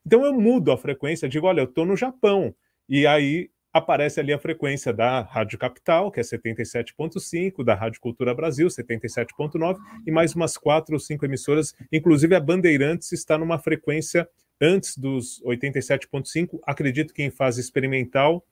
Então 0.06 0.26
eu 0.26 0.34
mudo 0.34 0.70
a 0.74 0.78
frequência, 0.78 1.30
digo, 1.30 1.48
olha, 1.48 1.62
eu 1.62 1.64
estou 1.64 1.86
no 1.86 1.96
Japão. 1.96 2.54
E 2.90 3.08
aí 3.08 3.50
aparece 3.72 4.20
ali 4.20 4.34
a 4.34 4.38
frequência 4.38 4.92
da 4.92 5.22
Rádio 5.22 5.58
Capital, 5.58 6.12
que 6.12 6.20
é 6.20 6.24
77.5, 6.24 7.64
da 7.64 7.74
Rádio 7.74 8.02
Cultura 8.02 8.36
Brasil, 8.36 8.68
77.9, 8.68 9.78
e 10.06 10.12
mais 10.12 10.36
umas 10.36 10.58
quatro 10.58 10.96
ou 10.96 11.00
cinco 11.00 11.24
emissoras, 11.24 11.74
inclusive 11.90 12.36
a 12.36 12.40
Bandeirantes 12.42 13.14
está 13.14 13.38
numa 13.38 13.58
frequência 13.58 14.28
antes 14.62 14.98
dos 14.98 15.42
87.5, 15.46 16.60
acredito 16.66 17.14
que 17.14 17.24
em 17.24 17.32
fase 17.32 17.62
experimental, 17.62 18.46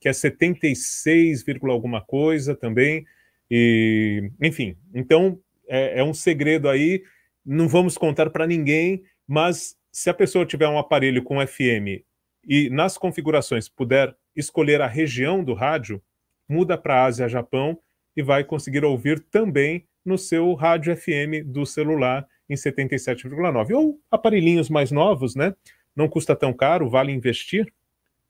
que 0.00 0.08
é 0.08 0.12
76, 0.12 1.44
alguma 1.64 2.00
coisa 2.00 2.54
também. 2.54 3.04
E, 3.50 4.30
enfim, 4.40 4.76
então 4.94 5.38
é, 5.68 6.00
é 6.00 6.04
um 6.04 6.14
segredo 6.14 6.68
aí, 6.68 7.02
não 7.44 7.68
vamos 7.68 7.98
contar 7.98 8.30
para 8.30 8.46
ninguém, 8.46 9.02
mas 9.26 9.76
se 9.92 10.08
a 10.08 10.14
pessoa 10.14 10.46
tiver 10.46 10.68
um 10.68 10.78
aparelho 10.78 11.22
com 11.22 11.44
FM 11.46 12.02
e 12.48 12.70
nas 12.70 12.96
configurações 12.96 13.68
puder 13.68 14.14
escolher 14.34 14.80
a 14.80 14.86
região 14.86 15.44
do 15.44 15.52
rádio, 15.52 16.02
muda 16.48 16.78
para 16.78 17.04
Ásia, 17.04 17.28
Japão 17.28 17.78
e 18.16 18.22
vai 18.22 18.42
conseguir 18.44 18.84
ouvir 18.84 19.20
também 19.20 19.86
no 20.04 20.16
seu 20.16 20.54
rádio 20.54 20.96
FM 20.96 21.44
do 21.44 21.66
celular 21.66 22.26
em 22.48 22.54
77,9. 22.54 23.72
Ou 23.74 24.00
aparelhinhos 24.10 24.68
mais 24.68 24.90
novos, 24.90 25.34
né? 25.34 25.54
Não 25.94 26.08
custa 26.08 26.34
tão 26.34 26.52
caro, 26.52 26.88
vale 26.88 27.12
investir. 27.12 27.72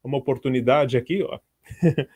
Uma 0.03 0.19
oportunidade 0.19 0.97
aqui, 0.97 1.23
ó. 1.23 1.39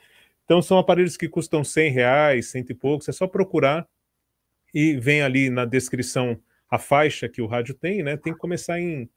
então 0.44 0.60
são 0.62 0.78
aparelhos 0.78 1.16
que 1.16 1.28
custam 1.28 1.64
100 1.64 1.90
reais, 1.90 2.50
cento 2.50 2.70
e 2.70 2.74
poucos, 2.74 3.08
é 3.08 3.12
só 3.12 3.26
procurar 3.26 3.86
e 4.74 4.96
vem 4.96 5.22
ali 5.22 5.48
na 5.48 5.64
descrição 5.64 6.38
a 6.68 6.78
faixa 6.78 7.28
que 7.28 7.40
o 7.40 7.46
rádio 7.46 7.74
tem, 7.74 8.02
né? 8.02 8.16
Tem 8.16 8.32
que 8.32 8.38
começar 8.38 8.80
em 8.80 9.08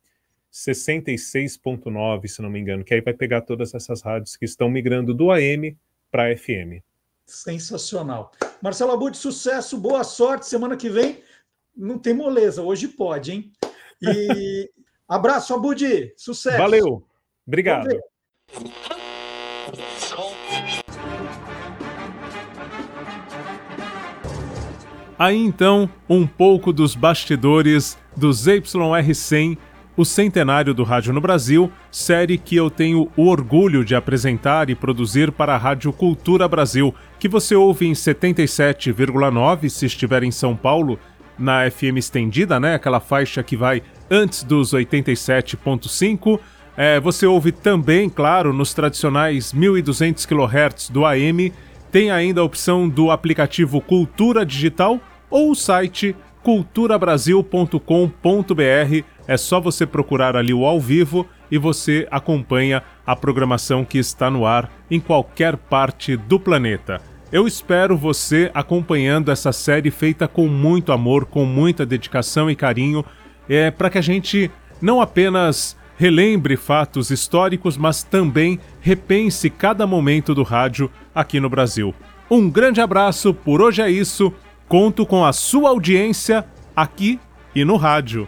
66.9, 0.53 2.27
se 2.27 2.41
não 2.41 2.49
me 2.49 2.59
engano, 2.59 2.83
que 2.83 2.93
aí 2.93 3.01
vai 3.01 3.13
pegar 3.13 3.41
todas 3.41 3.73
essas 3.73 4.01
rádios 4.01 4.35
que 4.35 4.45
estão 4.45 4.69
migrando 4.69 5.13
do 5.13 5.31
AM 5.31 5.75
para 6.11 6.35
FM. 6.37 6.83
Sensacional. 7.25 8.31
Marcelo 8.61 8.91
Abud, 8.91 9.17
sucesso, 9.17 9.77
boa 9.77 10.03
sorte. 10.03 10.45
Semana 10.45 10.77
que 10.77 10.89
vem 10.89 11.21
não 11.75 11.99
tem 11.99 12.13
moleza, 12.13 12.61
hoje 12.61 12.87
pode, 12.87 13.31
hein? 13.31 13.51
E 14.01 14.69
abraço, 15.07 15.53
Abud, 15.53 16.13
sucesso. 16.15 16.57
Valeu, 16.57 17.03
obrigado. 17.45 17.99
Aí 25.19 25.37
então, 25.37 25.89
um 26.07 26.27
pouco 26.27 26.71
dos 26.71 26.95
bastidores 26.95 27.97
do 28.15 28.29
ZYR100, 28.29 29.57
o 29.95 30.05
centenário 30.05 30.75
do 30.75 30.83
rádio 30.83 31.11
no 31.11 31.19
Brasil, 31.19 31.71
série 31.91 32.37
que 32.37 32.55
eu 32.55 32.69
tenho 32.69 33.09
o 33.17 33.25
orgulho 33.25 33.83
de 33.83 33.95
apresentar 33.95 34.69
e 34.69 34.75
produzir 34.75 35.31
para 35.31 35.55
a 35.55 35.57
Rádio 35.57 35.91
Cultura 35.91 36.47
Brasil, 36.47 36.93
que 37.19 37.27
você 37.27 37.55
ouve 37.55 37.87
em 37.87 37.93
77,9 37.93 39.69
se 39.69 39.87
estiver 39.87 40.21
em 40.21 40.29
São 40.29 40.55
Paulo, 40.55 40.99
na 41.37 41.69
FM 41.69 41.97
estendida, 41.97 42.59
né? 42.59 42.75
Aquela 42.75 42.99
faixa 42.99 43.41
que 43.41 43.57
vai 43.57 43.81
antes 44.09 44.43
dos 44.43 44.71
87,5. 44.71 46.39
É, 46.75 46.99
você 46.99 47.25
ouve 47.25 47.51
também, 47.51 48.07
claro, 48.07 48.53
nos 48.53 48.73
tradicionais 48.73 49.51
1200 49.51 50.27
kHz 50.27 50.89
do 50.91 51.05
AM 51.05 51.51
tem 51.91 52.11
ainda 52.11 52.41
a 52.41 52.43
opção 52.43 52.87
do 52.87 53.11
aplicativo 53.11 53.81
Cultura 53.81 54.45
Digital 54.45 54.99
ou 55.29 55.51
o 55.51 55.55
site 55.55 56.15
culturabrasil.com.br. 56.43 59.03
É 59.27 59.37
só 59.37 59.59
você 59.59 59.85
procurar 59.85 60.35
ali 60.35 60.53
o 60.53 60.65
ao 60.65 60.79
vivo 60.79 61.27
e 61.51 61.57
você 61.57 62.07
acompanha 62.09 62.81
a 63.05 63.15
programação 63.15 63.83
que 63.83 63.97
está 63.97 64.29
no 64.29 64.45
ar 64.45 64.71
em 64.89 64.99
qualquer 64.99 65.57
parte 65.57 66.15
do 66.15 66.39
planeta. 66.39 67.01
Eu 67.31 67.45
espero 67.45 67.97
você 67.97 68.49
acompanhando 68.53 69.31
essa 69.31 69.51
série 69.51 69.91
feita 69.91 70.27
com 70.27 70.47
muito 70.47 70.93
amor, 70.93 71.25
com 71.25 71.43
muita 71.43 71.85
dedicação 71.85 72.49
e 72.49 72.55
carinho, 72.55 73.03
é, 73.49 73.69
para 73.69 73.89
que 73.89 73.97
a 73.97 74.01
gente 74.01 74.49
não 74.81 75.01
apenas 75.01 75.75
relembre 75.97 76.55
fatos 76.55 77.09
históricos, 77.09 77.75
mas 77.75 78.03
também 78.03 78.59
repense 78.79 79.49
cada 79.49 79.85
momento 79.85 80.33
do 80.33 80.43
rádio 80.43 80.89
aqui 81.13 81.39
no 81.39 81.49
Brasil. 81.49 81.93
Um 82.29 82.49
grande 82.49 82.79
abraço, 82.79 83.33
por 83.33 83.61
hoje 83.61 83.81
é 83.81 83.89
isso. 83.89 84.31
Conto 84.67 85.05
com 85.05 85.25
a 85.25 85.33
sua 85.33 85.69
audiência 85.69 86.45
aqui 86.75 87.19
e 87.55 87.65
no 87.65 87.75
rádio. 87.75 88.27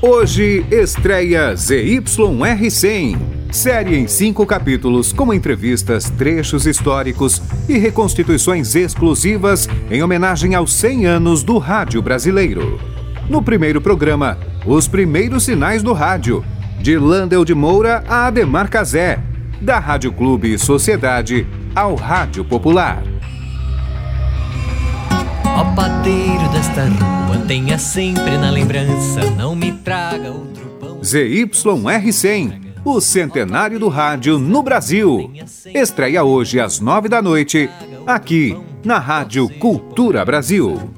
Hoje 0.00 0.66
estreia 0.70 1.54
ZYR100, 1.54 3.18
série 3.52 3.96
em 3.96 4.08
cinco 4.08 4.44
capítulos 4.44 5.12
com 5.12 5.32
entrevistas, 5.32 6.10
trechos 6.10 6.66
históricos 6.66 7.40
e 7.68 7.78
reconstituições 7.78 8.74
exclusivas 8.74 9.68
em 9.90 10.02
homenagem 10.02 10.56
aos 10.56 10.72
100 10.72 11.06
anos 11.06 11.44
do 11.44 11.58
rádio 11.58 12.02
brasileiro. 12.02 12.80
No 13.28 13.40
primeiro 13.42 13.80
programa, 13.80 14.36
os 14.64 14.86
primeiros 14.86 15.44
sinais 15.44 15.82
do 15.82 15.92
rádio, 15.92 16.44
de 16.80 16.96
Landel 16.96 17.44
de 17.44 17.54
Moura 17.54 18.04
a 18.08 18.26
Ademar 18.26 18.68
Cazé, 18.68 19.18
da 19.60 19.78
Rádio 19.78 20.12
Clube 20.12 20.58
Sociedade 20.58 21.46
ao 21.74 21.94
Rádio 21.94 22.44
Popular. 22.44 23.02
Ó 25.44 25.64
padeiro 25.74 26.48
desta 26.50 26.84
rua, 26.84 27.38
tenha 27.46 27.78
sempre 27.78 28.38
na 28.38 28.50
lembrança, 28.50 29.30
não 29.36 29.54
me 29.54 29.72
traga 29.72 30.30
outro 30.30 30.64
pão. 30.80 31.00
ZYR100, 31.00 32.60
o 32.84 33.00
centenário 33.00 33.78
do 33.78 33.88
rádio 33.88 34.38
no 34.38 34.62
Brasil. 34.62 35.30
Estreia 35.74 36.24
hoje 36.24 36.58
às 36.58 36.80
nove 36.80 37.08
da 37.08 37.20
noite, 37.20 37.68
aqui 38.06 38.56
na 38.84 38.98
Rádio 38.98 39.48
Cultura 39.58 40.24
Brasil. 40.24 40.90